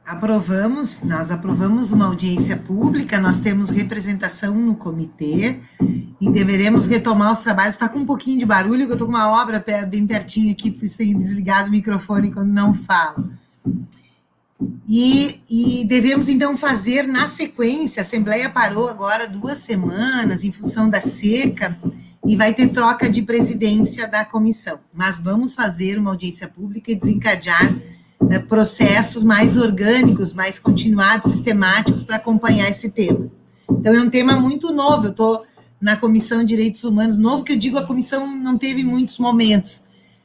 aprovamos, 0.09 1.03
nós 1.03 1.31
aprovamos 1.31 1.93
uma 1.93 2.07
audiência 2.07 2.57
pública, 2.57 3.21
nós 3.21 3.41
temos 3.41 3.69
representação 3.69 4.55
no 4.55 4.75
comitê 4.75 5.61
e 6.19 6.31
deveremos 6.31 6.87
retomar 6.87 7.31
os 7.31 7.41
trabalhos. 7.41 7.75
Está 7.75 7.91
com 7.91 7.99
um 7.99 8.07
pouquinho 8.07 8.39
de 8.39 8.47
barulho, 8.47 8.87
que 8.87 8.93
eu 8.93 8.95
estou 8.95 9.07
com 9.07 9.13
uma 9.13 9.31
obra 9.31 9.63
bem 9.87 10.07
pertinho 10.07 10.51
aqui, 10.51 10.71
por 10.71 10.87
isso 10.87 10.97
tenho 10.97 11.19
desligado 11.19 11.69
o 11.69 11.71
microfone 11.71 12.33
quando 12.33 12.49
não 12.49 12.73
falo. 12.73 13.31
E, 14.89 15.43
e, 15.49 15.85
devemos 15.85 16.31
então 16.31 16.57
fazer 16.57 17.07
na 17.07 17.29
sequência. 17.29 18.01
A 18.01 18.03
Assembleia 18.03 18.49
parou 18.49 18.89
agora 18.89 19.29
duas 19.29 19.59
semanas 19.59 20.43
em 20.43 20.51
função 20.51 20.89
da 20.89 21.03
seca 21.03 21.79
e 22.27 22.35
vai 22.35 22.55
ter 22.55 22.69
troca 22.69 23.11
de 23.11 23.21
presidência 23.21 24.09
da 24.09 24.25
comissão. 24.25 24.81
Mas 24.93 25.21
vamos 25.21 25.55
fazer 25.55 25.99
uma 25.99 26.13
audiência 26.13 26.49
pública 26.49 26.91
e 26.91 26.97
desencadear 26.97 27.77
né, 28.21 28.39
processos 28.39 29.23
mais 29.23 29.57
orgânicos, 29.57 30.33
mais 30.33 30.59
continuados, 30.59 31.33
sistemáticos 31.33 32.03
para 32.03 32.17
acompanhar 32.17 32.69
esse 32.69 32.89
tema. 32.89 33.31
Então, 33.71 33.95
é 33.95 34.01
um 34.01 34.11
tema 34.11 34.35
muito 34.35 34.73
novo. 34.73 35.07
Eu 35.07 35.11
estou 35.11 35.45
na 35.81 35.97
Comissão 35.97 36.41
de 36.41 36.47
Direitos 36.47 36.85
Humanos, 36.85 37.17
novo 37.17 37.45
que 37.45 37.53
eu 37.53 37.57
digo, 37.57 37.79
a 37.79 37.87
comissão 37.87 38.27
não 38.27 38.59
teve 38.59 38.83
muitos 38.83 39.19
momentos 39.19 39.85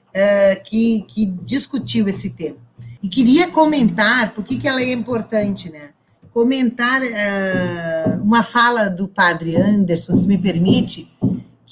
uh, 0.10 0.64
que, 0.64 1.06
que 1.08 1.26
discutiu 1.26 2.08
esse 2.08 2.30
tema. 2.30 2.58
E 3.02 3.08
queria 3.08 3.50
comentar, 3.50 4.34
por 4.34 4.44
que, 4.44 4.58
que 4.58 4.68
ela 4.68 4.82
é 4.82 4.92
importante, 4.92 5.70
né? 5.70 5.90
Comentar 6.34 7.02
uh, 7.02 8.24
uma 8.24 8.42
fala 8.42 8.90
do 8.90 9.08
padre 9.08 9.56
Anderson, 9.56 10.16
se 10.16 10.26
me 10.26 10.38
permite, 10.38 11.12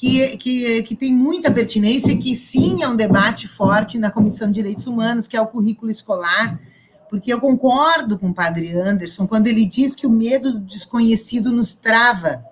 que, 0.02 0.36
que, 0.38 0.82
que 0.82 0.96
tem 0.96 1.14
muita 1.14 1.52
pertinência, 1.52 2.18
que 2.18 2.36
sim 2.36 2.82
é 2.82 2.90
um 2.90 2.96
debate 2.96 3.48
forte 3.48 4.00
na 4.00 4.10
Comissão 4.10 4.48
de 4.48 4.56
Direitos 4.56 4.88
Humanos, 4.88 5.28
que 5.28 5.38
é 5.38 5.42
o 5.42 5.46
currículo 5.46 5.92
escolar, 5.92 6.60
porque 7.08 7.32
eu 7.32 7.40
concordo 7.40 8.18
com 8.18 8.30
o 8.30 8.34
padre 8.34 8.76
Anderson 8.76 9.28
quando 9.28 9.46
ele 9.46 9.64
diz 9.64 9.94
que 9.94 10.08
o 10.08 10.10
medo 10.10 10.54
do 10.54 10.60
desconhecido 10.62 11.52
nos 11.52 11.76
trava. 11.76 12.44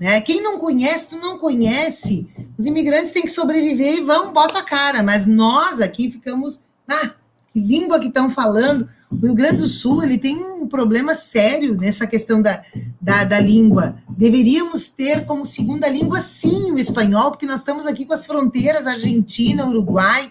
Né? 0.00 0.22
Quem 0.22 0.42
não 0.42 0.58
conhece, 0.58 1.10
tu 1.10 1.16
não 1.16 1.36
conhece. 1.36 2.30
Os 2.56 2.64
imigrantes 2.64 3.12
têm 3.12 3.24
que 3.24 3.30
sobreviver 3.30 3.96
e 3.96 4.00
vão, 4.00 4.32
bota 4.32 4.60
a 4.60 4.64
cara, 4.64 5.02
mas 5.02 5.26
nós 5.26 5.82
aqui 5.82 6.10
ficamos. 6.10 6.62
Ah, 6.88 7.10
que 7.52 7.60
língua 7.60 8.00
que 8.00 8.08
estão 8.08 8.30
falando? 8.30 8.88
O 9.10 9.16
Rio 9.16 9.34
Grande 9.34 9.58
do 9.58 9.68
Sul 9.68 10.02
ele 10.02 10.16
tem 10.16 10.42
um 10.66 10.68
problema 10.68 11.14
sério 11.14 11.76
nessa 11.76 12.06
questão 12.06 12.42
da, 12.42 12.62
da, 13.00 13.22
da, 13.22 13.40
língua. 13.40 13.96
Deveríamos 14.10 14.90
ter 14.90 15.24
como 15.24 15.46
segunda 15.46 15.88
língua, 15.88 16.20
sim, 16.20 16.72
o 16.72 16.78
espanhol, 16.78 17.30
porque 17.30 17.46
nós 17.46 17.60
estamos 17.60 17.86
aqui 17.86 18.04
com 18.04 18.12
as 18.12 18.26
fronteiras 18.26 18.86
Argentina, 18.86 19.66
Uruguai. 19.66 20.30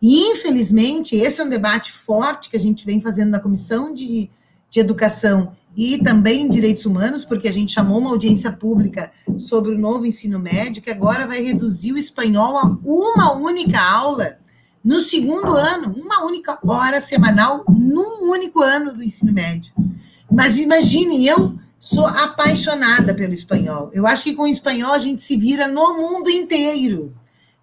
E, 0.00 0.20
infelizmente, 0.32 1.16
esse 1.16 1.40
é 1.40 1.44
um 1.44 1.48
debate 1.48 1.92
forte 1.92 2.48
que 2.48 2.56
a 2.56 2.60
gente 2.60 2.86
vem 2.86 3.00
fazendo 3.00 3.30
na 3.30 3.40
Comissão 3.40 3.92
de, 3.92 4.30
de 4.70 4.80
Educação 4.80 5.52
e 5.76 5.98
também 5.98 6.48
Direitos 6.48 6.86
Humanos, 6.86 7.24
porque 7.24 7.48
a 7.48 7.52
gente 7.52 7.72
chamou 7.72 7.98
uma 7.98 8.10
audiência 8.10 8.52
pública 8.52 9.10
sobre 9.38 9.72
o 9.72 9.78
novo 9.78 10.06
ensino 10.06 10.38
médio, 10.38 10.80
que 10.80 10.90
agora 10.90 11.26
vai 11.26 11.42
reduzir 11.42 11.92
o 11.92 11.98
espanhol 11.98 12.56
a 12.56 12.64
uma 12.84 13.32
única 13.32 13.80
aula 13.80 14.38
no 14.84 15.00
segundo 15.00 15.56
ano, 15.56 15.94
uma 15.96 16.24
única 16.24 16.58
hora 16.62 17.00
semanal, 17.00 17.64
num 17.68 18.30
único 18.30 18.60
ano 18.60 18.92
do 18.92 19.02
ensino 19.02 19.32
médio. 19.32 19.72
Mas 20.30 20.58
imagine, 20.58 21.26
eu 21.26 21.54
sou 21.80 22.06
apaixonada 22.06 23.14
pelo 23.14 23.32
espanhol. 23.32 23.90
Eu 23.94 24.06
acho 24.06 24.24
que 24.24 24.34
com 24.34 24.42
o 24.42 24.46
espanhol 24.46 24.92
a 24.92 24.98
gente 24.98 25.22
se 25.22 25.36
vira 25.36 25.66
no 25.66 25.94
mundo 25.94 26.28
inteiro. 26.28 27.14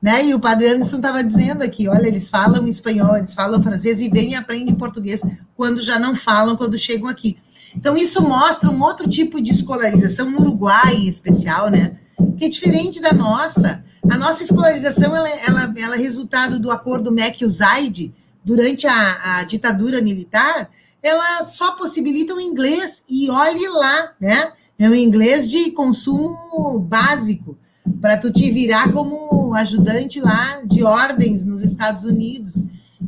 Né? 0.01 0.25
E 0.25 0.33
o 0.33 0.39
Padre 0.39 0.69
Anderson 0.69 0.95
estava 0.95 1.23
dizendo 1.23 1.61
aqui, 1.61 1.87
olha, 1.87 2.07
eles 2.07 2.27
falam 2.27 2.67
espanhol, 2.67 3.17
eles 3.17 3.35
falam 3.35 3.61
francês 3.61 4.01
e 4.01 4.09
vêm 4.09 4.31
e 4.31 4.35
aprendem 4.35 4.73
português 4.73 5.21
quando 5.55 5.79
já 5.81 5.99
não 5.99 6.15
falam, 6.15 6.57
quando 6.57 6.77
chegam 6.77 7.07
aqui. 7.07 7.37
Então, 7.75 7.95
isso 7.95 8.21
mostra 8.21 8.69
um 8.69 8.81
outro 8.81 9.07
tipo 9.07 9.39
de 9.39 9.51
escolarização, 9.51 10.29
no 10.29 10.41
Uruguai 10.41 10.95
em 10.95 11.07
especial, 11.07 11.69
né? 11.69 11.97
Que 12.37 12.45
é 12.45 12.49
diferente 12.49 12.99
da 12.99 13.13
nossa. 13.13 13.83
A 14.09 14.17
nossa 14.17 14.43
escolarização 14.43 15.15
ela, 15.15 15.29
ela, 15.29 15.73
ela 15.77 15.95
é 15.95 15.99
resultado 15.99 16.59
do 16.59 16.71
acordo 16.71 17.11
MEC-USAID 17.11 18.13
durante 18.43 18.87
a, 18.87 19.37
a, 19.37 19.43
ditadura 19.43 20.01
militar, 20.01 20.69
ela 21.01 21.45
só 21.45 21.71
possibilita 21.73 22.33
o 22.33 22.41
inglês, 22.41 23.03
e 23.09 23.29
olhe 23.29 23.67
lá, 23.67 24.13
né? 24.19 24.51
É 24.77 24.89
um 24.89 24.95
inglês 24.95 25.49
de 25.49 25.71
consumo 25.71 26.79
básico, 26.79 27.55
para 27.99 28.17
tu 28.17 28.31
te 28.31 28.51
virar 28.51 28.91
como 28.91 29.53
ajudante 29.53 30.19
lá 30.19 30.61
de 30.65 30.83
ordens 30.83 31.45
nos 31.45 31.63
Estados 31.63 32.03
Unidos. 32.03 32.63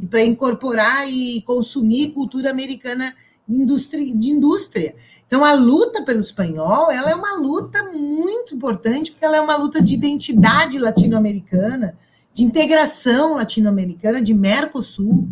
para 0.10 0.24
incorporar 0.24 1.10
e 1.10 1.42
consumir 1.42 2.12
cultura 2.12 2.52
americana 2.52 3.16
de 3.48 4.30
indústria. 4.30 4.96
Então, 5.34 5.44
a 5.44 5.54
luta 5.54 6.04
pelo 6.04 6.22
espanhol, 6.22 6.92
ela 6.92 7.10
é 7.10 7.16
uma 7.16 7.36
luta 7.36 7.82
muito 7.92 8.54
importante, 8.54 9.10
porque 9.10 9.26
ela 9.26 9.38
é 9.38 9.42
uma 9.42 9.56
luta 9.56 9.82
de 9.82 9.96
identidade 9.96 10.78
latino-americana, 10.78 11.98
de 12.36 12.44
integração 12.44 13.34
latino-americana, 13.34 14.22
de 14.22 14.32
Mercosul. 14.32 15.28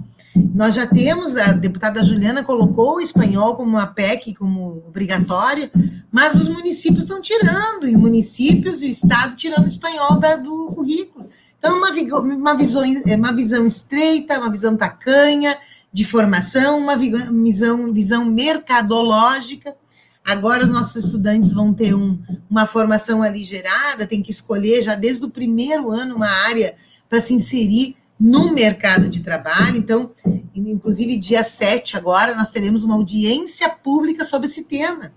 Nós 0.56 0.74
já 0.74 0.88
temos, 0.88 1.38
a 1.38 1.52
deputada 1.52 2.04
Juliana 2.04 2.43
colocou 2.43 2.95
o 2.95 2.99
espanhol 2.99 3.56
como 3.56 3.78
uma 3.78 3.86
PEC, 3.86 4.34
como 4.34 4.84
obrigatória, 4.88 5.70
mas 6.12 6.34
os 6.34 6.47
municípios 6.47 7.04
estão 7.04 7.22
tirando, 7.22 7.88
e 7.88 7.95
municípios 7.95 8.82
e 8.82 8.88
o 8.88 8.89
Estado 8.89 9.36
tirando 9.36 9.66
o 9.66 9.70
espanhol 9.70 10.20
da, 10.20 10.36
do 10.36 10.72
currículo. 10.74 11.28
Então, 11.60 11.78
uma, 11.78 11.91
uma, 11.91 12.56
visão, 12.56 12.82
uma 13.06 13.32
visão 13.32 13.68
estreita, 13.68 14.39
uma 14.39 14.49
visão 14.49 14.76
tacanha 14.76 15.56
de 15.93 16.04
formação, 16.04 16.80
uma 16.80 16.97
visão, 16.97 17.93
visão 17.93 18.26
mercadológica. 18.26 19.76
Agora, 20.24 20.63
os 20.63 20.69
nossos 20.69 21.05
estudantes 21.05 21.53
vão 21.53 21.74
ter 21.74 21.95
um, 21.95 22.22
uma 22.49 22.65
formação 22.65 23.24
aligerada, 23.24 24.07
tem 24.07 24.22
que 24.22 24.32
escolher 24.32 24.82
já 24.82 24.95
desde 24.95 25.26
o 25.26 25.30
primeiro 25.30 25.91
ano 25.91 26.15
uma 26.15 26.30
área 26.30 26.76
para 27.09 27.19
se 27.19 27.34
inserir 27.34 27.97
no 28.19 28.53
mercado 28.53 29.09
de 29.09 29.22
trabalho. 29.22 29.78
Então, 29.78 30.11
inclusive, 30.55 31.17
dia 31.17 31.43
7 31.43 31.97
agora, 31.97 32.36
nós 32.36 32.51
teremos 32.51 32.84
uma 32.84 32.95
audiência 32.95 33.67
pública 33.67 34.24
sobre 34.24 34.47
esse 34.47 34.63
tema. 34.63 35.11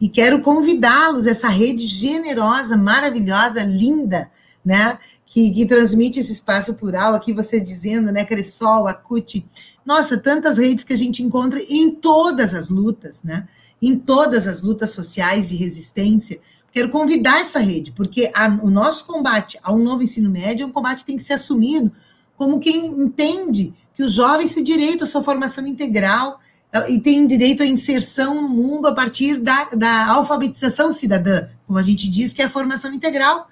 E 0.00 0.08
quero 0.08 0.42
convidá-los, 0.42 1.26
essa 1.26 1.48
rede 1.48 1.86
generosa, 1.86 2.76
maravilhosa, 2.76 3.62
linda, 3.62 4.30
né? 4.64 4.98
Que, 5.24 5.52
que, 5.52 5.66
transmite 5.66 6.18
esse 6.18 6.32
espaço 6.32 6.72
plural, 6.72 7.14
aqui 7.14 7.34
você 7.34 7.60
dizendo, 7.60 8.10
né, 8.10 8.24
Cressol, 8.24 8.88
Acute, 8.88 9.44
nossa, 9.84 10.16
tantas 10.16 10.56
redes 10.56 10.84
que 10.84 10.94
a 10.94 10.96
gente 10.96 11.22
encontra 11.22 11.60
em 11.60 11.90
todas 11.90 12.54
as 12.54 12.70
lutas, 12.70 13.22
né? 13.22 13.46
Em 13.80 13.98
todas 13.98 14.46
as 14.46 14.62
lutas 14.62 14.90
sociais 14.90 15.48
de 15.48 15.56
resistência. 15.56 16.40
Quero 16.72 16.90
convidar 16.90 17.40
essa 17.40 17.58
rede, 17.58 17.92
porque 17.92 18.30
a, 18.34 18.46
o 18.62 18.70
nosso 18.70 19.04
combate 19.06 19.58
ao 19.62 19.78
novo 19.78 20.02
ensino 20.02 20.30
médio 20.30 20.64
é 20.64 20.66
um 20.66 20.72
combate 20.72 21.00
que 21.00 21.06
tem 21.06 21.16
que 21.16 21.22
ser 21.22 21.34
assumido 21.34 21.92
como 22.36 22.60
quem 22.60 22.86
entende 22.86 23.74
que 23.94 24.02
os 24.04 24.12
jovens 24.12 24.54
têm 24.54 24.62
direito 24.62 25.02
à 25.02 25.06
sua 25.06 25.24
formação 25.24 25.66
integral 25.66 26.40
eh, 26.72 26.92
e 26.92 27.00
têm 27.00 27.26
direito 27.26 27.64
à 27.64 27.66
inserção 27.66 28.40
no 28.40 28.48
mundo 28.48 28.86
a 28.86 28.94
partir 28.94 29.38
da, 29.38 29.64
da 29.70 30.06
alfabetização 30.06 30.92
cidadã, 30.92 31.48
como 31.66 31.78
a 31.78 31.82
gente 31.82 32.08
diz, 32.08 32.32
que 32.32 32.40
é 32.40 32.44
a 32.44 32.50
formação 32.50 32.92
integral, 32.92 33.48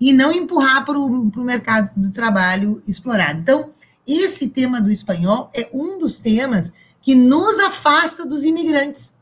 e 0.00 0.12
não 0.12 0.32
empurrar 0.32 0.86
para 0.86 0.98
o 0.98 1.44
mercado 1.44 1.92
do 1.94 2.10
trabalho 2.10 2.82
explorado. 2.88 3.40
Então, 3.40 3.70
esse 4.06 4.48
tema 4.48 4.80
do 4.80 4.90
espanhol 4.90 5.50
é 5.54 5.68
um 5.74 5.98
dos 5.98 6.18
temas 6.18 6.72
que 7.02 7.14
nos 7.14 7.58
afasta 7.58 8.24
dos 8.24 8.44
imigrantes. 8.44 9.12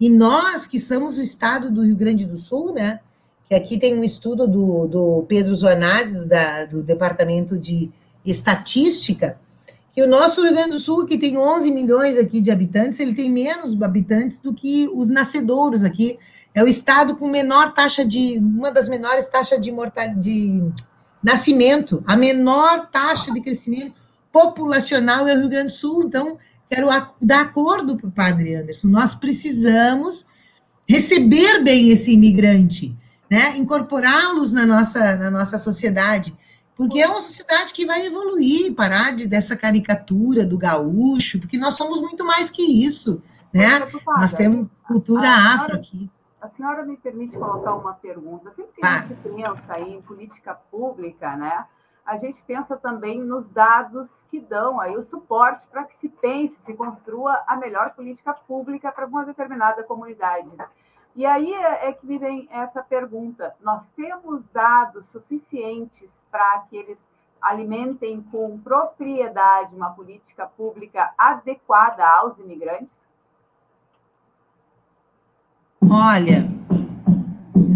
E 0.00 0.08
nós, 0.08 0.66
que 0.66 0.78
somos 0.78 1.18
o 1.18 1.22
estado 1.22 1.70
do 1.70 1.82
Rio 1.82 1.96
Grande 1.96 2.24
do 2.24 2.38
Sul, 2.38 2.72
né? 2.72 3.00
Que 3.46 3.54
aqui 3.54 3.78
tem 3.78 3.98
um 3.98 4.04
estudo 4.04 4.46
do, 4.46 4.86
do 4.86 5.24
Pedro 5.28 5.54
Zonazzi, 5.54 6.14
do, 6.14 6.26
da, 6.26 6.64
do 6.64 6.82
Departamento 6.82 7.58
de 7.58 7.90
estatística 8.24 9.38
que 9.98 10.02
o 10.04 10.06
nosso 10.06 10.44
Rio 10.44 10.52
Grande 10.52 10.70
do 10.70 10.78
Sul, 10.78 11.06
que 11.06 11.18
tem 11.18 11.36
11 11.36 11.72
milhões 11.72 12.16
aqui 12.16 12.40
de 12.40 12.52
habitantes, 12.52 13.00
ele 13.00 13.16
tem 13.16 13.28
menos 13.28 13.82
habitantes 13.82 14.38
do 14.38 14.54
que 14.54 14.88
os 14.94 15.08
nascedouros 15.08 15.82
aqui. 15.82 16.16
É 16.54 16.62
o 16.62 16.68
estado 16.68 17.16
com 17.16 17.26
menor 17.26 17.74
taxa 17.74 18.04
de, 18.04 18.38
uma 18.38 18.70
das 18.70 18.88
menores 18.88 19.26
taxas 19.26 19.60
de 19.60 19.72
mortalidade, 19.72 20.20
de 20.20 20.62
nascimento, 21.20 22.00
a 22.06 22.16
menor 22.16 22.88
taxa 22.92 23.32
de 23.34 23.40
crescimento 23.40 23.92
populacional 24.32 25.26
é 25.26 25.34
o 25.34 25.40
Rio 25.40 25.48
Grande 25.48 25.72
do 25.72 25.76
Sul. 25.76 26.04
Então, 26.04 26.38
quero 26.68 26.88
dar 27.20 27.40
acordo 27.40 27.96
para 27.96 28.08
o 28.08 28.12
padre 28.12 28.54
Anderson. 28.54 28.88
Nós 28.88 29.14
precisamos 29.14 30.26
receber 30.88 31.62
bem 31.62 31.90
esse 31.90 32.12
imigrante, 32.12 32.96
né? 33.30 33.56
incorporá-los 33.56 34.52
na 34.52 34.64
nossa, 34.66 35.16
na 35.16 35.30
nossa 35.30 35.58
sociedade. 35.58 36.36
Porque 36.76 37.00
é 37.00 37.08
uma 37.08 37.20
sociedade 37.20 37.72
que 37.72 37.84
vai 37.84 38.06
evoluir, 38.06 38.72
parar 38.72 39.14
de, 39.14 39.26
dessa 39.26 39.56
caricatura 39.56 40.46
do 40.46 40.56
gaúcho, 40.56 41.40
porque 41.40 41.58
nós 41.58 41.74
somos 41.74 42.00
muito 42.00 42.24
mais 42.24 42.50
que 42.50 42.62
isso, 42.62 43.20
né? 43.52 43.80
Nós 44.06 44.32
temos 44.32 44.68
cultura 44.86 45.28
afro 45.28 45.74
aqui. 45.74 46.08
A 46.40 46.48
senhora 46.50 46.86
me 46.86 46.96
permite 46.96 47.36
colocar 47.36 47.74
uma 47.74 47.94
pergunta. 47.94 48.52
Sempre 48.52 48.72
que 48.80 48.86
a 48.86 49.00
gente 49.00 49.14
pensa 49.24 49.80
em 49.80 50.00
política 50.02 50.54
pública, 50.70 51.34
né? 51.36 51.64
A 52.08 52.16
gente 52.16 52.42
pensa 52.44 52.74
também 52.74 53.20
nos 53.20 53.50
dados 53.50 54.08
que 54.30 54.40
dão 54.40 54.80
aí 54.80 54.96
o 54.96 55.02
suporte 55.02 55.66
para 55.66 55.84
que 55.84 55.94
se 55.96 56.08
pense, 56.08 56.56
se 56.62 56.72
construa 56.72 57.44
a 57.46 57.54
melhor 57.54 57.90
política 57.90 58.32
pública 58.32 58.90
para 58.90 59.04
uma 59.04 59.26
determinada 59.26 59.84
comunidade. 59.84 60.48
E 61.14 61.26
aí 61.26 61.52
é, 61.52 61.90
é 61.90 61.92
que 61.92 62.06
me 62.06 62.16
vem 62.16 62.48
essa 62.50 62.82
pergunta: 62.82 63.54
nós 63.60 63.86
temos 63.90 64.42
dados 64.48 65.04
suficientes 65.10 66.10
para 66.30 66.60
que 66.70 66.78
eles 66.78 67.06
alimentem 67.42 68.22
com 68.22 68.58
propriedade 68.58 69.76
uma 69.76 69.90
política 69.90 70.46
pública 70.46 71.12
adequada 71.18 72.08
aos 72.08 72.38
imigrantes? 72.38 72.96
Olha, 75.82 76.48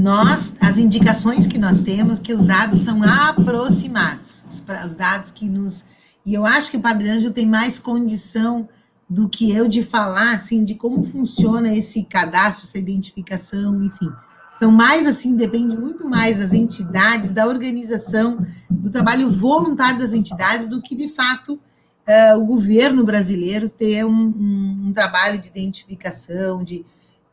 nós, 0.02 0.52
as 0.60 0.78
indicações 0.78 1.46
que 1.46 1.56
nós 1.56 1.80
temos, 1.80 2.18
que 2.18 2.34
os 2.34 2.44
dados 2.44 2.80
são 2.80 3.04
aproximados, 3.04 4.44
os 4.84 4.96
dados 4.96 5.30
que 5.30 5.48
nos. 5.48 5.84
E 6.26 6.34
eu 6.34 6.44
acho 6.44 6.72
que 6.72 6.76
o 6.76 6.80
Padre 6.80 7.08
Ângelo 7.08 7.32
tem 7.32 7.46
mais 7.46 7.78
condição 7.78 8.68
do 9.08 9.28
que 9.28 9.52
eu 9.52 9.68
de 9.68 9.84
falar, 9.84 10.34
assim, 10.34 10.64
de 10.64 10.74
como 10.74 11.04
funciona 11.04 11.72
esse 11.72 12.02
cadastro, 12.02 12.66
essa 12.66 12.78
identificação, 12.78 13.80
enfim. 13.84 14.10
São 14.58 14.72
mais, 14.72 15.06
assim, 15.06 15.36
depende 15.36 15.76
muito 15.76 16.08
mais 16.08 16.38
das 16.38 16.52
entidades, 16.52 17.30
da 17.30 17.46
organização, 17.46 18.44
do 18.68 18.90
trabalho 18.90 19.30
voluntário 19.30 20.00
das 20.00 20.12
entidades, 20.12 20.66
do 20.66 20.82
que, 20.82 20.96
de 20.96 21.10
fato, 21.10 21.54
uh, 21.54 22.38
o 22.38 22.44
governo 22.44 23.04
brasileiro 23.04 23.70
ter 23.70 24.04
um, 24.04 24.10
um, 24.10 24.86
um 24.88 24.92
trabalho 24.92 25.40
de 25.40 25.48
identificação, 25.48 26.64
de, 26.64 26.84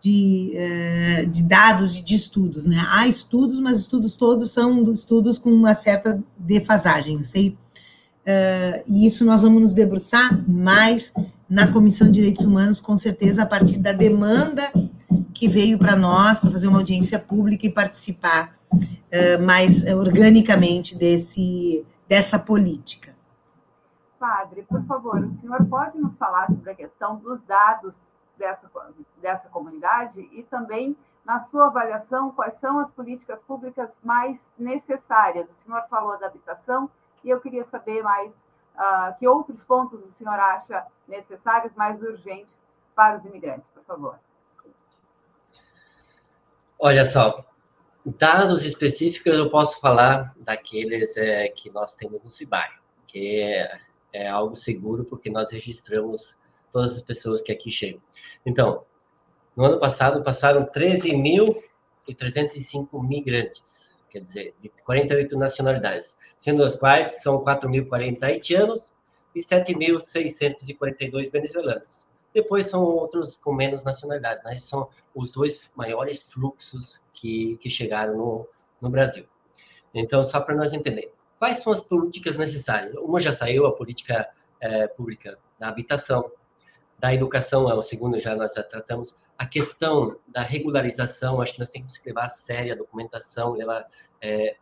de, 0.01 0.53
uh, 0.55 1.29
de 1.29 1.43
dados, 1.43 1.93
de, 1.93 2.03
de, 2.03 2.15
estudos, 2.15 2.65
né? 2.65 2.77
Há 2.89 3.07
estudos, 3.07 3.59
mas 3.59 3.79
estudos 3.79 4.15
todos 4.15 4.51
são 4.51 4.91
estudos 4.91 5.37
com 5.37 5.49
uma 5.51 5.75
certa 5.75 6.21
defasagem, 6.37 7.17
eu 7.17 7.23
sei. 7.23 7.57
Uh, 8.21 8.83
e 8.87 9.05
isso 9.05 9.25
nós 9.25 9.41
vamos 9.41 9.61
nos 9.61 9.73
debruçar 9.73 10.43
mais 10.49 11.11
na 11.49 11.71
Comissão 11.71 12.07
de 12.07 12.13
Direitos 12.13 12.45
Humanos, 12.45 12.79
com 12.79 12.97
certeza, 12.97 13.43
a 13.43 13.45
partir 13.45 13.79
da 13.79 13.91
demanda 13.91 14.71
que 15.33 15.47
veio 15.47 15.77
para 15.77 15.95
nós, 15.95 16.39
para 16.39 16.51
fazer 16.51 16.67
uma 16.67 16.79
audiência 16.79 17.17
pública 17.17 17.65
e 17.65 17.69
participar 17.69 18.57
uh, 18.71 19.43
mais 19.43 19.83
organicamente 19.83 20.95
desse, 20.95 21.85
dessa 22.07 22.37
política. 22.37 23.15
Padre, 24.19 24.63
por 24.63 24.85
favor, 24.85 25.23
o 25.23 25.33
senhor 25.39 25.65
pode 25.65 25.97
nos 25.97 26.13
falar 26.15 26.47
sobre 26.47 26.71
a 26.71 26.75
questão 26.75 27.17
dos 27.17 27.41
dados 27.43 27.93
dessa, 28.39 28.71
dessa 29.17 29.47
comunidade 29.49 30.19
e 30.31 30.41
também, 30.43 30.97
na 31.23 31.41
sua 31.41 31.67
avaliação, 31.67 32.31
quais 32.31 32.55
são 32.55 32.79
as 32.79 32.91
políticas 32.91 33.39
públicas 33.43 33.99
mais 34.03 34.51
necessárias? 34.57 35.47
O 35.49 35.53
senhor 35.63 35.83
falou 35.89 36.17
da 36.17 36.25
habitação 36.25 36.89
e 37.23 37.29
eu 37.29 37.39
queria 37.39 37.63
saber 37.65 38.01
mais 38.01 38.47
uh, 38.75 39.19
que 39.19 39.27
outros 39.27 39.63
pontos 39.65 40.03
o 40.03 40.11
senhor 40.13 40.39
acha 40.39 40.87
necessários, 41.07 41.75
mais 41.75 42.01
urgentes 42.01 42.55
para 42.95 43.17
os 43.17 43.25
imigrantes, 43.25 43.69
por 43.73 43.83
favor? 43.83 44.19
Olha 46.79 47.05
só, 47.05 47.45
dados 48.05 48.63
específicos 48.63 49.37
eu 49.37 49.49
posso 49.49 49.79
falar 49.81 50.33
daqueles 50.37 51.15
é, 51.17 51.49
que 51.49 51.69
nós 51.69 51.95
temos 51.95 52.23
no 52.23 52.31
CIBAI, 52.31 52.69
que 53.05 53.41
é, 53.41 53.79
é 54.13 54.27
algo 54.29 54.55
seguro 54.55 55.03
porque 55.03 55.29
nós 55.29 55.51
registramos 55.51 56.39
todas 56.71 56.95
as 56.95 57.01
pessoas 57.01 57.41
que 57.41 57.51
aqui 57.51 57.71
chegam. 57.71 58.01
Então, 58.45 58.83
no 59.55 59.65
ano 59.65 59.79
passado 59.79 60.23
passaram 60.23 60.65
13.305 60.65 63.07
migrantes 63.07 63.89
quer 64.09 64.21
dizer, 64.21 64.53
de 64.61 64.69
48 64.83 65.37
nacionalidades, 65.37 66.17
sendo 66.37 66.63
as 66.63 66.75
quais 66.75 67.21
são 67.21 67.43
4.040 67.43 68.23
haitianos 68.23 68.93
e 69.35 69.39
7.642 69.39 71.31
venezuelanos. 71.31 72.07
Depois 72.33 72.67
são 72.67 72.83
outros 72.83 73.37
com 73.37 73.53
menos 73.53 73.83
nacionalidades, 73.83 74.43
mas 74.43 74.63
são 74.63 74.89
os 75.15 75.31
dois 75.31 75.71
maiores 75.75 76.21
fluxos 76.21 77.01
que, 77.13 77.57
que 77.57 77.69
chegaram 77.69 78.17
no, 78.17 78.47
no 78.81 78.89
Brasil. 78.89 79.25
Então, 79.93 80.23
só 80.23 80.41
para 80.41 80.55
nós 80.55 80.73
entender, 80.73 81.11
quais 81.39 81.59
são 81.59 81.73
as 81.73 81.81
políticas 81.81 82.37
necessárias? 82.37 82.93
Uma 82.95 83.19
já 83.19 83.33
saiu, 83.33 83.65
a 83.65 83.75
política 83.75 84.29
é, 84.59 84.87
pública 84.87 85.39
da 85.59 85.69
habitação, 85.69 86.31
da 86.99 87.13
educação 87.13 87.69
é 87.69 87.73
o 87.73 87.81
segundo, 87.81 88.19
já 88.19 88.35
nós 88.35 88.53
já 88.53 88.61
tratamos. 88.61 89.15
A 89.37 89.45
questão 89.45 90.17
da 90.27 90.41
regularização, 90.41 91.41
acho 91.41 91.53
que 91.53 91.59
nós 91.59 91.69
temos 91.69 91.97
que 91.97 92.09
levar 92.09 92.25
a 92.25 92.29
sério 92.29 92.73
a 92.73 92.77
documentação, 92.77 93.53
levar, 93.53 93.85
é, 94.21 94.57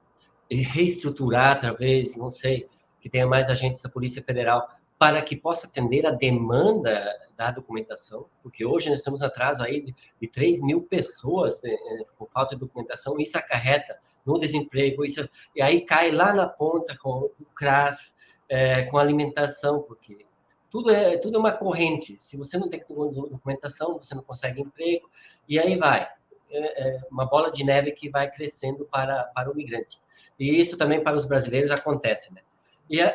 reestruturar, 0.50 1.60
talvez, 1.60 2.16
não 2.16 2.30
sei, 2.30 2.68
que 3.02 3.10
tenha 3.10 3.26
mais 3.26 3.50
agentes 3.50 3.82
da 3.82 3.90
Polícia 3.90 4.24
Federal 4.24 4.70
para 5.00 5.22
que 5.22 5.36
possa 5.36 5.68
atender 5.68 6.06
a 6.06 6.12
demanda 6.12 7.08
da 7.36 7.52
documentação, 7.52 8.28
porque 8.42 8.66
hoje 8.66 8.90
nós 8.90 8.98
estamos 8.98 9.22
atrás 9.22 9.60
aí 9.60 9.82
de, 9.82 9.96
de 10.20 10.28
3 10.28 10.62
mil 10.62 10.82
pessoas 10.82 11.62
né, 11.62 11.76
com 12.18 12.26
falta 12.26 12.56
de 12.56 12.62
documentação, 12.62 13.20
isso 13.20 13.38
acarreta 13.38 14.00
no 14.26 14.40
desemprego, 14.40 15.06
isso, 15.06 15.28
e 15.56 15.62
aí 15.62 15.82
cai 15.82 16.12
lá 16.12 16.34
na 16.34 16.48
ponta 16.48 16.98
com 16.98 17.30
o 17.40 17.46
CRAS, 17.56 18.16
é, 18.50 18.84
com 18.84 18.98
alimentação, 18.98 19.84
porque 19.84 20.26
tudo 20.70 20.92
é, 20.92 21.18
tudo 21.18 21.38
é 21.38 21.40
uma 21.40 21.52
corrente. 21.52 22.16
Se 22.20 22.38
você 22.38 22.58
não 22.58 22.70
tem 22.70 22.84
documentação, 22.88 23.98
você 23.98 24.14
não 24.16 24.24
consegue 24.24 24.62
emprego, 24.62 25.10
e 25.48 25.60
aí 25.60 25.78
vai. 25.78 26.08
É, 26.50 26.88
é 26.88 27.02
uma 27.12 27.26
bola 27.26 27.52
de 27.52 27.64
neve 27.64 27.92
que 27.92 28.10
vai 28.10 28.30
crescendo 28.30 28.86
para, 28.86 29.24
para 29.26 29.52
o 29.52 29.56
migrante. 29.56 30.00
E 30.40 30.60
isso 30.60 30.78
também 30.78 31.04
para 31.04 31.18
os 31.18 31.26
brasileiros 31.26 31.72
acontece, 31.72 32.34
né? 32.34 32.42
E 32.90 33.02
a, 33.02 33.10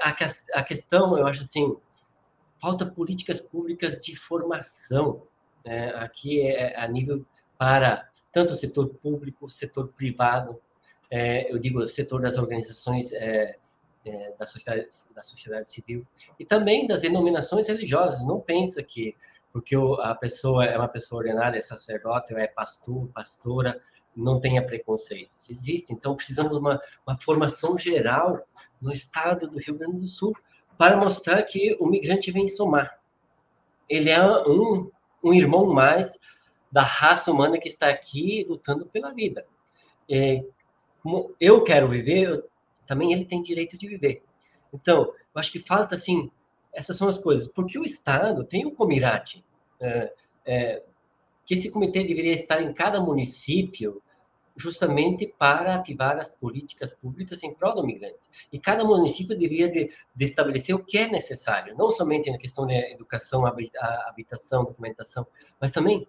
a, 0.54 0.62
questão, 0.62 1.16
eu 1.16 1.26
acho 1.26 1.40
assim, 1.40 1.74
falta 2.60 2.84
políticas 2.84 3.40
públicas 3.40 3.98
de 3.98 4.14
formação. 4.14 5.22
Né? 5.64 5.88
Aqui 5.94 6.42
é, 6.42 6.74
é 6.74 6.80
a 6.80 6.86
nível 6.86 7.24
para 7.56 8.06
tanto 8.32 8.52
o 8.52 8.56
setor 8.56 8.88
público, 8.88 9.48
setor 9.48 9.88
privado, 9.88 10.60
é, 11.10 11.52
eu 11.52 11.58
digo 11.58 11.86
setor 11.88 12.22
das 12.22 12.38
organizações 12.38 13.12
é, 13.12 13.58
é, 14.04 14.32
da, 14.38 14.46
sociedade, 14.46 14.88
da 15.14 15.22
sociedade 15.22 15.70
civil 15.70 16.06
e 16.38 16.44
também 16.44 16.86
das 16.86 17.00
denominações 17.00 17.68
religiosas. 17.68 18.24
Não 18.24 18.40
pensa 18.40 18.82
que 18.82 19.16
porque 19.52 19.76
a 20.00 20.14
pessoa 20.14 20.64
é 20.64 20.78
uma 20.78 20.88
pessoa 20.88 21.20
ordenada, 21.20 21.58
é 21.58 21.62
sacerdote, 21.62 22.34
é 22.34 22.46
pastor, 22.46 23.06
pastora, 23.08 23.80
não 24.16 24.40
tenha 24.40 24.64
preconceito. 24.64 25.36
Existe, 25.48 25.92
então 25.92 26.16
precisamos 26.16 26.52
de 26.52 26.58
uma, 26.58 26.80
uma 27.06 27.18
formação 27.18 27.78
geral 27.78 28.42
no 28.80 28.92
estado 28.92 29.48
do 29.48 29.58
Rio 29.58 29.76
Grande 29.76 29.98
do 29.98 30.06
Sul 30.06 30.34
para 30.78 30.96
mostrar 30.96 31.42
que 31.42 31.76
o 31.78 31.86
migrante 31.86 32.30
vem 32.30 32.48
somar. 32.48 32.98
Ele 33.88 34.08
é 34.08 34.24
um, 34.48 34.90
um 35.22 35.34
irmão 35.34 35.66
mais 35.66 36.18
da 36.70 36.82
raça 36.82 37.30
humana 37.30 37.58
que 37.58 37.68
está 37.68 37.88
aqui 37.88 38.46
lutando 38.48 38.86
pela 38.86 39.12
vida. 39.12 39.46
É, 40.10 40.42
eu 41.38 41.62
quero 41.62 41.88
viver, 41.88 42.28
eu, 42.28 42.50
também 42.86 43.12
ele 43.12 43.24
tem 43.24 43.42
direito 43.42 43.76
de 43.76 43.88
viver. 43.88 44.22
Então, 44.72 45.02
eu 45.02 45.40
acho 45.40 45.52
que 45.52 45.58
falta, 45.58 45.94
assim, 45.94 46.30
essas 46.72 46.96
são 46.96 47.08
as 47.08 47.18
coisas. 47.18 47.48
Porque 47.48 47.78
o 47.78 47.84
Estado 47.84 48.44
tem 48.44 48.66
um 48.66 48.74
comirate, 48.74 49.44
é, 49.80 50.12
é, 50.46 50.82
que 51.44 51.54
esse 51.54 51.70
comitê 51.70 52.04
deveria 52.04 52.32
estar 52.32 52.62
em 52.62 52.72
cada 52.72 53.00
município, 53.00 54.02
justamente 54.56 55.26
para 55.38 55.74
ativar 55.74 56.18
as 56.18 56.30
políticas 56.30 56.92
públicas 56.92 57.42
em 57.42 57.54
prol 57.54 57.74
do 57.74 57.86
migrante. 57.86 58.18
E 58.52 58.58
cada 58.58 58.84
município 58.84 59.36
deveria 59.36 59.68
de, 59.70 59.90
de 60.14 60.24
estabelecer 60.24 60.74
o 60.74 60.84
que 60.84 60.98
é 60.98 61.08
necessário, 61.08 61.74
não 61.76 61.90
somente 61.90 62.30
na 62.30 62.38
questão 62.38 62.66
de 62.66 62.74
educação, 62.92 63.44
habitação, 63.46 64.64
documentação, 64.64 65.26
mas 65.60 65.70
também, 65.70 66.06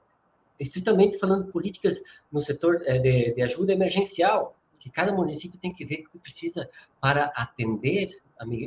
estritamente 0.60 1.18
falando, 1.18 1.52
políticas 1.52 2.02
no 2.32 2.42
setor 2.42 2.82
é, 2.86 3.00
de, 3.00 3.34
de 3.34 3.42
ajuda 3.42 3.74
emergencial, 3.74 4.56
que 4.84 4.90
cada 4.90 5.14
município 5.14 5.58
tem 5.58 5.72
que 5.72 5.86
ver 5.86 6.02
o 6.02 6.10
que 6.10 6.20
precisa 6.20 6.70
para 7.00 7.32
atender 7.38 8.22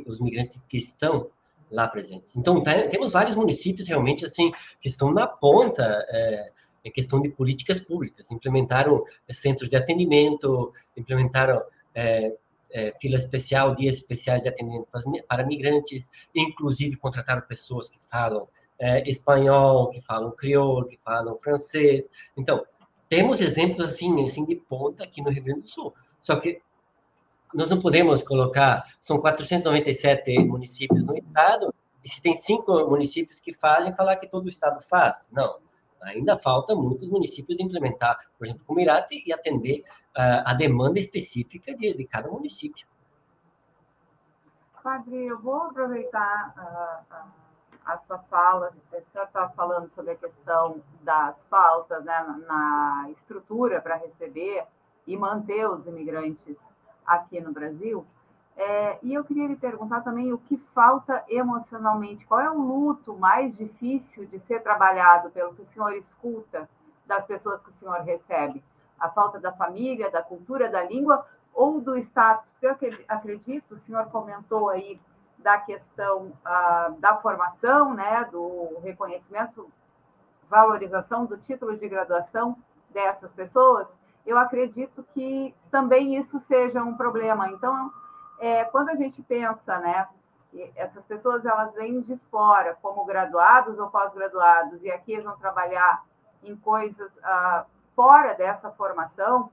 os 0.07 0.19
migrantes 0.19 0.59
que 0.67 0.77
estão 0.77 1.29
lá 1.69 1.87
presentes. 1.87 2.35
Então, 2.35 2.63
tá, 2.63 2.73
temos 2.87 3.11
vários 3.11 3.35
municípios 3.35 3.87
realmente 3.87 4.25
assim 4.25 4.51
que 4.81 4.87
estão 4.87 5.13
na 5.13 5.27
ponta 5.27 5.83
é, 6.09 6.51
em 6.83 6.91
questão 6.91 7.21
de 7.21 7.29
políticas 7.29 7.79
públicas. 7.79 8.31
Implementaram 8.31 9.05
é, 9.27 9.33
centros 9.33 9.69
de 9.69 9.75
atendimento, 9.75 10.73
implementaram 10.95 11.61
é, 11.93 12.33
é, 12.71 12.91
fila 12.99 13.17
especial, 13.17 13.75
dias 13.75 13.97
especiais 13.97 14.41
de 14.41 14.49
atendimento 14.49 14.87
para 15.27 15.45
migrantes, 15.45 16.09
inclusive 16.33 16.95
contrataram 16.95 17.41
pessoas 17.41 17.89
que 17.89 17.99
falam 18.09 18.47
é, 18.79 19.07
espanhol, 19.07 19.91
que 19.91 20.01
falam 20.01 20.31
crioulo, 20.31 20.87
que 20.87 20.97
falam 21.05 21.37
francês. 21.37 22.09
Então, 22.35 22.65
temos 23.07 23.39
exemplos 23.39 23.85
assim, 23.85 24.25
assim 24.25 24.45
de 24.45 24.55
ponta 24.55 25.03
aqui 25.03 25.21
no 25.21 25.29
Rio 25.29 25.43
Grande 25.43 25.61
do 25.61 25.69
Sul. 25.69 25.93
Só 26.27 26.37
que 26.41 26.61
nós 27.53 27.69
não 27.69 27.79
podemos 27.79 28.21
colocar, 28.21 28.83
são 28.99 29.17
497 29.17 30.37
municípios 30.39 31.07
no 31.07 31.17
estado, 31.17 31.73
e 32.03 32.09
se 32.09 32.21
tem 32.21 32.35
cinco 32.35 32.73
municípios 32.89 33.39
que 33.39 33.53
fazem, 33.53 33.95
falar 33.95 34.17
que 34.17 34.27
todo 34.27 34.43
o 34.43 34.49
estado 34.49 34.81
faz. 34.89 35.29
Não, 35.31 35.57
ainda 36.01 36.37
falta 36.37 36.75
muitos 36.75 37.09
municípios 37.09 37.61
implementar, 37.61 38.17
por 38.37 38.45
exemplo, 38.45 38.65
o 38.67 38.75
Mirate 38.75 39.23
e 39.25 39.31
atender 39.31 39.85
uh, 40.17 40.43
a 40.43 40.53
demanda 40.53 40.99
específica 40.99 41.73
de, 41.73 41.93
de, 41.93 42.05
cada 42.05 42.29
município. 42.29 42.85
Padre, 44.83 45.27
eu 45.27 45.39
vou 45.39 45.61
aproveitar 45.61 47.05
uh, 47.09 47.15
a 47.85 47.97
sua 47.99 48.19
fala, 48.29 48.73
senhor 48.91 49.27
estava 49.27 49.49
falando 49.53 49.89
sobre 49.95 50.11
a 50.11 50.15
questão 50.17 50.83
das 51.03 51.41
faltas 51.49 52.03
né, 52.03 52.41
na 52.45 53.07
estrutura 53.11 53.79
para 53.79 53.95
receber 53.95 54.67
e 55.07 55.15
manter 55.15 55.67
os 55.67 55.87
imigrantes 55.87 56.57
aqui 57.05 57.39
no 57.39 57.51
Brasil. 57.53 58.05
É, 58.57 58.97
e 59.03 59.13
eu 59.13 59.23
queria 59.23 59.47
lhe 59.47 59.55
perguntar 59.55 60.01
também 60.01 60.33
o 60.33 60.37
que 60.37 60.57
falta 60.73 61.23
emocionalmente, 61.29 62.25
qual 62.25 62.41
é 62.41 62.49
o 62.49 62.59
luto 62.59 63.15
mais 63.15 63.55
difícil 63.55 64.25
de 64.25 64.39
ser 64.39 64.61
trabalhado 64.61 65.29
pelo 65.29 65.53
que 65.53 65.61
o 65.61 65.65
senhor 65.67 65.93
escuta 65.93 66.67
das 67.05 67.23
pessoas 67.25 67.61
que 67.61 67.69
o 67.69 67.73
senhor 67.73 68.01
recebe? 68.01 68.63
A 68.99 69.09
falta 69.09 69.39
da 69.39 69.51
família, 69.51 70.09
da 70.09 70.23
cultura, 70.23 70.69
da 70.69 70.83
língua 70.83 71.25
ou 71.53 71.79
do 71.79 71.95
status? 71.97 72.51
Porque 72.59 72.87
eu 72.87 73.05
acredito, 73.07 73.75
o 73.75 73.77
senhor 73.77 74.07
comentou 74.07 74.69
aí 74.69 74.99
da 75.37 75.59
questão 75.59 76.33
ah, 76.43 76.93
da 76.97 77.15
formação, 77.17 77.93
né, 77.93 78.27
do 78.31 78.79
reconhecimento, 78.81 79.69
valorização 80.49 81.25
do 81.25 81.37
título 81.37 81.77
de 81.77 81.87
graduação 81.87 82.57
dessas 82.89 83.31
pessoas, 83.33 83.95
eu 84.27 84.37
acredito 84.37 85.03
que 85.13 85.55
também 85.71 86.17
isso 86.17 86.37
seja 86.41 86.83
um 86.83 86.95
problema. 86.95 87.49
Então, 87.49 87.91
é, 88.39 88.65
quando 88.65 88.89
a 88.89 88.95
gente 88.95 89.23
pensa, 89.23 89.79
né, 89.79 90.05
essas 90.75 91.05
pessoas 91.05 91.45
elas 91.45 91.73
vêm 91.73 92.01
de 92.01 92.17
fora, 92.29 92.77
como 92.81 93.05
graduados 93.05 93.79
ou 93.79 93.89
pós-graduados, 93.89 94.83
e 94.83 94.91
aqui 94.91 95.19
vão 95.21 95.37
trabalhar 95.37 96.03
em 96.43 96.55
coisas 96.57 97.17
ah, 97.23 97.65
fora 97.95 98.33
dessa 98.33 98.69
formação, 98.71 99.49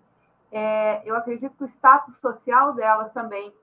é, 0.50 1.02
eu 1.04 1.16
acredito 1.16 1.56
que 1.56 1.64
o 1.64 1.68
status 1.68 2.16
social 2.18 2.72
delas 2.72 3.12
também, 3.12 3.54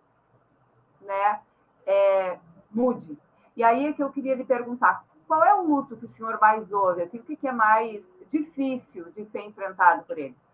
né, 1.02 1.42
é, 1.86 2.40
mude. 2.72 3.18
E 3.56 3.64
aí 3.64 3.88
é 3.88 3.94
que 3.94 4.02
eu 4.02 4.12
queria 4.12 4.36
lhe 4.36 4.46
perguntar, 4.46 5.04
qual 5.28 5.44
é 5.44 5.54
o 5.54 5.64
luto 5.64 5.98
que 5.98 6.06
o 6.06 6.10
senhor 6.10 6.40
mais 6.40 6.72
ouve? 6.72 7.04
Assim, 7.04 7.20
o 7.20 7.24
que 7.24 7.48
é 7.48 7.52
mais 7.52 8.04
difícil 8.30 9.12
de 9.12 9.26
ser 9.26 9.42
enfrentado 9.42 10.04
por 10.04 10.18
eles? 10.18 10.51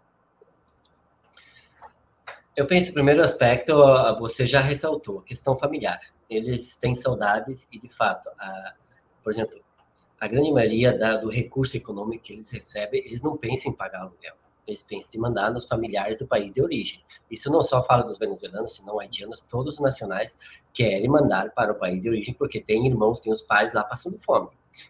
Eu 2.57 2.65
penso, 2.65 2.91
primeiro 2.91 3.21
aspecto, 3.21 3.71
você 4.17 4.47
já 4.47 4.59
ressaltou, 4.59 5.19
a 5.19 5.23
questão 5.23 5.55
familiar. 5.55 5.99
Eles 6.27 6.75
têm 6.75 6.95
saudades 6.95 7.67
e, 7.71 7.79
de 7.79 7.87
fato, 7.87 8.27
a, 8.29 8.73
por 9.23 9.31
exemplo, 9.31 9.61
a 10.19 10.27
grande 10.27 10.51
maioria 10.51 10.97
da, 10.97 11.17
do 11.17 11.29
recurso 11.29 11.77
econômico 11.77 12.23
que 12.23 12.33
eles 12.33 12.49
recebem, 12.49 13.05
eles 13.05 13.21
não 13.21 13.37
pensam 13.37 13.71
em 13.71 13.75
pagar 13.75 14.01
aluguel. 14.01 14.33
Eles 14.67 14.81
pensam 14.81 15.19
em 15.19 15.21
mandar 15.21 15.51
nos 15.53 15.65
familiares 15.65 16.17
do 16.17 16.25
país 16.25 16.53
de 16.53 16.63
origem. 16.63 16.99
Isso 17.29 17.51
não 17.51 17.61
só 17.61 17.83
fala 17.83 18.01
dos 18.01 18.17
venezuelanos, 18.17 18.75
senão 18.75 18.99
haitianos, 18.99 19.41
todos 19.41 19.75
os 19.75 19.79
nacionais 19.79 20.35
querem 20.73 21.07
mandar 21.07 21.51
para 21.51 21.73
o 21.73 21.75
país 21.75 22.01
de 22.01 22.09
origem 22.09 22.33
porque 22.33 22.59
tem 22.59 22.87
irmãos, 22.87 23.19
tem 23.19 23.31
os 23.31 23.43
pais 23.43 23.71
lá 23.71 23.83
passando 23.83 24.17
fome. 24.17 24.49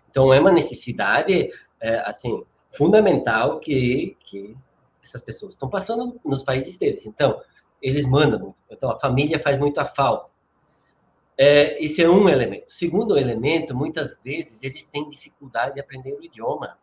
Então, 0.10 0.34
é 0.34 0.40
uma 0.40 0.54
necessidade, 0.54 1.52
é, 1.82 2.00
assim, 2.00 2.46
fundamental 2.66 3.60
que, 3.60 4.16
que 4.22 4.56
essas 5.04 5.22
pessoas 5.22 5.56
estão 5.56 5.70
passando 5.70 6.18
nos 6.24 6.44
países 6.44 6.78
deles. 6.78 7.06
Então, 7.06 7.42
eles 7.82 8.06
mandam 8.06 8.40
muito. 8.40 8.62
Então, 8.70 8.92
a 8.92 9.00
família 9.00 9.40
faz 9.40 9.58
muita 9.60 9.86
falta. 9.86 10.30
É, 11.38 11.84
esse 11.84 12.02
é 12.02 12.10
um 12.10 12.28
elemento. 12.28 12.72
Segundo 12.72 13.18
elemento, 13.18 13.76
muitas 13.76 14.20
vezes 14.24 14.64
eles 14.64 14.84
têm 14.92 15.10
dificuldade 15.10 15.76
de 15.76 15.80
aprender 15.80 16.14
o 16.14 16.24
idioma. 16.24 16.78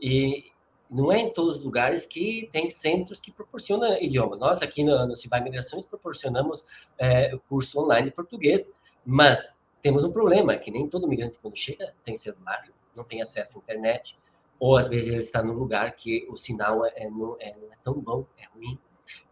E 0.00 0.50
não 0.90 1.12
é 1.12 1.20
em 1.20 1.32
todos 1.32 1.58
os 1.58 1.64
lugares 1.64 2.04
que 2.06 2.48
tem 2.52 2.68
centros 2.68 3.20
que 3.20 3.30
proporcionam 3.30 4.00
idioma. 4.00 4.36
Nós, 4.36 4.62
aqui 4.62 4.82
no, 4.82 5.06
no 5.06 5.16
Cibai 5.16 5.42
Migrações, 5.42 5.84
proporcionamos 5.84 6.64
é, 6.98 7.36
curso 7.48 7.80
online 7.80 8.08
de 8.08 8.16
português, 8.16 8.70
mas 9.04 9.58
temos 9.82 10.04
um 10.04 10.10
problema, 10.10 10.56
que 10.56 10.70
nem 10.70 10.88
todo 10.88 11.06
migrante, 11.06 11.38
quando 11.38 11.56
chega, 11.56 11.94
tem 12.04 12.16
celular, 12.16 12.64
não 12.96 13.04
tem 13.04 13.22
acesso 13.22 13.58
à 13.58 13.60
internet, 13.60 14.18
ou 14.58 14.76
às 14.76 14.88
vezes 14.88 15.10
ele 15.10 15.22
está 15.22 15.42
num 15.42 15.52
lugar 15.52 15.94
que 15.94 16.26
o 16.28 16.36
sinal 16.36 16.84
é 16.84 17.08
não, 17.08 17.36
é, 17.38 17.54
não 17.56 17.72
é 17.72 17.76
tão 17.82 17.94
bom, 17.94 18.26
é 18.36 18.44
ruim, 18.46 18.78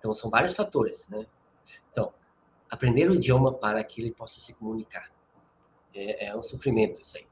então, 0.06 0.14
são 0.14 0.30
vários 0.30 0.54
fatores, 0.54 1.08
né? 1.08 1.26
Então, 1.90 2.12
aprender 2.70 3.10
o 3.10 3.14
idioma 3.14 3.52
para 3.52 3.82
que 3.82 4.00
ele 4.00 4.12
possa 4.12 4.38
se 4.38 4.54
comunicar. 4.54 5.10
É, 5.92 6.26
é 6.26 6.36
um 6.36 6.42
sofrimento 6.42 7.00
isso 7.00 7.16
aí. 7.16 7.26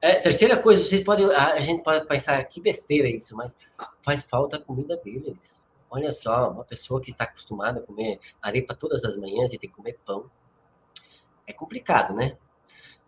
É, 0.00 0.14
terceira 0.14 0.56
coisa, 0.56 0.82
vocês 0.82 1.02
podem, 1.02 1.26
a 1.30 1.60
gente 1.60 1.82
pode 1.82 2.06
pensar 2.06 2.42
que 2.44 2.60
besteira 2.60 3.08
isso, 3.08 3.36
mas 3.36 3.54
faz 4.02 4.24
falta 4.24 4.56
a 4.56 4.60
comida 4.60 4.96
deles. 4.96 5.62
Olha 5.90 6.12
só, 6.12 6.50
uma 6.50 6.64
pessoa 6.64 7.00
que 7.00 7.10
está 7.10 7.24
acostumada 7.24 7.80
a 7.80 7.82
comer 7.82 8.20
arepa 8.40 8.74
todas 8.74 9.04
as 9.04 9.16
manhãs 9.16 9.52
e 9.52 9.58
tem 9.58 9.68
que 9.68 9.76
comer 9.76 9.98
pão, 10.06 10.30
é 11.46 11.52
complicado, 11.52 12.14
né? 12.14 12.38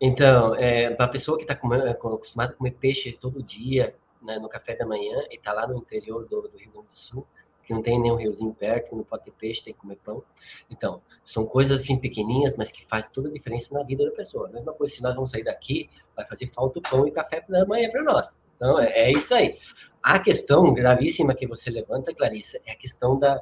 Então, 0.01 0.55
é, 0.57 0.91
para 0.91 1.07
a 1.07 1.09
pessoa 1.09 1.39
que 1.39 1.45
está 1.45 1.55
acostumada 1.55 2.53
a 2.53 2.57
comer 2.57 2.73
peixe 2.73 3.13
todo 3.13 3.43
dia, 3.43 3.95
né, 4.21 4.39
no 4.39 4.49
café 4.49 4.75
da 4.75 4.85
manhã, 4.85 5.25
e 5.31 5.37
está 5.37 5.53
lá 5.53 5.67
no 5.67 5.79
interior 5.79 6.27
do, 6.27 6.43
do 6.43 6.59
Rio 6.59 6.73
Grande 6.73 6.89
do 6.89 6.97
Sul, 6.97 7.27
que 7.71 7.75
não 7.75 7.83
tem 7.83 8.01
nenhum 8.01 8.17
riozinho 8.17 8.53
perto, 8.53 8.97
não 8.97 9.05
pode 9.05 9.25
ter 9.25 9.31
peixe, 9.31 9.63
tem 9.63 9.73
que 9.73 9.79
comer 9.79 9.97
pão. 10.05 10.25
Então, 10.69 11.01
são 11.25 11.47
coisas 11.47 11.81
assim 11.81 11.97
pequenininhas, 11.97 12.57
mas 12.57 12.73
que 12.73 12.85
faz 12.87 13.09
toda 13.09 13.29
a 13.29 13.33
diferença 13.33 13.73
na 13.73 13.85
vida 13.85 14.05
da 14.05 14.11
pessoa. 14.11 14.49
A 14.49 14.51
mesma 14.51 14.73
coisa, 14.73 14.93
se 14.93 15.01
nós 15.03 15.15
vamos 15.15 15.31
sair 15.31 15.45
daqui, 15.45 15.89
vai 16.17 16.27
fazer 16.27 16.51
falta 16.53 16.81
o 16.81 16.83
pão 16.83 17.07
e 17.07 17.13
café 17.13 17.45
da 17.49 17.65
manhã 17.65 17.89
para 17.89 18.03
nós. 18.03 18.41
Então, 18.57 18.81
é, 18.81 18.89
é, 18.89 19.13
isso 19.13 19.33
aí. 19.33 19.57
A 20.03 20.19
questão 20.19 20.75
gravíssima 20.75 21.33
que 21.33 21.47
você 21.47 21.71
levanta, 21.71 22.13
Clarissa, 22.13 22.61
é 22.67 22.73
a 22.73 22.77
questão 22.77 23.17
da, 23.17 23.41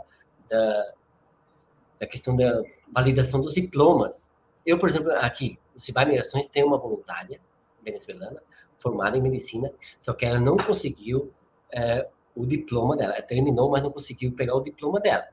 da, 0.49 0.93
da 2.01 2.07
questão 2.07 2.37
da 2.37 2.63
validação 2.95 3.41
dos 3.41 3.55
diplomas. 3.55 4.31
Eu, 4.67 4.79
por 4.79 4.91
exemplo, 4.91 5.11
aqui, 5.13 5.59
no 5.75 5.81
Cibai 5.81 6.05
Migrações, 6.05 6.49
tem 6.49 6.63
uma 6.63 6.77
voluntária 6.77 7.41
venezuelana 7.83 8.43
formada 8.77 9.17
em 9.17 9.23
medicina, 9.23 9.73
só 9.99 10.13
que 10.13 10.27
ela 10.27 10.39
não 10.39 10.57
conseguiu 10.57 11.33
é, 11.73 12.07
o 12.39 12.47
diploma 12.47 12.97
dela. 12.97 13.15
Ela 13.15 13.23
terminou, 13.23 13.69
mas 13.69 13.83
não 13.83 13.91
conseguiu 13.91 14.33
pegar 14.33 14.55
o 14.55 14.61
diploma 14.61 15.01
dela. 15.01 15.27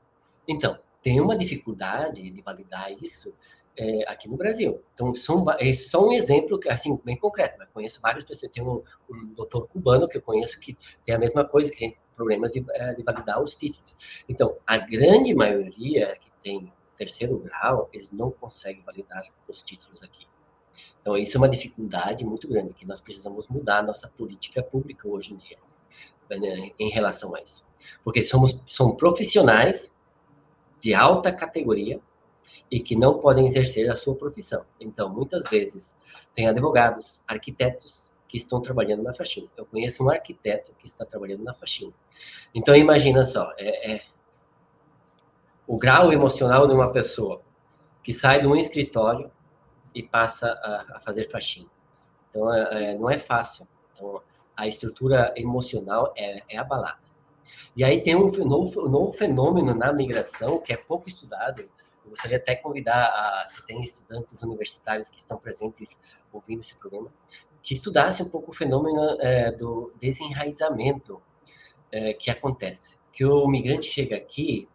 Então, 0.48 0.78
tem 1.02 1.20
uma 1.20 1.38
dificuldade 1.38 2.30
de 2.30 2.42
validar 2.42 2.90
isso 3.00 3.32
é, 3.76 4.02
aqui 4.10 4.28
no 4.28 4.36
Brasil. 4.36 4.82
Então, 4.92 5.14
são, 5.14 5.44
é 5.58 5.72
só 5.72 6.04
um 6.04 6.12
exemplo, 6.12 6.58
assim, 6.68 6.98
bem 7.04 7.16
concreto. 7.16 7.62
Eu 7.62 7.68
conheço 7.72 8.00
várias 8.00 8.24
pessoas. 8.24 8.50
Tem 8.50 8.62
um, 8.62 8.82
um 9.08 9.32
doutor 9.34 9.68
cubano 9.68 10.08
que 10.08 10.16
eu 10.16 10.22
conheço 10.22 10.58
que 10.60 10.76
tem 11.04 11.14
a 11.14 11.18
mesma 11.18 11.44
coisa, 11.44 11.70
que 11.70 11.78
tem 11.78 11.96
problemas 12.14 12.50
de, 12.50 12.64
é, 12.70 12.94
de 12.94 13.02
validar 13.04 13.40
os 13.40 13.54
títulos. 13.54 13.94
Então, 14.28 14.56
a 14.66 14.76
grande 14.78 15.32
maioria 15.32 16.16
que 16.16 16.30
tem 16.42 16.72
terceiro 16.98 17.38
grau, 17.38 17.88
eles 17.92 18.10
não 18.10 18.30
conseguem 18.30 18.82
validar 18.82 19.22
os 19.46 19.62
títulos 19.62 20.02
aqui. 20.02 20.26
Então, 21.00 21.16
isso 21.16 21.36
é 21.36 21.38
uma 21.38 21.48
dificuldade 21.48 22.24
muito 22.24 22.48
grande, 22.48 22.72
que 22.72 22.86
nós 22.86 23.00
precisamos 23.00 23.46
mudar 23.46 23.78
a 23.78 23.82
nossa 23.82 24.08
política 24.08 24.62
pública 24.62 25.06
hoje 25.06 25.34
em 25.34 25.36
dia. 25.36 25.58
Né, 26.28 26.72
em 26.78 26.88
relação 26.90 27.34
a 27.34 27.40
isso. 27.40 27.66
Porque 28.02 28.22
somos, 28.22 28.60
são 28.66 28.96
profissionais 28.96 29.94
de 30.80 30.92
alta 30.92 31.32
categoria 31.32 32.00
e 32.70 32.80
que 32.80 32.96
não 32.96 33.18
podem 33.18 33.46
exercer 33.46 33.90
a 33.90 33.96
sua 33.96 34.16
profissão. 34.16 34.64
Então, 34.80 35.08
muitas 35.08 35.44
vezes, 35.48 35.96
tem 36.34 36.48
advogados, 36.48 37.22
arquitetos 37.26 38.12
que 38.28 38.36
estão 38.36 38.60
trabalhando 38.60 39.02
na 39.02 39.14
faxina. 39.14 39.46
Eu 39.56 39.64
conheço 39.66 40.04
um 40.04 40.10
arquiteto 40.10 40.72
que 40.78 40.86
está 40.86 41.04
trabalhando 41.04 41.44
na 41.44 41.54
faxina. 41.54 41.92
Então, 42.54 42.74
imagina 42.74 43.24
só, 43.24 43.52
é, 43.56 43.94
é 43.94 44.02
o 45.66 45.76
grau 45.76 46.12
emocional 46.12 46.66
de 46.66 46.74
uma 46.74 46.90
pessoa 46.90 47.40
que 48.02 48.12
sai 48.12 48.40
de 48.40 48.46
um 48.46 48.56
escritório 48.56 49.30
e 49.94 50.02
passa 50.02 50.52
a, 50.62 50.96
a 50.96 51.00
fazer 51.00 51.30
faxina. 51.30 51.68
Então, 52.30 52.52
é, 52.52 52.90
é 52.92 52.94
não 52.98 53.08
é 53.08 53.18
fácil. 53.18 53.66
Então, 53.94 54.20
a 54.56 54.66
estrutura 54.66 55.32
emocional 55.36 56.12
é, 56.16 56.42
é 56.48 56.56
abalada. 56.56 56.98
E 57.76 57.84
aí 57.84 58.02
tem 58.02 58.16
um 58.16 58.30
novo, 58.44 58.88
novo 58.88 59.12
fenômeno 59.12 59.74
na 59.74 59.92
migração 59.92 60.60
que 60.60 60.72
é 60.72 60.76
pouco 60.76 61.08
estudado. 61.08 61.60
Eu 62.04 62.10
gostaria 62.10 62.38
até 62.38 62.54
de 62.54 62.62
convidar, 62.62 63.06
a, 63.06 63.46
se 63.48 63.66
tem 63.66 63.82
estudantes 63.82 64.42
universitários 64.42 65.10
que 65.10 65.18
estão 65.18 65.36
presentes 65.36 65.98
ouvindo 66.32 66.60
esse 66.60 66.74
programa, 66.76 67.12
que 67.62 67.74
estudassem 67.74 68.24
um 68.24 68.28
pouco 68.30 68.50
o 68.50 68.54
fenômeno 68.54 69.20
é, 69.20 69.52
do 69.52 69.92
desenraizamento 70.00 71.20
é, 71.92 72.14
que 72.14 72.30
acontece. 72.30 72.96
Que 73.12 73.24
o 73.24 73.46
migrante 73.46 73.86
chega 73.86 74.16
aqui, 74.16 74.68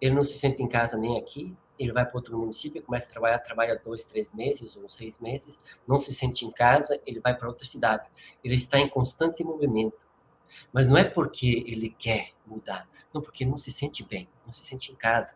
ele 0.00 0.14
não 0.14 0.22
se 0.22 0.38
sente 0.38 0.62
em 0.62 0.68
casa 0.68 0.96
nem 0.98 1.18
aqui, 1.18 1.56
ele 1.78 1.92
vai 1.92 2.04
para 2.04 2.16
outro 2.16 2.36
município, 2.38 2.82
começa 2.82 3.08
a 3.08 3.10
trabalhar, 3.10 3.38
trabalha 3.38 3.80
dois, 3.84 4.04
três 4.04 4.32
meses 4.32 4.76
ou 4.76 4.88
seis 4.88 5.18
meses, 5.18 5.62
não 5.86 5.98
se 5.98 6.12
sente 6.12 6.44
em 6.44 6.50
casa, 6.50 7.00
ele 7.06 7.20
vai 7.20 7.36
para 7.36 7.48
outra 7.48 7.64
cidade. 7.64 8.08
Ele 8.42 8.56
está 8.56 8.78
em 8.78 8.88
constante 8.88 9.44
movimento. 9.44 10.06
Mas 10.72 10.86
não 10.88 10.96
é 10.96 11.04
porque 11.04 11.64
ele 11.66 11.90
quer 11.90 12.30
mudar, 12.46 12.88
não, 13.12 13.22
porque 13.22 13.44
ele 13.44 13.50
não 13.50 13.56
se 13.56 13.70
sente 13.70 14.02
bem, 14.02 14.28
não 14.44 14.52
se 14.52 14.64
sente 14.64 14.90
em 14.90 14.94
casa. 14.94 15.34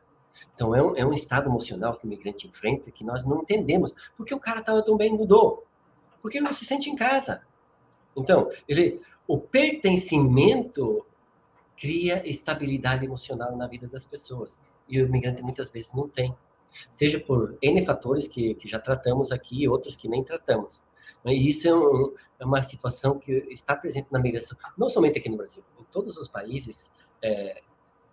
Então 0.54 0.74
é 0.74 0.82
um, 0.82 0.96
é 0.96 1.04
um 1.04 1.12
estado 1.12 1.48
emocional 1.48 1.96
que 1.96 2.04
o 2.06 2.08
migrante 2.08 2.46
enfrenta 2.46 2.90
que 2.90 3.04
nós 3.04 3.24
não 3.24 3.42
entendemos. 3.42 3.94
Por 4.16 4.26
que 4.26 4.34
o 4.34 4.40
cara 4.40 4.60
estava 4.60 4.82
tão 4.82 4.96
bem 4.96 5.12
mudou? 5.12 5.64
Porque 6.20 6.38
ele 6.38 6.44
não 6.44 6.52
se 6.52 6.64
sente 6.64 6.90
em 6.90 6.96
casa. 6.96 7.42
Então, 8.16 8.50
ele, 8.68 9.00
o 9.26 9.38
pertencimento 9.38 11.04
cria 11.82 12.22
estabilidade 12.24 13.04
emocional 13.04 13.56
na 13.56 13.66
vida 13.66 13.88
das 13.88 14.06
pessoas. 14.06 14.56
E 14.88 15.02
o 15.02 15.06
imigrante 15.08 15.42
muitas 15.42 15.68
vezes 15.68 15.92
não 15.92 16.08
tem. 16.08 16.32
Seja 16.88 17.18
por 17.18 17.58
N 17.60 17.84
fatores 17.84 18.28
que, 18.28 18.54
que 18.54 18.68
já 18.68 18.78
tratamos 18.78 19.32
aqui 19.32 19.64
e 19.64 19.68
outros 19.68 19.96
que 19.96 20.08
nem 20.08 20.22
tratamos. 20.22 20.80
E 21.24 21.50
isso 21.50 21.66
é, 21.66 21.74
um, 21.74 22.14
é, 22.38 22.44
uma 22.46 22.62
situação 22.62 23.18
que 23.18 23.32
está 23.50 23.74
presente 23.74 24.06
na 24.12 24.20
migração, 24.20 24.56
não 24.78 24.88
somente 24.88 25.18
aqui 25.18 25.28
no 25.28 25.36
Brasil, 25.36 25.64
em 25.76 25.82
todos 25.84 26.16
os 26.16 26.28
países 26.28 26.88
é, 27.20 27.60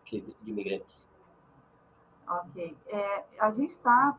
que, 0.03 0.21
de 0.41 0.49
imigrantes. 0.49 1.13
Ok. 2.27 2.75
É, 2.87 3.23
a 3.37 3.51
gente 3.51 3.73
está 3.73 4.17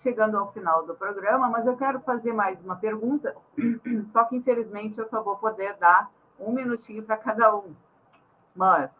chegando 0.00 0.38
ao 0.38 0.52
final 0.52 0.86
do 0.86 0.94
programa, 0.94 1.48
mas 1.48 1.66
eu 1.66 1.76
quero 1.76 2.00
fazer 2.02 2.32
mais 2.32 2.56
uma 2.64 2.76
pergunta, 2.76 3.34
só 4.12 4.24
que 4.24 4.36
infelizmente 4.36 4.96
eu 4.96 5.08
só 5.08 5.24
vou 5.24 5.36
poder 5.36 5.74
dar 5.78 6.08
um 6.38 6.52
minutinho 6.52 7.02
para 7.02 7.16
cada 7.16 7.56
um. 7.56 7.74
Mas 8.54 8.92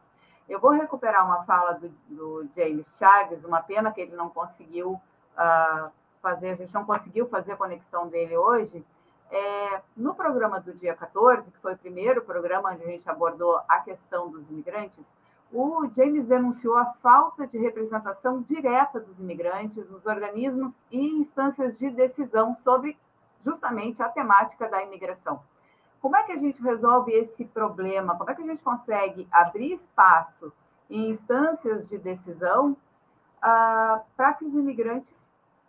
eu 0.48 0.61
vou 0.61 0.70
recuperar 0.70 1.24
uma 1.24 1.44
fala 1.44 1.72
do, 1.72 1.88
do 2.09 2.48
James 2.57 2.86
Chaves, 2.98 3.44
uma 3.44 3.62
pena 3.62 3.92
que 3.92 4.00
ele 4.00 4.14
não 4.14 4.28
conseguiu 4.28 4.92
uh, 4.92 5.90
fazer, 6.20 6.50
a 6.50 6.55
gente 6.55 6.74
não 6.74 6.84
conseguiu 6.84 7.26
fazer 7.26 7.53
a 7.53 7.57
conexão 7.57 8.09
dele 8.09 8.36
hoje. 8.36 8.84
É, 9.30 9.80
no 9.96 10.14
programa 10.14 10.61
do 10.61 10.72
dia 10.74 10.94
14, 10.94 11.50
que 11.50 11.59
foi 11.59 11.72
o 11.72 11.78
primeiro 11.78 12.20
programa 12.22 12.70
onde 12.70 12.82
a 12.82 12.86
gente 12.86 13.09
abordou 13.09 13.61
a 13.66 13.78
questão 13.80 14.28
dos 14.28 14.48
imigrantes, 14.50 15.07
o 15.50 15.86
James 15.94 16.26
denunciou 16.26 16.76
a 16.76 16.86
falta 16.94 17.46
de 17.46 17.59
representação 17.59 18.42
direta 18.42 19.00
dos 19.00 19.18
imigrantes 19.18 19.88
nos 19.90 20.07
organismos 20.07 20.74
e 20.90 20.98
instâncias 21.18 21.78
de 21.78 21.90
decisão 21.90 22.55
sobre 22.57 22.96
justamente 23.42 24.03
a 24.03 24.09
temática 24.09 24.68
da 24.68 24.82
imigração. 24.82 25.40
Como 26.03 26.16
é 26.16 26.24
que 26.24 26.32
a 26.32 26.38
gente 26.38 26.61
resolve 26.61 27.12
esse 27.12 27.44
problema? 27.44 28.18
Como 28.18 28.28
é 28.28 28.34
que 28.34 28.42
a 28.42 28.46
gente 28.46 28.62
consegue 28.62 29.26
abrir 29.30 29.72
espaço 29.72 30.53
em 30.90 31.11
instâncias 31.11 31.88
de 31.88 31.96
decisão 31.96 32.76
ah, 33.40 34.03
para 34.16 34.34
que 34.34 34.44
os 34.44 34.55
imigrantes 34.55 35.09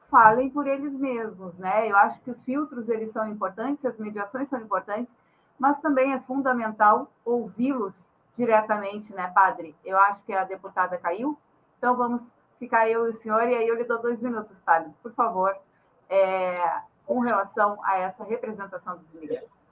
falem 0.10 0.50
por 0.50 0.68
eles 0.68 0.96
mesmos, 0.96 1.58
né? 1.58 1.90
Eu 1.90 1.96
acho 1.98 2.20
que 2.22 2.32
os 2.32 2.42
filtros 2.42 2.90
eles 2.90 3.12
são 3.12 3.28
importantes, 3.30 3.86
as 3.86 3.98
mediações 3.98 4.48
são 4.48 4.60
importantes, 4.60 5.14
mas 5.58 5.80
também 5.80 6.14
é 6.14 6.20
fundamental 6.20 7.12
ouvi-los 7.24 7.96
diretamente, 8.36 9.14
né, 9.14 9.28
padre? 9.28 9.76
Eu 9.86 9.98
acho 10.00 10.24
que 10.24 10.34
a 10.34 10.44
deputada 10.44 10.98
caiu, 10.98 11.38
então 11.78 11.96
vamos 11.96 12.24
ficar 12.60 12.90
eu 12.90 13.08
e 13.08 13.10
o 13.12 13.14
senhor, 13.14 13.44
e 13.44 13.56
aí 13.56 13.68
eu 13.68 13.76
lhe 13.76 13.84
dou 13.84 14.02
dois 14.02 14.20
minutos, 14.20 14.60
padre, 14.60 14.92
por 15.02 15.14
favor, 15.14 15.56
é, 16.10 16.82
com 17.06 17.20
relação 17.20 17.80
a 17.84 17.98
essa 17.98 18.24
representação 18.24 18.98
dos 18.98 19.14
imigrantes. 19.14 19.63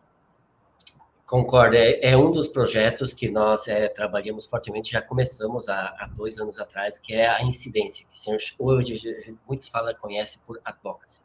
Concordo, 1.31 1.77
é, 1.77 1.97
é, 2.01 2.17
um 2.17 2.29
dos 2.29 2.49
projetos 2.49 3.13
que 3.13 3.31
nós 3.31 3.65
é, 3.65 3.87
trabalhamos 3.87 4.47
fortemente, 4.47 4.91
já 4.91 5.01
começamos 5.01 5.69
há, 5.69 5.95
há, 5.97 6.09
dois 6.13 6.37
anos 6.37 6.59
atrás, 6.59 6.99
que 6.99 7.13
é 7.13 7.25
a 7.25 7.41
incidência, 7.41 8.05
que 8.13 8.55
hoje 8.59 9.33
muitos 9.47 9.69
falam, 9.69 9.95
conhecem 9.95 10.41
por 10.45 10.59
advocacy. 10.65 11.21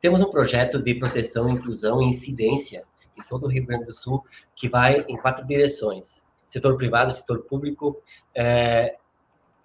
Temos 0.00 0.22
um 0.22 0.30
projeto 0.30 0.82
de 0.82 0.94
proteção, 0.94 1.50
inclusão 1.50 2.00
e 2.00 2.06
incidência 2.06 2.86
em 3.14 3.22
todo 3.24 3.44
o 3.44 3.48
Rio 3.48 3.66
Grande 3.66 3.84
do 3.84 3.92
Sul, 3.92 4.24
que 4.56 4.66
vai 4.66 5.04
em 5.06 5.18
quatro 5.18 5.46
direções, 5.46 6.26
setor 6.46 6.78
privado, 6.78 7.12
setor 7.12 7.42
público, 7.42 8.02
é, 8.34 8.96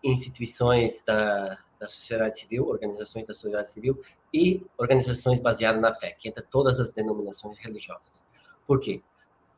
instituições 0.03 1.05
da, 1.05 1.57
da 1.79 1.87
sociedade 1.87 2.37
civil, 2.37 2.67
organizações 2.67 3.25
da 3.27 3.33
sociedade 3.33 3.71
civil 3.71 4.01
e 4.33 4.61
organizações 4.77 5.39
baseadas 5.39 5.81
na 5.81 5.93
fé, 5.93 6.11
que 6.11 6.27
entra 6.27 6.43
todas 6.43 6.81
as 6.81 6.91
denominações 6.91 7.57
religiosas. 7.59 8.25
Por 8.67 8.81
quê? 8.81 9.01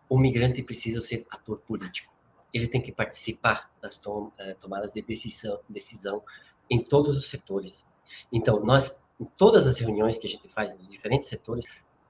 O 0.09 0.17
migrante 0.17 0.63
precisa 0.63 1.01
ser 1.01 1.25
ator 1.29 1.59
político. 1.59 2.13
Ele 2.53 2.67
tem 2.67 2.81
que 2.81 2.91
participar 2.91 3.71
das 3.81 3.97
tom, 3.97 4.31
eh, 4.37 4.53
tomadas 4.53 4.93
de 4.93 5.01
decisão, 5.01 5.59
decisão 5.67 6.23
em 6.69 6.81
todos 6.81 7.17
os 7.17 7.29
setores. 7.29 7.85
Então, 8.31 8.63
nós, 8.63 9.01
em 9.19 9.25
todas 9.25 9.67
as 9.67 9.77
reuniões 9.79 10.17
que 10.17 10.27
a 10.27 10.29
gente 10.29 10.47
faz 10.47 10.77
nos 10.77 10.87
diferentes 10.87 11.27
setores, 11.27 11.65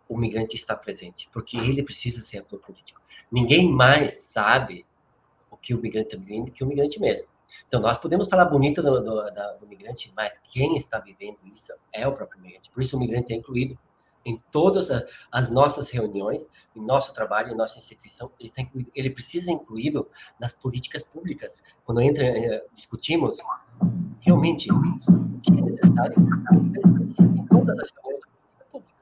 o 0.07 0.17
migrante 0.17 0.55
está 0.55 0.75
presente, 0.75 1.29
porque 1.33 1.57
ele 1.57 1.83
precisa 1.83 2.23
ser 2.23 2.39
ator 2.39 2.59
político. 2.59 3.01
Ninguém 3.31 3.69
mais 3.69 4.13
sabe 4.23 4.85
o 5.49 5.57
que 5.57 5.73
o 5.73 5.81
migrante 5.81 6.15
está 6.15 6.17
vivendo 6.17 6.51
que 6.51 6.63
o 6.63 6.67
migrante 6.67 6.99
mesmo. 6.99 7.27
Então, 7.67 7.79
nós 7.79 7.97
podemos 7.97 8.27
falar 8.27 8.45
bonito 8.45 8.81
do, 8.81 9.01
do, 9.01 9.59
do, 9.59 9.67
migrante, 9.67 10.11
mas 10.15 10.37
quem 10.51 10.75
está 10.75 10.99
vivendo 10.99 11.39
isso 11.53 11.73
é 11.93 12.07
o 12.07 12.13
próprio 12.13 12.41
migrante. 12.41 12.69
Por 12.69 12.81
isso, 12.81 12.95
o 12.95 12.99
migrante 12.99 13.33
é 13.33 13.35
incluído 13.35 13.77
em 14.27 14.37
todas 14.51 14.89
as 15.31 15.49
nossas 15.49 15.89
reuniões, 15.89 16.49
em 16.75 16.81
nosso 16.81 17.13
trabalho, 17.13 17.53
em 17.53 17.55
nossa 17.55 17.79
instituição, 17.79 18.29
ele, 18.37 18.49
está 18.49 18.61
incluído, 18.61 18.91
ele 18.93 19.09
precisa 19.09 19.49
incluído 19.49 20.05
nas 20.37 20.51
políticas 20.51 21.01
públicas. 21.01 21.63
Quando 21.85 22.01
entra, 22.01 22.25
eh, 22.25 22.65
discutimos 22.73 23.37
realmente 24.19 24.69
o 24.69 24.81
que 25.39 25.57
é 25.57 25.61
necessário 25.61 26.15
em 27.21 27.45
todas 27.47 27.79
as 27.79 27.89
reuniões 27.89 28.19
da 28.19 28.27
política 28.27 28.65
pública. 28.69 28.93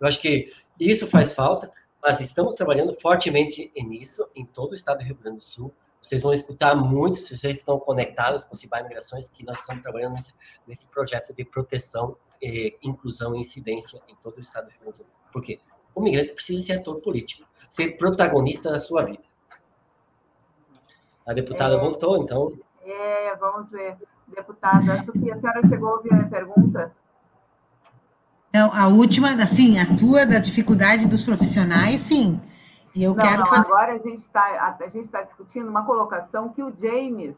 Eu 0.00 0.08
acho 0.08 0.20
que 0.20 0.52
isso 0.80 1.06
faz 1.06 1.32
falta, 1.32 1.70
mas 2.02 2.20
estamos 2.20 2.56
trabalhando 2.56 2.96
fortemente 3.00 3.70
nisso 3.76 4.28
em 4.34 4.44
todo 4.44 4.72
o 4.72 4.74
estado 4.74 4.98
do 4.98 5.04
Rio 5.04 5.14
Grande 5.14 5.38
do 5.38 5.44
Sul. 5.44 5.72
Vocês 6.06 6.22
vão 6.22 6.32
escutar 6.32 6.76
muito, 6.76 7.18
se 7.18 7.36
vocês 7.36 7.56
estão 7.56 7.80
conectados 7.80 8.44
com 8.44 8.54
o 8.54 8.56
Cibai 8.56 8.84
Migrações, 8.84 9.28
que 9.28 9.44
nós 9.44 9.58
estamos 9.58 9.82
trabalhando 9.82 10.12
nesse, 10.12 10.32
nesse 10.64 10.86
projeto 10.86 11.34
de 11.34 11.44
proteção, 11.44 12.16
e 12.40 12.78
inclusão 12.80 13.34
e 13.34 13.40
incidência 13.40 14.00
em 14.06 14.14
todo 14.22 14.36
o 14.36 14.40
estado 14.40 14.66
do 14.66 14.70
Rio 14.70 14.80
Grande 14.82 14.92
do 14.92 14.96
Sul. 14.98 15.06
Por 15.32 15.42
quê? 15.42 15.58
O 15.92 16.00
migrante 16.00 16.32
precisa 16.32 16.62
ser 16.62 16.72
ator 16.74 17.00
político, 17.00 17.44
ser 17.68 17.96
protagonista 17.96 18.70
da 18.70 18.78
sua 18.78 19.04
vida. 19.04 19.24
A 21.26 21.32
deputada 21.32 21.74
é, 21.74 21.78
voltou, 21.80 22.22
então. 22.22 22.52
É, 22.84 23.34
vamos 23.34 23.68
ver. 23.70 23.96
Deputada 24.28 25.02
Sofia, 25.02 25.34
a 25.34 25.36
senhora 25.36 25.66
chegou 25.66 25.88
a 25.88 25.96
ouvir 25.96 26.12
a 26.12 26.16
minha 26.18 26.28
pergunta? 26.28 26.92
Não, 28.54 28.72
a 28.72 28.86
última, 28.86 29.32
assim, 29.42 29.80
a 29.80 29.96
tua 29.96 30.24
da 30.24 30.38
dificuldade 30.38 31.08
dos 31.08 31.22
profissionais, 31.22 32.00
sim. 32.00 32.40
E 32.96 33.04
eu 33.04 33.14
não, 33.14 33.22
quero 33.22 33.40
não, 33.40 33.46
fazer. 33.46 33.66
Agora 33.66 33.92
a 33.92 33.98
gente 33.98 34.22
está 34.22 34.74
tá 35.12 35.22
discutindo 35.22 35.68
uma 35.68 35.84
colocação 35.84 36.48
que 36.48 36.62
o 36.62 36.72
James 36.74 37.36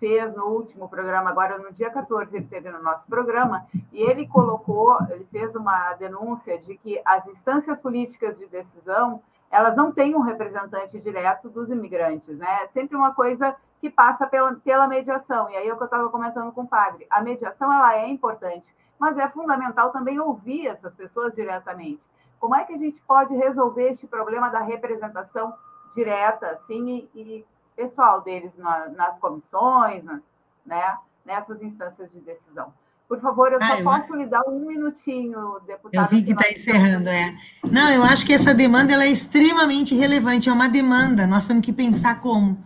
fez 0.00 0.34
no 0.34 0.46
último 0.46 0.88
programa, 0.88 1.30
agora 1.30 1.58
no 1.58 1.72
dia 1.72 1.88
14 1.88 2.36
ele 2.36 2.46
teve 2.46 2.68
no 2.70 2.82
nosso 2.82 3.06
programa, 3.06 3.66
e 3.92 4.02
ele 4.02 4.26
colocou, 4.26 4.98
ele 5.08 5.24
fez 5.30 5.54
uma 5.54 5.94
denúncia 5.94 6.58
de 6.58 6.76
que 6.76 7.00
as 7.04 7.24
instâncias 7.28 7.80
políticas 7.80 8.36
de 8.36 8.46
decisão 8.46 9.22
elas 9.48 9.76
não 9.76 9.92
têm 9.92 10.14
um 10.16 10.20
representante 10.20 10.98
direto 10.98 11.48
dos 11.48 11.70
imigrantes, 11.70 12.36
né? 12.36 12.64
É 12.64 12.66
sempre 12.66 12.96
uma 12.96 13.14
coisa 13.14 13.54
que 13.80 13.88
passa 13.88 14.26
pela, 14.26 14.54
pela 14.56 14.88
mediação. 14.88 15.48
E 15.48 15.56
aí 15.56 15.68
é 15.68 15.72
o 15.72 15.76
que 15.76 15.82
eu 15.82 15.86
estava 15.86 16.08
comentando 16.08 16.52
com 16.52 16.62
o 16.62 16.68
padre. 16.68 17.06
A 17.08 17.22
mediação 17.22 17.72
ela 17.72 17.94
é 17.94 18.08
importante, 18.08 18.66
mas 18.98 19.16
é 19.16 19.28
fundamental 19.28 19.92
também 19.92 20.18
ouvir 20.18 20.66
essas 20.66 20.96
pessoas 20.96 21.32
diretamente. 21.34 22.02
Como 22.40 22.54
é 22.54 22.64
que 22.64 22.72
a 22.72 22.78
gente 22.78 23.00
pode 23.06 23.34
resolver 23.34 23.90
este 23.90 24.06
problema 24.06 24.48
da 24.48 24.60
representação 24.60 25.54
direta, 25.94 26.48
assim, 26.50 27.08
e, 27.14 27.20
e 27.20 27.44
pessoal 27.74 28.20
deles 28.22 28.56
na, 28.56 28.88
nas 28.88 29.18
comissões, 29.18 30.04
nas, 30.04 30.22
né, 30.64 30.96
nessas 31.24 31.62
instâncias 31.62 32.10
de 32.10 32.20
decisão? 32.20 32.72
Por 33.08 33.20
favor, 33.20 33.52
eu 33.52 33.60
só 33.60 33.72
ah, 33.72 33.78
eu... 33.78 33.84
posso 33.84 34.14
lhe 34.16 34.26
dar 34.26 34.42
um 34.48 34.66
minutinho, 34.66 35.60
deputado. 35.64 36.12
Eu 36.12 36.18
vi 36.18 36.24
que 36.24 36.32
está 36.32 36.50
encerrando, 36.50 37.08
é. 37.08 37.36
Não, 37.64 37.90
eu 37.92 38.02
acho 38.02 38.26
que 38.26 38.32
essa 38.32 38.52
demanda 38.52 38.92
ela 38.92 39.04
é 39.04 39.10
extremamente 39.10 39.94
relevante, 39.94 40.48
é 40.48 40.52
uma 40.52 40.68
demanda, 40.68 41.26
nós 41.26 41.44
temos 41.46 41.64
que 41.64 41.72
pensar 41.72 42.20
como. 42.20 42.58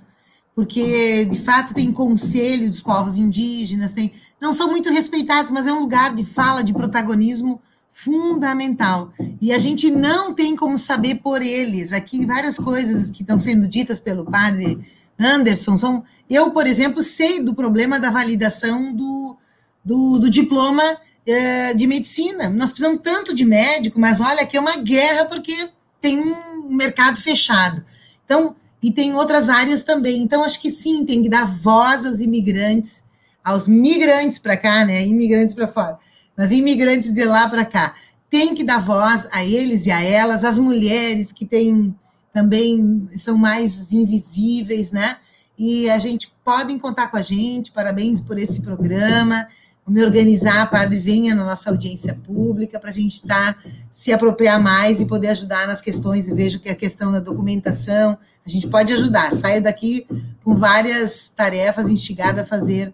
Porque, 0.54 1.26
de 1.26 1.40
fato, 1.42 1.74
tem 1.74 1.92
conselho 1.92 2.68
dos 2.68 2.80
povos 2.80 3.16
indígenas, 3.16 3.92
tem, 3.92 4.14
não 4.40 4.52
são 4.52 4.68
muito 4.68 4.90
respeitados, 4.90 5.50
mas 5.50 5.66
é 5.66 5.72
um 5.72 5.80
lugar 5.80 6.14
de 6.14 6.24
fala, 6.24 6.64
de 6.64 6.72
protagonismo 6.72 7.60
fundamental. 7.92 9.12
E 9.40 9.52
a 9.52 9.58
gente 9.58 9.90
não 9.90 10.34
tem 10.34 10.54
como 10.54 10.76
saber 10.76 11.16
por 11.16 11.40
eles. 11.40 11.92
Aqui, 11.92 12.26
várias 12.26 12.58
coisas 12.58 13.10
que 13.10 13.22
estão 13.22 13.38
sendo 13.38 13.66
ditas 13.66 13.98
pelo 13.98 14.24
padre 14.24 14.78
Anderson 15.18 15.78
são. 15.78 16.04
Eu, 16.28 16.50
por 16.50 16.66
exemplo, 16.66 17.02
sei 17.02 17.40
do 17.40 17.54
problema 17.54 17.98
da 17.98 18.10
validação 18.10 18.92
do 18.94 19.36
do, 19.84 20.18
do 20.18 20.30
diploma 20.30 20.98
é, 21.26 21.74
de 21.74 21.86
medicina. 21.86 22.48
Nós 22.48 22.70
precisamos 22.70 23.00
tanto 23.02 23.34
de 23.34 23.44
médico, 23.44 23.98
mas 23.98 24.20
olha 24.20 24.46
que 24.46 24.56
é 24.56 24.60
uma 24.60 24.76
guerra 24.76 25.24
porque 25.24 25.70
tem 26.00 26.18
um 26.18 26.68
mercado 26.68 27.20
fechado. 27.20 27.84
Então, 28.24 28.54
e 28.82 28.90
tem 28.90 29.14
outras 29.14 29.48
áreas 29.48 29.84
também. 29.84 30.22
Então, 30.22 30.44
acho 30.44 30.60
que 30.60 30.70
sim, 30.70 31.04
tem 31.04 31.22
que 31.22 31.28
dar 31.28 31.44
voz 31.44 32.06
aos 32.06 32.20
imigrantes, 32.20 33.02
aos 33.44 33.68
migrantes 33.68 34.38
para 34.38 34.56
cá, 34.56 34.84
né? 34.84 35.06
Imigrantes 35.06 35.54
para 35.54 35.68
fora, 35.68 35.98
mas 36.36 36.50
imigrantes 36.50 37.12
de 37.12 37.24
lá 37.24 37.48
para 37.48 37.64
cá. 37.64 37.94
Tem 38.30 38.54
que 38.54 38.62
dar 38.62 38.84
voz 38.84 39.26
a 39.32 39.44
eles 39.44 39.86
e 39.86 39.90
a 39.90 40.00
elas, 40.02 40.44
as 40.44 40.56
mulheres 40.56 41.32
que 41.32 41.44
têm 41.44 41.94
também 42.32 43.08
são 43.16 43.36
mais 43.36 43.92
invisíveis, 43.92 44.92
né? 44.92 45.18
E 45.58 45.90
a 45.90 45.98
gente 45.98 46.32
pode 46.44 46.78
contar 46.78 47.08
com 47.08 47.16
a 47.16 47.22
gente. 47.22 47.72
Parabéns 47.72 48.20
por 48.20 48.38
esse 48.38 48.60
programa 48.60 49.48
me 49.90 50.04
organizar, 50.04 50.70
padre, 50.70 51.00
venha 51.00 51.34
na 51.34 51.44
nossa 51.44 51.68
audiência 51.68 52.14
pública 52.14 52.78
para 52.78 52.90
a 52.90 52.92
gente 52.92 53.14
estar, 53.14 53.54
tá, 53.54 53.70
se 53.92 54.12
apropriar 54.12 54.62
mais 54.62 55.00
e 55.00 55.06
poder 55.06 55.28
ajudar 55.28 55.66
nas 55.66 55.80
questões. 55.80 56.28
Vejo 56.28 56.60
que 56.60 56.68
a 56.68 56.76
questão 56.76 57.10
da 57.10 57.18
documentação, 57.18 58.16
a 58.46 58.48
gente 58.48 58.68
pode 58.68 58.92
ajudar. 58.92 59.32
Saio 59.32 59.60
daqui 59.60 60.06
com 60.44 60.54
várias 60.54 61.28
tarefas 61.30 61.88
instigada 61.88 62.42
a 62.42 62.46
fazer 62.46 62.88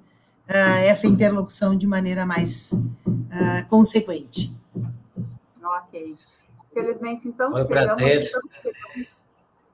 uh, 0.48 0.78
essa 0.84 1.06
interlocução 1.06 1.76
de 1.76 1.86
maneira 1.86 2.24
mais 2.24 2.72
uh, 2.72 3.68
consequente. 3.68 4.54
Ok. 5.66 6.16
Felizmente, 6.72 7.28
então, 7.28 7.50
Foi 7.50 7.62
um 7.62 7.66
prazer. 7.66 8.30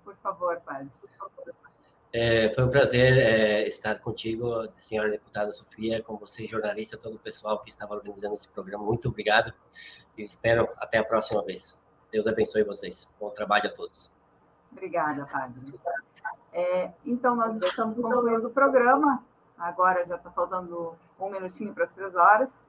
Por 0.04 0.16
favor, 0.16 0.60
padre. 0.60 0.88
É, 2.12 2.52
foi 2.54 2.64
um 2.64 2.70
prazer 2.70 3.16
é, 3.16 3.66
estar 3.66 3.98
contigo, 4.00 4.68
senhora 4.76 5.10
deputada 5.10 5.50
Sofia, 5.50 6.02
com 6.02 6.16
você, 6.16 6.46
jornalista, 6.46 6.98
todo 6.98 7.16
o 7.16 7.18
pessoal 7.18 7.58
que 7.60 7.70
estava 7.70 7.94
organizando 7.94 8.34
esse 8.34 8.52
programa. 8.52 8.84
Muito 8.84 9.08
obrigado 9.08 9.52
e 10.16 10.22
espero 10.22 10.68
até 10.76 10.98
a 10.98 11.04
próxima 11.04 11.42
vez. 11.42 11.82
Deus 12.12 12.26
abençoe 12.26 12.64
vocês. 12.64 13.12
Bom 13.18 13.30
trabalho 13.30 13.70
a 13.70 13.72
todos. 13.72 14.12
Obrigada, 14.70 15.24
padre. 15.24 15.74
É, 16.52 16.90
então, 17.06 17.34
nós 17.34 17.56
estamos 17.62 17.98
concluindo 17.98 18.48
o 18.48 18.50
programa. 18.50 19.24
Agora 19.56 20.04
já 20.06 20.16
está 20.16 20.30
faltando 20.30 20.94
um 21.18 21.30
minutinho 21.30 21.72
para 21.72 21.84
as 21.84 21.94
três 21.94 22.14
horas. 22.14 22.61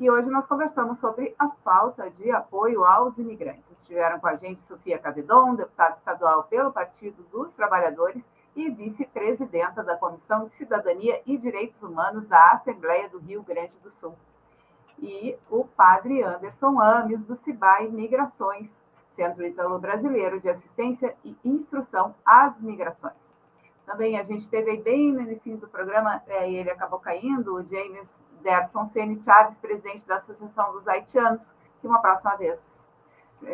E 0.00 0.10
hoje 0.10 0.30
nós 0.30 0.46
conversamos 0.46 0.96
sobre 0.96 1.34
a 1.38 1.50
falta 1.62 2.10
de 2.10 2.30
apoio 2.30 2.86
aos 2.86 3.18
imigrantes. 3.18 3.70
Estiveram 3.70 4.18
com 4.18 4.28
a 4.28 4.34
gente 4.34 4.62
Sofia 4.62 4.98
Cavedon, 4.98 5.54
deputada 5.54 5.98
estadual 5.98 6.44
pelo 6.44 6.72
Partido 6.72 7.22
dos 7.24 7.52
Trabalhadores, 7.52 8.26
e 8.56 8.70
vice-presidenta 8.70 9.84
da 9.84 9.98
Comissão 9.98 10.46
de 10.46 10.54
Cidadania 10.54 11.20
e 11.26 11.36
Direitos 11.36 11.82
Humanos 11.82 12.26
da 12.26 12.52
Assembleia 12.52 13.10
do 13.10 13.18
Rio 13.18 13.42
Grande 13.42 13.76
do 13.82 13.90
Sul. 13.90 14.16
E 14.98 15.36
o 15.50 15.66
padre 15.66 16.22
Anderson 16.22 16.80
Ames, 16.80 17.26
do 17.26 17.36
CIBAI 17.36 17.88
Migrações, 17.88 18.82
Centro 19.10 19.44
Italo-Brasileiro 19.44 20.40
de 20.40 20.48
Assistência 20.48 21.14
e 21.22 21.36
Instrução 21.44 22.14
às 22.24 22.58
Migrações. 22.58 23.29
Também 23.90 24.16
a 24.16 24.22
gente 24.22 24.48
teve 24.48 24.70
aí 24.70 24.80
bem 24.80 25.12
no 25.12 25.22
início 25.22 25.56
do 25.56 25.66
programa, 25.66 26.22
é, 26.28 26.48
e 26.48 26.54
ele 26.54 26.70
acabou 26.70 27.00
caindo, 27.00 27.56
o 27.56 27.62
James 27.64 28.22
Derson 28.40 28.86
Ceni 28.86 29.20
Chaves, 29.24 29.58
presidente 29.58 30.06
da 30.06 30.18
Associação 30.18 30.72
dos 30.72 30.86
Haitianos, 30.86 31.42
que 31.80 31.88
uma 31.88 31.98
próxima 31.98 32.36
vez, 32.36 32.86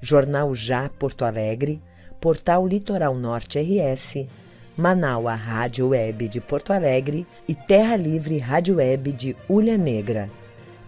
Jornal 0.00 0.54
Já 0.54 0.88
Porto 0.88 1.24
Alegre, 1.24 1.82
Portal 2.20 2.64
Litoral 2.68 3.16
Norte 3.16 3.58
RS, 3.58 4.28
Manaua 4.76 5.34
Rádio 5.34 5.88
Web 5.88 6.28
de 6.28 6.40
Porto 6.40 6.72
Alegre 6.72 7.26
e 7.48 7.54
Terra 7.54 7.96
Livre 7.96 8.38
Rádio 8.38 8.76
Web 8.76 9.10
de 9.10 9.36
Ulha 9.48 9.76
Negra, 9.76 10.30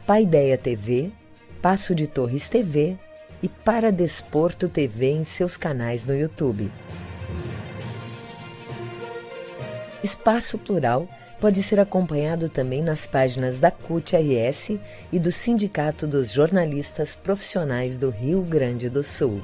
Paideia 0.07 0.57
TV, 0.57 1.11
Passo 1.61 1.92
de 1.92 2.07
Torres 2.07 2.48
TV 2.48 2.96
e 3.42 3.48
para 3.48 3.90
Desporto 3.90 4.68
TV 4.68 5.11
em 5.11 5.24
seus 5.24 5.57
canais 5.57 6.04
no 6.04 6.14
YouTube. 6.14 6.70
Espaço 10.04 10.59
Plural 10.59 11.09
pode 11.40 11.61
ser 11.61 11.80
acompanhado 11.80 12.48
também 12.48 12.82
nas 12.82 13.04
páginas 13.04 13.59
da 13.59 13.72
CUT-RS 13.72 14.78
e 15.11 15.18
do 15.18 15.32
Sindicato 15.32 16.07
dos 16.07 16.30
Jornalistas 16.30 17.16
Profissionais 17.16 17.98
do 17.98 18.09
Rio 18.09 18.42
Grande 18.42 18.88
do 18.88 19.02
Sul. 19.02 19.42